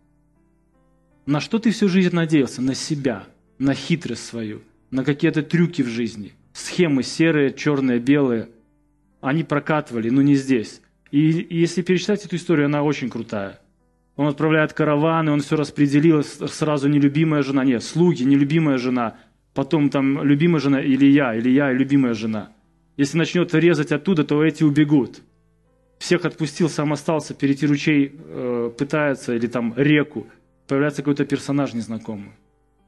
На 1.25 1.39
что 1.39 1.57
ты 1.57 1.71
всю 1.71 1.87
жизнь 1.87 2.13
надеялся? 2.13 2.61
На 2.61 2.75
себя, 2.75 3.27
на 3.59 3.73
хитрость 3.73 4.25
свою, 4.25 4.61
на 4.89 5.05
какие-то 5.05 5.41
трюки 5.41 5.83
в 5.83 5.87
жизни. 5.87 6.33
Схемы 6.51 7.01
серые, 7.01 7.53
черные, 7.53 7.99
белые. 7.99 8.49
Они 9.21 9.45
прокатывали, 9.45 10.09
но 10.09 10.21
не 10.21 10.35
здесь. 10.35 10.81
И 11.11 11.47
если 11.49 11.81
перечитать 11.81 12.25
эту 12.25 12.35
историю, 12.37 12.65
она 12.65 12.83
очень 12.83 13.09
крутая. 13.09 13.59
Он 14.15 14.27
отправляет 14.27 14.73
караваны, 14.73 15.31
он 15.31 15.41
все 15.41 15.55
распределил, 15.55 16.23
сразу 16.23 16.87
нелюбимая 16.87 17.43
жена, 17.43 17.63
нет, 17.63 17.83
слуги, 17.83 18.23
нелюбимая 18.23 18.77
жена, 18.77 19.17
потом 19.53 19.89
там 19.89 20.23
любимая 20.23 20.59
жена 20.59 20.81
или 20.81 21.05
я, 21.05 21.35
или 21.35 21.49
я 21.49 21.71
и 21.71 21.77
любимая 21.77 22.13
жена. 22.13 22.51
Если 22.97 23.17
начнет 23.17 23.53
резать 23.53 23.91
оттуда, 23.91 24.23
то 24.23 24.43
эти 24.43 24.63
убегут 24.63 25.21
всех 26.01 26.25
отпустил, 26.25 26.67
сам 26.67 26.93
остался, 26.93 27.35
перейти 27.35 27.67
ручей 27.67 28.11
э, 28.11 28.71
пытается, 28.75 29.35
или 29.35 29.45
там 29.45 29.75
реку, 29.77 30.25
появляется 30.67 31.03
какой-то 31.03 31.25
персонаж 31.25 31.73
незнакомый. 31.73 32.31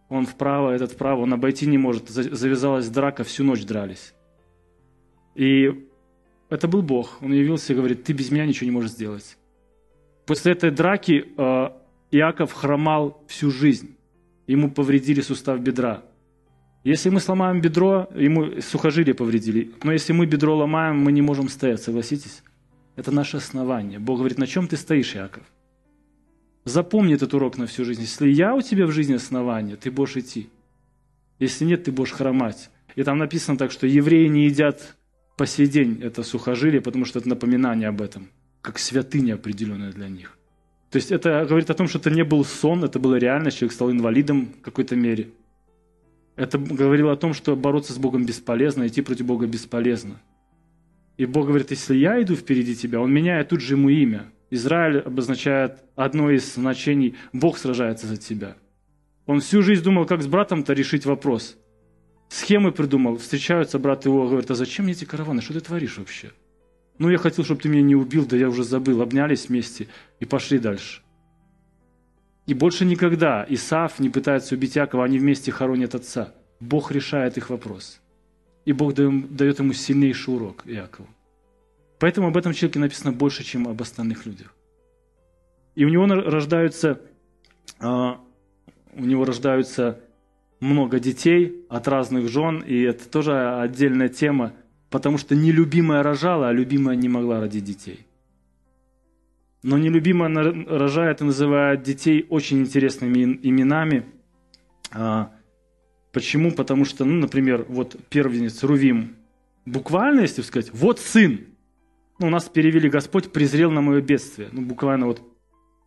Он 0.10 0.26
вправо, 0.26 0.72
этот 0.72 0.94
вправо, 0.94 1.22
он 1.22 1.32
обойти 1.32 1.68
не 1.68 1.78
может. 1.78 2.10
Завязалась 2.10 2.90
драка, 2.90 3.24
всю 3.24 3.44
ночь 3.44 3.66
дрались. 3.66 4.16
И 5.36 5.88
это 6.54 6.68
был 6.68 6.84
Бог. 6.84 7.18
Он 7.22 7.34
явился 7.34 7.74
и 7.74 7.76
говорит, 7.76 8.04
ты 8.04 8.14
без 8.14 8.30
меня 8.30 8.46
ничего 8.46 8.66
не 8.66 8.72
можешь 8.72 8.92
сделать. 8.92 9.38
После 10.28 10.52
этой 10.52 10.70
драки 10.70 11.26
э, 11.36 11.70
Иаков 12.12 12.54
хромал 12.54 13.24
всю 13.28 13.50
жизнь. 13.50 13.98
Ему 14.46 14.70
повредили 14.70 15.22
сустав 15.22 15.60
бедра. 15.60 16.04
Если 16.84 17.10
мы 17.10 17.22
сломаем 17.22 17.60
бедро, 17.60 18.08
ему 18.14 18.62
сухожилие 18.62 19.16
повредили. 19.16 19.72
Но 19.84 19.92
если 19.92 20.14
мы 20.14 20.28
бедро 20.28 20.56
ломаем, 20.56 20.98
мы 20.98 21.12
не 21.12 21.22
можем 21.22 21.50
стоять, 21.50 21.82
согласитесь? 21.82 22.44
Это 22.96 23.12
наше 23.12 23.38
основание. 23.38 23.98
Бог 23.98 24.20
говорит, 24.20 24.38
на 24.38 24.46
чем 24.46 24.68
ты 24.68 24.78
стоишь, 24.78 25.16
Яков? 25.16 25.44
Запомни 26.66 27.16
этот 27.16 27.34
урок 27.34 27.58
на 27.58 27.66
всю 27.66 27.84
жизнь. 27.84 28.02
Если 28.02 28.30
я 28.30 28.54
у 28.54 28.62
тебя 28.62 28.86
в 28.86 28.92
жизни 28.92 29.16
основание, 29.16 29.76
ты 29.76 29.90
будешь 29.90 30.18
идти. 30.18 30.50
Если 31.40 31.66
нет, 31.66 31.86
ты 31.86 31.92
будешь 31.92 32.12
хромать. 32.12 32.70
И 32.96 33.04
там 33.04 33.18
написано 33.18 33.58
так, 33.58 33.72
что 33.72 33.88
евреи 33.88 34.28
не 34.28 34.46
едят 34.46 34.96
по 35.38 35.46
сей 35.46 35.68
день 35.68 36.00
это 36.02 36.24
сухожилие, 36.24 36.82
потому 36.82 37.06
что 37.06 37.20
это 37.20 37.30
напоминание 37.30 37.90
об 37.90 38.02
этом, 38.02 38.30
как 38.62 38.80
святыня 38.80 39.36
определенная 39.36 39.92
для 39.92 40.08
них. 40.08 40.38
То 40.92 40.98
есть 40.98 41.12
это 41.12 41.46
говорит 41.46 41.70
о 41.72 41.74
том, 41.74 41.88
что 41.88 41.98
это 41.98 42.12
не 42.12 42.24
был 42.24 42.46
сон, 42.46 42.84
это 42.84 43.00
была 43.00 43.18
реальность, 43.18 43.58
человек 43.58 43.74
стал 43.74 43.92
инвалидом 43.92 44.54
в 44.60 44.62
какой-то 44.62 44.96
мере. 44.96 45.30
Это 46.36 46.58
говорило 46.58 47.12
о 47.12 47.16
том, 47.18 47.34
что 47.34 47.56
бороться 47.56 47.94
с 47.94 47.98
Богом 47.98 48.26
бесполезно, 48.26 48.88
идти 48.88 49.02
против 49.02 49.26
Бога 49.26 49.48
бесполезно. 49.48 50.22
И 51.18 51.26
Бог 51.26 51.48
говорит, 51.48 51.72
если 51.72 51.96
я 51.96 52.22
иду 52.22 52.36
впереди 52.36 52.76
тебя, 52.76 53.00
Он 53.00 53.12
меняет 53.12 53.50
тут 53.50 53.62
же 53.62 53.74
ему 53.74 53.90
имя. 53.90 54.32
Израиль 54.50 55.00
обозначает 55.00 55.80
одно 55.96 56.30
из 56.30 56.54
значений 56.54 57.16
«Бог 57.34 57.58
сражается 57.58 58.08
за 58.08 58.18
тебя». 58.18 58.56
Он 59.26 59.40
всю 59.40 59.62
жизнь 59.62 59.84
думал, 59.84 60.06
как 60.06 60.22
с 60.22 60.28
братом-то 60.28 60.74
решить 60.74 61.06
вопрос. 61.06 61.58
Схемы 62.34 62.72
придумал. 62.72 63.18
Встречаются 63.18 63.78
брат 63.78 64.06
его, 64.06 64.28
говорит, 64.28 64.50
а 64.50 64.56
зачем 64.56 64.86
мне 64.86 64.94
эти 64.94 65.06
караваны? 65.06 65.40
Что 65.44 65.54
ты 65.54 65.60
творишь 65.60 66.00
вообще? 66.00 66.32
Ну, 66.98 67.12
я 67.12 67.20
хотел, 67.20 67.46
чтобы 67.46 67.62
ты 67.62 67.70
меня 67.70 67.84
не 67.84 67.96
убил, 67.96 68.26
да 68.26 68.36
я 68.36 68.50
уже 68.50 68.64
забыл. 68.64 69.04
Обнялись 69.04 69.50
вместе 69.50 69.88
и 70.20 70.26
пошли 70.26 70.58
дальше. 70.58 71.04
И 72.48 72.56
больше 72.56 72.86
никогда 72.86 73.46
Исаф 73.48 74.00
не 74.00 74.10
пытается 74.10 74.56
убить 74.56 74.76
Якова, 74.76 75.06
они 75.06 75.20
вместе 75.20 75.52
хоронят 75.52 75.94
отца. 75.94 76.34
Бог 76.60 76.92
решает 76.92 77.38
их 77.38 77.52
вопрос. 77.52 78.02
И 78.66 78.74
Бог 78.74 78.96
дает 78.96 79.60
ему 79.60 79.74
сильнейший 79.74 80.34
урок 80.34 80.64
Иакову. 80.66 81.08
Поэтому 82.00 82.30
об 82.30 82.38
этом 82.38 82.54
человеке 82.54 82.80
написано 82.80 83.12
больше, 83.12 83.44
чем 83.44 83.68
об 83.68 83.80
остальных 83.80 84.26
людях. 84.26 84.56
И 85.76 85.86
у 85.86 85.90
него 85.90 86.08
рождаются, 86.08 87.00
а, 87.80 88.20
у 88.94 89.06
него 89.06 89.24
рождаются 89.24 90.00
много 90.64 91.00
детей 91.00 91.66
от 91.70 91.88
разных 91.88 92.30
жен, 92.30 92.62
и 92.62 92.82
это 92.82 93.10
тоже 93.10 93.60
отдельная 93.60 94.08
тема, 94.08 94.54
потому 94.90 95.18
что 95.18 95.36
нелюбимая 95.36 96.04
рожала, 96.04 96.48
а 96.48 96.54
любимая 96.54 96.96
не 96.96 97.10
могла 97.10 97.42
родить 97.42 97.66
детей. 97.66 98.08
Но 99.62 99.78
нелюбимая 99.78 100.34
рожает 100.68 101.22
и 101.22 101.26
называет 101.26 101.84
детей 101.84 102.26
очень 102.30 102.62
интересными 102.62 103.40
именами. 103.44 104.06
А, 104.92 105.32
почему? 106.14 106.52
Потому 106.52 106.86
что, 106.86 107.04
ну, 107.04 107.16
например, 107.16 107.66
вот 107.68 107.98
первенец 108.10 108.64
Рувим, 108.64 109.16
буквально, 109.66 110.22
если 110.22 110.42
сказать, 110.42 110.72
вот 110.74 111.00
сын. 111.00 111.42
Ну, 112.20 112.28
у 112.28 112.30
нас 112.30 112.46
перевели 112.46 112.90
Господь 112.90 113.34
презрел 113.34 113.70
на 113.72 113.82
мое 113.82 114.02
бедствие. 114.02 114.48
Ну, 114.52 114.62
буквально 114.62 115.08
вот 115.08 115.22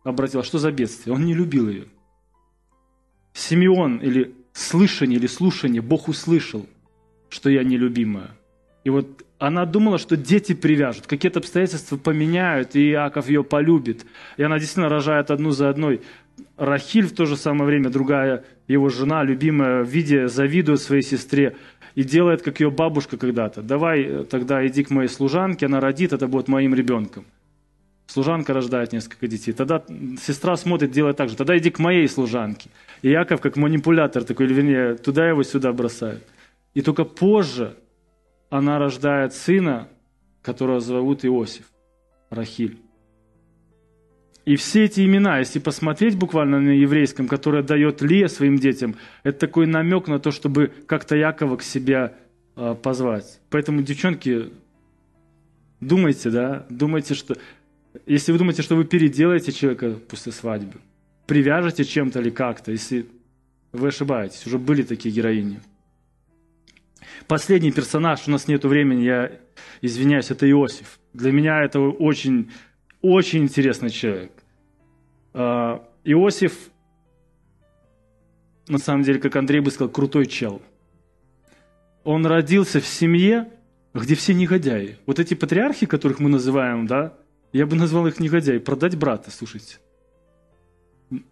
обратил, 0.03 0.43
что 0.43 0.59
за 0.59 0.71
бедствие? 0.71 1.15
Он 1.15 1.25
не 1.25 1.33
любил 1.33 1.67
ее. 1.67 1.85
Симеон 3.33 3.97
или 3.97 4.36
слышание, 4.57 5.19
или 5.19 5.27
слушание, 5.27 5.81
Бог 5.81 6.07
услышал, 6.07 6.65
что 7.29 7.49
я 7.49 7.63
нелюбимая. 7.63 8.31
И 8.83 8.89
вот 8.89 9.23
она 9.37 9.65
думала, 9.65 9.97
что 9.99 10.17
дети 10.17 10.53
привяжут, 10.53 11.05
какие-то 11.05 11.39
обстоятельства 11.39 11.97
поменяют, 11.97 12.75
и 12.75 12.89
Иаков 12.89 13.29
ее 13.29 13.43
полюбит. 13.43 14.05
И 14.37 14.43
она 14.43 14.57
действительно 14.57 14.89
рожает 14.89 15.29
одну 15.29 15.51
за 15.51 15.69
одной. 15.69 16.01
Рахиль 16.57 17.05
в 17.05 17.13
то 17.13 17.25
же 17.25 17.37
самое 17.37 17.65
время, 17.65 17.89
другая 17.89 18.45
его 18.67 18.89
жена, 18.89 19.23
любимая, 19.23 19.83
видя, 19.83 20.27
завидует 20.27 20.81
своей 20.81 21.03
сестре 21.03 21.55
и 21.95 22.03
делает, 22.03 22.41
как 22.41 22.59
ее 22.59 22.71
бабушка 22.71 23.17
когда-то. 23.17 23.61
Давай 23.61 24.03
э, 24.03 24.23
тогда 24.23 24.65
иди 24.65 24.83
к 24.83 24.89
моей 24.89 25.09
служанке, 25.09 25.65
она 25.65 25.79
родит, 25.79 26.13
это 26.13 26.27
будет 26.27 26.47
моим 26.47 26.73
ребенком. 26.73 27.25
Служанка 28.07 28.53
рождает 28.53 28.93
несколько 28.93 29.27
детей. 29.27 29.51
Тогда 29.51 29.83
сестра 30.21 30.55
смотрит, 30.55 30.91
делает 30.91 31.17
так 31.17 31.29
же. 31.29 31.35
Тогда 31.35 31.57
иди 31.57 31.69
к 31.69 31.79
моей 31.79 32.07
служанке. 32.07 32.69
И 33.01 33.09
Яков, 33.09 33.41
как 33.41 33.57
манипулятор 33.57 34.23
такой, 34.23 34.45
или 34.45 34.53
вернее, 34.53 34.95
туда 34.95 35.27
его, 35.27 35.43
сюда 35.43 35.73
бросает. 35.73 36.23
И 36.73 36.81
только 36.81 37.03
позже 37.03 37.75
она 38.49 38.79
рождает 38.79 39.33
сына, 39.33 39.89
которого 40.41 40.79
зовут 40.79 41.25
Иосиф, 41.25 41.65
Рахиль. 42.29 42.79
И 44.45 44.55
все 44.55 44.85
эти 44.85 45.01
имена, 45.05 45.39
если 45.39 45.59
посмотреть 45.59 46.17
буквально 46.17 46.61
на 46.61 46.69
еврейском, 46.69 47.27
которое 47.27 47.63
дает 47.63 48.01
Лия 48.01 48.29
своим 48.29 48.57
детям, 48.57 48.95
это 49.23 49.39
такой 49.39 49.67
намек 49.67 50.07
на 50.07 50.19
то, 50.19 50.31
чтобы 50.31 50.71
как-то 50.85 51.17
Якова 51.17 51.57
к 51.57 51.63
себе 51.63 52.13
э, 52.55 52.75
позвать. 52.81 53.41
Поэтому, 53.49 53.81
девчонки, 53.81 54.53
думайте, 55.81 56.29
да, 56.29 56.65
думайте, 56.69 57.13
что... 57.13 57.35
Если 58.05 58.31
вы 58.31 58.37
думаете, 58.37 58.61
что 58.61 58.75
вы 58.75 58.85
переделаете 58.85 59.51
человека 59.51 59.99
после 60.07 60.31
свадьбы, 60.31 60.79
привяжете 61.25 61.83
чем-то 61.83 62.19
или 62.19 62.29
как-то, 62.29 62.71
если 62.71 63.07
вы 63.71 63.87
ошибаетесь, 63.87 64.45
уже 64.45 64.57
были 64.57 64.83
такие 64.83 65.13
героини. 65.13 65.59
Последний 67.27 67.71
персонаж, 67.71 68.27
у 68.27 68.31
нас 68.31 68.47
нет 68.47 68.63
времени, 68.63 69.03
я 69.03 69.31
извиняюсь, 69.81 70.31
это 70.31 70.49
Иосиф. 70.49 70.99
Для 71.13 71.31
меня 71.31 71.63
это 71.63 71.79
очень, 71.79 72.51
очень 73.01 73.43
интересный 73.43 73.89
человек. 73.89 74.31
А, 75.33 75.83
Иосиф, 76.03 76.53
на 78.67 78.77
самом 78.77 79.03
деле, 79.03 79.19
как 79.19 79.35
Андрей 79.35 79.61
бы 79.61 79.71
сказал, 79.71 79.89
крутой 79.89 80.25
чел. 80.27 80.61
Он 82.03 82.25
родился 82.25 82.79
в 82.79 82.87
семье, 82.87 83.49
где 83.93 84.15
все 84.15 84.33
негодяи. 84.33 84.97
Вот 85.05 85.19
эти 85.19 85.33
патриархи, 85.33 85.85
которых 85.85 86.19
мы 86.19 86.29
называем, 86.29 86.87
да, 86.87 87.17
я 87.57 87.65
бы 87.65 87.75
назвал 87.75 88.05
их 88.07 88.19
негодяи. 88.19 88.59
Продать 88.59 88.95
брата, 88.95 89.31
слушайте. 89.31 89.77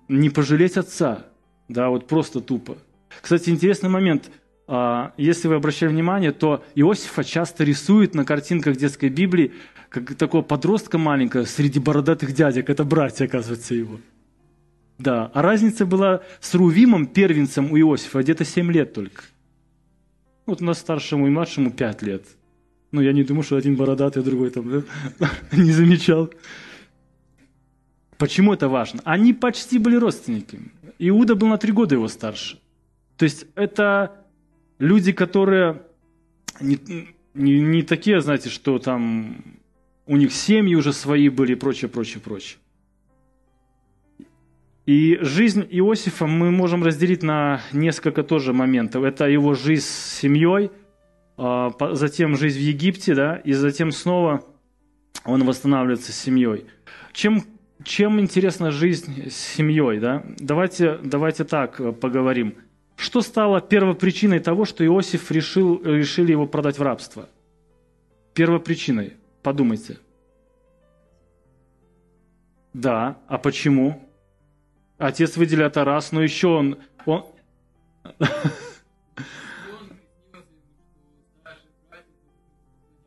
Не 0.08 0.30
пожалеть 0.30 0.76
отца. 0.76 1.26
Да, 1.68 1.90
вот 1.90 2.08
просто 2.08 2.42
тупо. 2.42 2.78
Кстати, 3.22 3.50
интересный 3.50 3.90
момент. 3.90 4.32
А, 4.68 5.14
если 5.18 5.48
вы 5.48 5.56
обращали 5.56 5.92
внимание, 5.92 6.32
то 6.32 6.64
Иосифа 6.74 7.24
часто 7.24 7.64
рисуют 7.64 8.16
на 8.16 8.26
картинках 8.26 8.76
детской 8.76 9.10
Библии 9.10 9.54
как 9.90 10.16
такого 10.16 10.42
подростка 10.42 10.98
маленького 10.98 11.46
среди 11.46 11.80
бородатых 11.80 12.34
дядек. 12.34 12.70
Это 12.70 12.84
братья, 12.84 13.26
оказывается, 13.26 13.76
его. 13.76 14.00
Да, 14.98 15.30
а 15.34 15.42
разница 15.44 15.86
была 15.86 16.22
с 16.40 16.56
Рувимом, 16.56 17.06
первенцем 17.06 17.72
у 17.72 17.78
Иосифа, 17.78 18.22
где-то 18.22 18.46
7 18.46 18.72
лет 18.72 18.94
только. 18.94 19.24
Вот 20.48 20.62
у 20.62 20.66
нас 20.66 20.80
старшему 20.80 21.28
и 21.28 21.30
младшему 21.30 21.72
5 21.72 22.02
лет. 22.02 22.24
Ну, 22.96 23.02
я 23.02 23.12
не 23.12 23.24
думаю, 23.24 23.44
что 23.44 23.58
один 23.58 23.76
бородатый, 23.76 24.20
а 24.20 24.22
другой 24.22 24.52
там, 24.52 24.72
да? 25.20 25.30
не 25.52 25.74
замечал. 25.74 26.30
Почему 28.18 28.54
это 28.54 28.70
важно? 28.70 29.02
Они 29.04 29.34
почти 29.34 29.80
были 29.80 29.98
родственниками. 29.98 30.72
Иуда 31.00 31.36
был 31.36 31.50
на 31.50 31.58
три 31.58 31.74
года 31.74 31.96
его 31.96 32.08
старше. 32.08 32.58
То 33.18 33.26
есть 33.26 33.48
это 33.56 34.26
люди, 34.80 35.12
которые 35.12 35.82
не, 36.62 36.80
не, 37.34 37.60
не 37.60 37.82
такие, 37.84 38.22
знаете, 38.22 38.48
что 38.48 38.80
там 38.80 39.44
у 40.08 40.16
них 40.16 40.32
семьи 40.32 40.74
уже 40.76 40.94
свои 40.94 41.28
были 41.28 41.52
и 41.52 41.56
прочее, 41.56 41.90
прочее, 41.90 42.22
прочее. 42.22 42.60
И 44.86 45.18
жизнь 45.20 45.68
Иосифа 45.70 46.28
мы 46.28 46.50
можем 46.50 46.82
разделить 46.82 47.24
на 47.24 47.60
несколько 47.74 48.24
тоже 48.24 48.54
моментов. 48.54 49.04
Это 49.04 49.26
его 49.26 49.54
жизнь 49.54 49.84
с 49.84 50.20
семьей, 50.22 50.72
затем 51.38 52.38
жизнь 52.38 52.60
в 52.60 52.62
Египте, 52.62 53.16
да, 53.16 53.36
и 53.38 53.54
затем 53.54 53.92
снова 53.92 54.44
он 55.26 55.44
восстанавливается 55.44 56.12
с 56.12 56.18
семьей. 56.18 56.66
Чем, 57.12 57.44
чем 57.84 58.20
интересна 58.20 58.72
жизнь 58.72 59.30
с 59.30 59.36
семьей? 59.36 60.00
Да? 60.00 60.24
Давайте, 60.38 60.98
давайте 61.04 61.44
так 61.44 61.80
э, 61.80 61.92
поговорим. 61.92 62.56
Что 62.96 63.22
стало 63.22 63.60
первопричиной 63.60 64.40
того, 64.40 64.66
что 64.66 64.86
Иосиф 64.86 65.32
решил, 65.32 65.82
решили 65.84 66.32
его 66.32 66.48
продать 66.48 66.78
в 66.78 66.82
рабство? 66.82 67.28
Первопричиной– 68.34 69.14
Подумайте. 69.46 70.00
Да, 72.74 73.20
а 73.28 73.38
почему? 73.38 74.10
Отец 74.98 75.38
выделяет 75.38 75.78
раз, 75.78 76.12
но 76.12 76.24
еще 76.24 76.48
он... 76.48 76.80
он... 77.06 77.26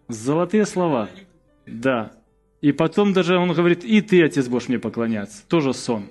Золотые 0.09 0.65
слова. 0.67 1.09
Да. 1.67 2.13
И 2.61 2.73
потом 2.73 3.13
даже 3.13 3.37
он 3.39 3.53
говорит, 3.53 3.85
и 3.85 4.01
ты, 4.01 4.23
отец, 4.25 4.49
будешь 4.49 4.69
мне 4.69 4.79
поклоняться. 4.79 5.47
Тоже 5.47 5.75
сон. 5.75 6.07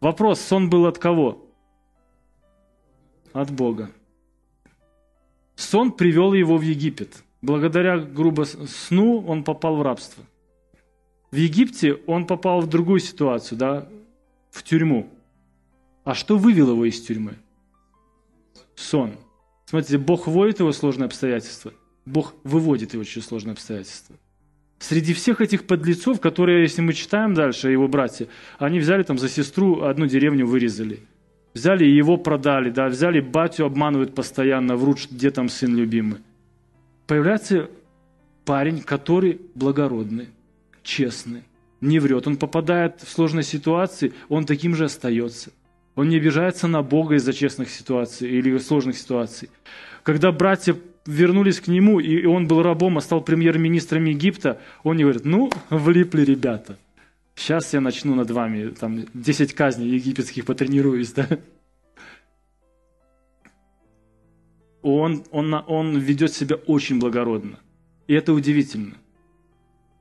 Вопрос, 0.00 0.40
сон 0.40 0.68
был 0.68 0.86
от 0.86 0.98
кого? 0.98 1.46
От 3.32 3.50
Бога. 3.50 3.90
Сон 5.54 5.92
привел 5.92 6.32
его 6.32 6.56
в 6.56 6.62
Египет. 6.62 7.22
Благодаря 7.42 7.98
грубо 7.98 8.44
сну 8.44 9.24
он 9.26 9.44
попал 9.44 9.76
в 9.76 9.82
рабство. 9.82 10.24
В 11.30 11.36
Египте 11.36 11.94
он 12.06 12.26
попал 12.26 12.60
в 12.60 12.68
другую 12.68 13.00
ситуацию, 13.00 13.58
да, 13.58 13.88
в 14.50 14.62
тюрьму. 14.62 15.10
А 16.04 16.14
что 16.14 16.38
вывело 16.38 16.70
его 16.70 16.84
из 16.84 17.00
тюрьмы? 17.00 17.34
Сон. 18.74 19.12
Смотрите, 19.64 19.98
Бог 19.98 20.26
вводит 20.26 20.60
его 20.60 20.70
в 20.70 20.76
сложные 20.76 21.06
обстоятельства, 21.06 21.72
Бог 22.06 22.34
выводит 22.44 22.94
его 22.94 23.04
через 23.04 23.26
сложные 23.26 23.52
обстоятельства. 23.52 24.16
Среди 24.78 25.12
всех 25.12 25.40
этих 25.40 25.66
подлецов, 25.66 26.20
которые, 26.20 26.62
если 26.62 26.82
мы 26.82 26.92
читаем 26.92 27.34
дальше, 27.34 27.70
его 27.70 27.88
братья, 27.88 28.28
они 28.58 28.78
взяли 28.78 29.02
там 29.02 29.18
за 29.18 29.28
сестру 29.28 29.82
одну 29.82 30.06
деревню, 30.06 30.46
вырезали. 30.46 31.00
Взяли 31.52 31.84
и 31.84 31.94
его 31.94 32.16
продали, 32.16 32.70
да, 32.70 32.88
взяли 32.88 33.20
батю, 33.20 33.64
обманывают 33.64 34.14
постоянно, 34.14 34.76
врут, 34.76 35.08
где 35.10 35.30
там 35.30 35.48
сын 35.48 35.74
любимый 35.74 36.20
появляется 37.06 37.70
парень, 38.44 38.82
который 38.82 39.40
благородный, 39.54 40.28
честный, 40.82 41.42
не 41.80 41.98
врет. 41.98 42.26
Он 42.26 42.36
попадает 42.36 43.02
в 43.02 43.10
сложные 43.10 43.42
ситуации, 43.42 44.12
он 44.28 44.44
таким 44.44 44.74
же 44.74 44.84
остается. 44.84 45.50
Он 45.94 46.08
не 46.08 46.16
обижается 46.16 46.68
на 46.68 46.82
Бога 46.82 47.14
из-за 47.14 47.32
честных 47.32 47.70
ситуаций 47.70 48.28
или 48.28 48.58
сложных 48.58 48.98
ситуаций. 48.98 49.48
Когда 50.02 50.30
братья 50.30 50.76
вернулись 51.06 51.60
к 51.60 51.68
нему, 51.68 52.00
и 52.00 52.26
он 52.26 52.46
был 52.46 52.62
рабом, 52.62 52.98
а 52.98 53.00
стал 53.00 53.20
премьер-министром 53.22 54.04
Египта, 54.04 54.60
он 54.82 54.96
не 54.96 55.04
говорит, 55.04 55.24
ну, 55.24 55.50
влипли 55.70 56.22
ребята. 56.22 56.78
Сейчас 57.34 57.72
я 57.74 57.80
начну 57.80 58.14
над 58.14 58.30
вами, 58.30 58.70
там, 58.70 59.04
10 59.14 59.54
казней 59.54 59.88
египетских 59.88 60.44
потренируюсь, 60.44 61.12
да? 61.12 61.28
он, 64.86 65.24
он, 65.32 65.52
он 65.66 65.98
ведет 65.98 66.32
себя 66.32 66.56
очень 66.56 67.00
благородно. 67.00 67.58
И 68.06 68.14
это 68.14 68.32
удивительно, 68.32 68.94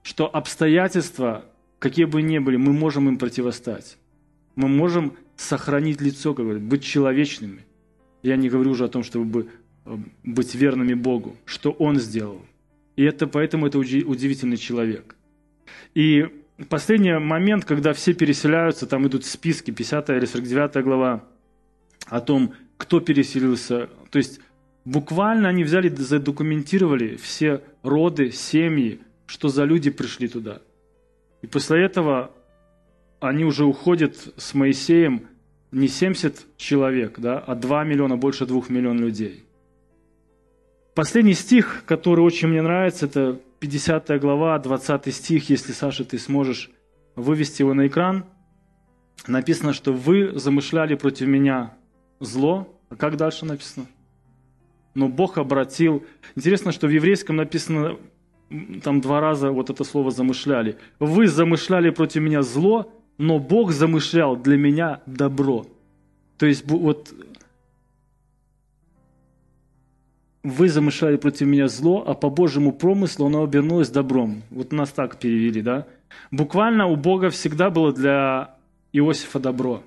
что 0.04 0.28
обстоятельства, 0.28 1.46
какие 1.80 2.06
бы 2.06 2.22
ни 2.22 2.38
были, 2.38 2.56
мы 2.56 2.72
можем 2.72 3.10
им 3.10 3.18
противостать. 3.18 3.98
Мы 4.56 4.68
можем 4.68 5.14
сохранить 5.36 6.02
лицо, 6.02 6.36
как 6.36 6.46
говорят, 6.46 6.64
быть 6.64 6.84
человечными. 6.84 7.66
Я 8.22 8.36
не 8.36 8.48
говорю 8.48 8.72
уже 8.72 8.86
о 8.86 8.88
том, 8.88 9.04
чтобы 9.04 9.50
быть 10.24 10.56
верными 10.56 10.94
Богу, 10.94 11.36
что 11.46 11.72
Он 11.72 12.00
сделал. 12.00 12.42
И 12.96 13.04
это 13.04 13.28
поэтому 13.28 13.68
это 13.68 13.78
удивительный 13.78 14.58
человек. 14.58 15.16
И 15.94 16.28
последний 16.70 17.20
момент, 17.20 17.66
когда 17.66 17.94
все 17.94 18.14
переселяются, 18.14 18.88
там 18.88 19.06
идут 19.08 19.26
списки, 19.26 19.72
50 19.72 20.10
или 20.12 20.26
49 20.26 20.84
глава, 20.84 21.24
о 22.08 22.22
том, 22.22 22.54
кто 22.78 23.00
переселился. 23.00 23.90
То 24.12 24.18
есть 24.18 24.40
буквально 24.86 25.50
они 25.50 25.64
взяли, 25.64 25.90
задокументировали 25.90 27.16
все 27.16 27.62
роды, 27.84 28.32
семьи, 28.32 29.00
что 29.26 29.50
за 29.50 29.66
люди 29.66 29.90
пришли 29.90 30.28
туда. 30.28 30.62
И 31.42 31.48
после 31.48 31.84
этого 31.84 32.32
они 33.20 33.44
уже 33.44 33.66
уходят 33.66 34.34
с 34.38 34.54
Моисеем 34.54 35.28
не 35.72 35.88
70 35.88 36.58
человек, 36.58 37.20
да, 37.20 37.40
а 37.40 37.56
2 37.56 37.84
миллиона, 37.84 38.18
больше 38.18 38.46
2 38.46 38.64
миллионов 38.70 39.02
людей. 39.02 39.44
Последний 40.96 41.34
стих, 41.34 41.84
который 41.86 42.22
очень 42.22 42.48
мне 42.48 42.62
нравится, 42.62 43.06
это 43.06 43.38
50 43.60 44.18
глава, 44.22 44.58
20 44.58 45.14
стих, 45.14 45.50
если, 45.50 45.74
Саша, 45.74 46.06
ты 46.06 46.18
сможешь 46.18 46.72
вывести 47.18 47.64
его 47.64 47.74
на 47.74 47.88
экран. 47.88 48.24
Написано, 49.28 49.74
что 49.74 49.92
вы 49.92 50.40
замышляли 50.40 50.96
против 50.96 51.28
меня 51.28 51.74
зло. 52.22 52.80
А 52.90 52.96
как 52.96 53.18
дальше 53.18 53.46
написано? 53.46 53.88
Но 54.94 55.10
Бог 55.10 55.38
обратил. 55.38 56.06
Интересно, 56.38 56.72
что 56.72 56.88
в 56.88 56.92
еврейском 56.92 57.36
написано 57.36 57.98
там 58.82 59.02
два 59.02 59.20
раза 59.20 59.52
вот 59.52 59.70
это 59.70 59.84
слово 59.84 60.12
замышляли. 60.12 60.78
Вы 61.00 61.28
замышляли 61.28 61.90
против 61.90 62.22
меня 62.22 62.42
зло, 62.42 62.94
но 63.18 63.38
Бог 63.40 63.74
замышлял 63.74 64.38
для 64.38 64.56
меня 64.56 65.02
добро. 65.06 65.66
То 66.38 66.46
есть 66.46 66.66
вот 66.66 67.14
вы 70.46 70.70
замышляли 70.70 71.18
против 71.18 71.48
меня 71.48 71.68
зло, 71.68 72.04
а 72.06 72.14
по 72.14 72.30
Божьему 72.30 72.72
промыслу 72.72 73.26
оно 73.26 73.44
обернулось 73.44 73.90
добром. 73.90 74.44
Вот 74.52 74.72
нас 74.72 74.92
так 74.92 75.18
перевели, 75.18 75.62
да? 75.62 75.88
Буквально 76.30 76.86
у 76.86 76.96
Бога 76.96 77.32
всегда 77.32 77.72
было 77.72 77.92
для 77.92 78.56
Иосифа 78.94 79.40
добро. 79.40 79.82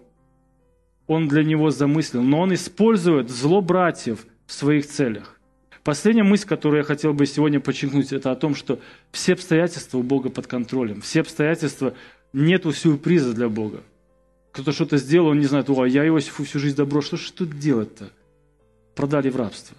Он 1.07 1.29
для 1.29 1.45
него 1.45 1.71
замыслил, 1.71 2.23
но 2.23 2.41
он 2.41 2.53
использует 2.55 3.31
зло 3.31 3.63
братьев 3.63 4.27
в 4.47 4.53
своих 4.53 4.89
целях. 4.89 5.39
Последняя 5.85 6.25
мысль, 6.25 6.49
которую 6.49 6.79
я 6.79 6.85
хотел 6.85 7.15
бы 7.15 7.25
сегодня 7.25 7.61
подчеркнуть, 7.61 8.13
это 8.13 8.33
о 8.33 8.37
том, 8.37 8.57
что 8.57 8.81
все 9.13 9.35
обстоятельства 9.35 9.99
у 9.99 10.03
Бога 10.03 10.29
под 10.29 10.49
контролем. 10.49 11.03
Все 11.03 11.21
обстоятельства, 11.21 11.95
нету 12.33 12.73
сюрприза 12.73 13.33
для 13.33 13.49
Бога. 13.49 13.83
Кто-то 14.51 14.73
что-то 14.73 14.97
сделал, 14.97 15.29
он 15.29 15.39
не 15.39 15.47
знает, 15.47 15.71
о, 15.71 15.85
я 15.85 16.05
Иосифу 16.05 16.43
всю 16.43 16.59
жизнь 16.59 16.77
добро, 16.77 17.01
что 17.01 17.17
же 17.17 17.33
тут 17.33 17.57
делать-то? 17.61 18.11
Продали 18.97 19.31
в 19.31 19.37
рабство. 19.37 19.77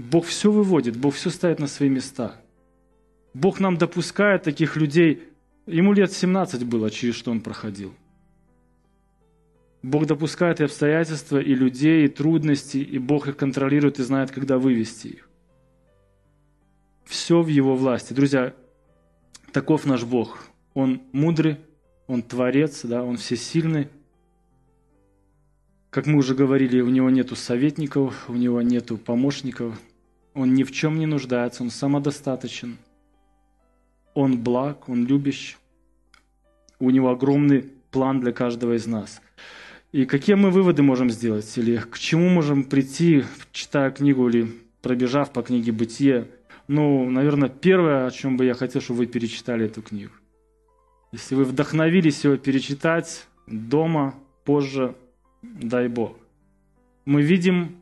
Бог 0.00 0.24
все 0.24 0.50
выводит, 0.50 0.96
Бог 0.96 1.14
все 1.14 1.28
ставит 1.28 1.58
на 1.58 1.66
свои 1.66 1.90
места. 1.90 2.40
Бог 3.34 3.60
нам 3.60 3.76
допускает 3.76 4.42
таких 4.42 4.76
людей. 4.76 5.24
Ему 5.66 5.92
лет 5.92 6.10
17 6.10 6.64
было, 6.64 6.90
через 6.90 7.14
что 7.14 7.30
он 7.30 7.42
проходил. 7.42 7.92
Бог 9.82 10.06
допускает 10.06 10.60
и 10.60 10.64
обстоятельства, 10.64 11.38
и 11.38 11.54
людей, 11.54 12.06
и 12.06 12.08
трудности, 12.08 12.78
и 12.78 12.98
Бог 12.98 13.28
их 13.28 13.36
контролирует 13.36 13.98
и 13.98 14.02
знает, 14.02 14.30
когда 14.30 14.58
вывести 14.58 15.08
их. 15.08 15.28
Все 17.04 17.42
в 17.42 17.48
Его 17.48 17.76
власти. 17.76 18.14
Друзья, 18.14 18.54
таков 19.52 19.84
наш 19.84 20.04
Бог. 20.04 20.44
Он 20.72 21.02
мудрый, 21.12 21.58
Он 22.06 22.22
творец, 22.22 22.84
да, 22.84 23.02
Он 23.02 23.18
всесильный. 23.18 23.88
Как 25.90 26.06
мы 26.06 26.18
уже 26.18 26.34
говорили, 26.34 26.80
у 26.80 26.88
Него 26.88 27.10
нету 27.10 27.36
советников, 27.36 28.30
у 28.30 28.34
Него 28.34 28.62
нету 28.62 28.96
помощников, 28.96 29.78
он 30.34 30.54
ни 30.54 30.62
в 30.62 30.72
чем 30.72 30.98
не 30.98 31.06
нуждается, 31.06 31.62
он 31.62 31.70
самодостаточен. 31.70 32.78
Он 34.14 34.38
благ, 34.38 34.88
он 34.88 35.06
любящий. 35.06 35.56
У 36.78 36.90
него 36.90 37.10
огромный 37.10 37.70
план 37.90 38.20
для 38.20 38.32
каждого 38.32 38.76
из 38.76 38.86
нас. 38.86 39.20
И 39.92 40.06
какие 40.06 40.36
мы 40.36 40.50
выводы 40.50 40.82
можем 40.82 41.10
сделать? 41.10 41.58
Или 41.58 41.78
к 41.78 41.98
чему 41.98 42.28
можем 42.28 42.64
прийти, 42.64 43.24
читая 43.52 43.90
книгу 43.90 44.28
или 44.28 44.48
пробежав 44.82 45.32
по 45.32 45.42
книге 45.42 45.72
«Бытие»? 45.72 46.28
Ну, 46.68 47.10
наверное, 47.10 47.48
первое, 47.48 48.06
о 48.06 48.10
чем 48.10 48.36
бы 48.36 48.44
я 48.44 48.54
хотел, 48.54 48.80
чтобы 48.80 48.98
вы 48.98 49.06
перечитали 49.06 49.66
эту 49.66 49.82
книгу. 49.82 50.12
Если 51.10 51.34
вы 51.34 51.44
вдохновились 51.44 52.22
его 52.24 52.36
перечитать 52.36 53.26
дома, 53.48 54.14
позже, 54.44 54.94
дай 55.42 55.88
Бог. 55.88 56.16
Мы 57.04 57.22
видим 57.22 57.76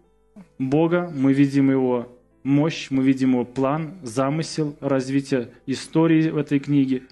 Бога, 0.59 1.12
мы 1.14 1.34
видим 1.34 1.70
Его 1.70 2.09
мощь, 2.43 2.89
мы 2.91 3.03
видим 3.03 3.32
его 3.32 3.45
план, 3.45 3.95
замысел 4.03 4.76
развития 4.80 5.51
истории 5.66 6.30
в 6.30 6.36
этой 6.36 6.59
книге, 6.59 7.03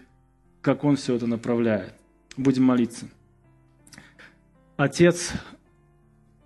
как 0.60 0.84
он 0.84 0.96
все 0.96 1.14
это 1.14 1.26
направляет. 1.26 1.94
Будем 2.36 2.64
молиться. 2.64 3.08
Отец, 4.76 5.32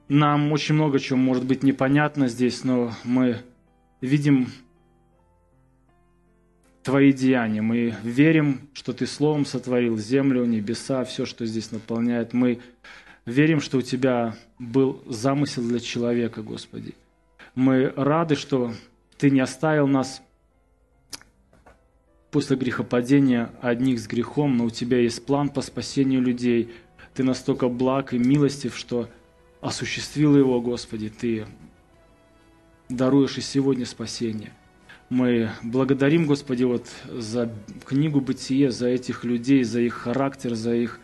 нам 0.09 0.53
очень 0.53 0.75
много 0.75 0.99
чего 0.99 1.19
может 1.19 1.45
быть 1.45 1.63
непонятно 1.63 2.29
здесь, 2.29 2.65
но 2.65 2.93
мы 3.05 3.39
видим 4.01 4.49
Твои 6.83 7.13
деяния. 7.13 7.61
Мы 7.61 7.95
верим, 8.03 8.69
что 8.73 8.93
Ты 8.93 9.07
Словом 9.07 9.45
сотворил 9.45 9.99
землю, 9.99 10.45
небеса, 10.45 11.05
все, 11.05 11.27
что 11.27 11.45
здесь 11.45 11.73
наполняет. 11.73 12.33
Мы 12.33 12.61
верим, 13.27 13.61
что 13.61 13.79
у 13.79 13.83
Тебя 13.83 14.35
был 14.59 15.03
замысел 15.07 15.63
для 15.63 15.79
человека, 15.79 16.43
Господи. 16.43 16.95
Мы 17.61 17.93
рады, 17.95 18.37
что 18.37 18.73
Ты 19.19 19.29
не 19.29 19.41
оставил 19.41 19.87
нас 19.87 20.23
после 22.31 22.57
грехопадения 22.57 23.51
одних 23.61 24.01
с 24.01 24.07
грехом, 24.07 24.57
но 24.57 24.65
у 24.65 24.71
Тебя 24.71 24.99
есть 24.99 25.27
план 25.27 25.51
по 25.51 25.61
спасению 25.61 26.23
людей. 26.23 26.73
Ты 27.13 27.23
настолько 27.23 27.69
благ 27.69 28.15
и 28.15 28.19
милостив, 28.19 28.75
что 28.75 29.11
осуществил 29.61 30.39
его, 30.39 30.59
Господи, 30.63 31.11
Ты 31.11 31.45
даруешь 32.89 33.37
и 33.37 33.43
сегодня 33.43 33.85
спасение. 33.85 34.55
Мы 35.11 35.51
благодарим, 35.63 36.25
Господи, 36.25 36.65
вот 36.65 36.87
за 37.11 37.53
книгу 37.85 38.23
«Бытие», 38.23 38.71
за 38.71 38.89
этих 38.89 39.23
людей, 39.23 39.65
за 39.65 39.83
их 39.83 39.93
характер, 39.93 40.55
за 40.55 40.75
их 40.75 40.99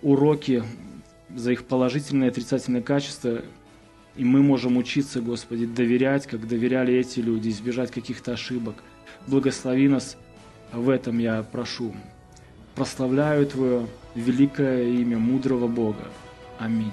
уроки, 0.00 0.64
за 1.28 1.52
их 1.52 1.64
положительные 1.64 2.28
и 2.28 2.30
отрицательные 2.30 2.82
качества– 2.82 3.42
и 4.16 4.24
мы 4.24 4.42
можем 4.42 4.76
учиться, 4.76 5.20
Господи, 5.20 5.66
доверять, 5.66 6.26
как 6.26 6.46
доверяли 6.46 6.94
эти 6.94 7.20
люди, 7.20 7.48
избежать 7.48 7.90
каких-то 7.90 8.32
ошибок. 8.32 8.76
Благослови 9.26 9.88
нас 9.88 10.16
в 10.72 10.88
этом 10.90 11.18
я 11.18 11.42
прошу. 11.42 11.94
Прославляю 12.74 13.46
Твое 13.46 13.86
великое 14.14 14.84
имя 14.84 15.18
мудрого 15.18 15.66
Бога. 15.66 16.08
Аминь. 16.58 16.92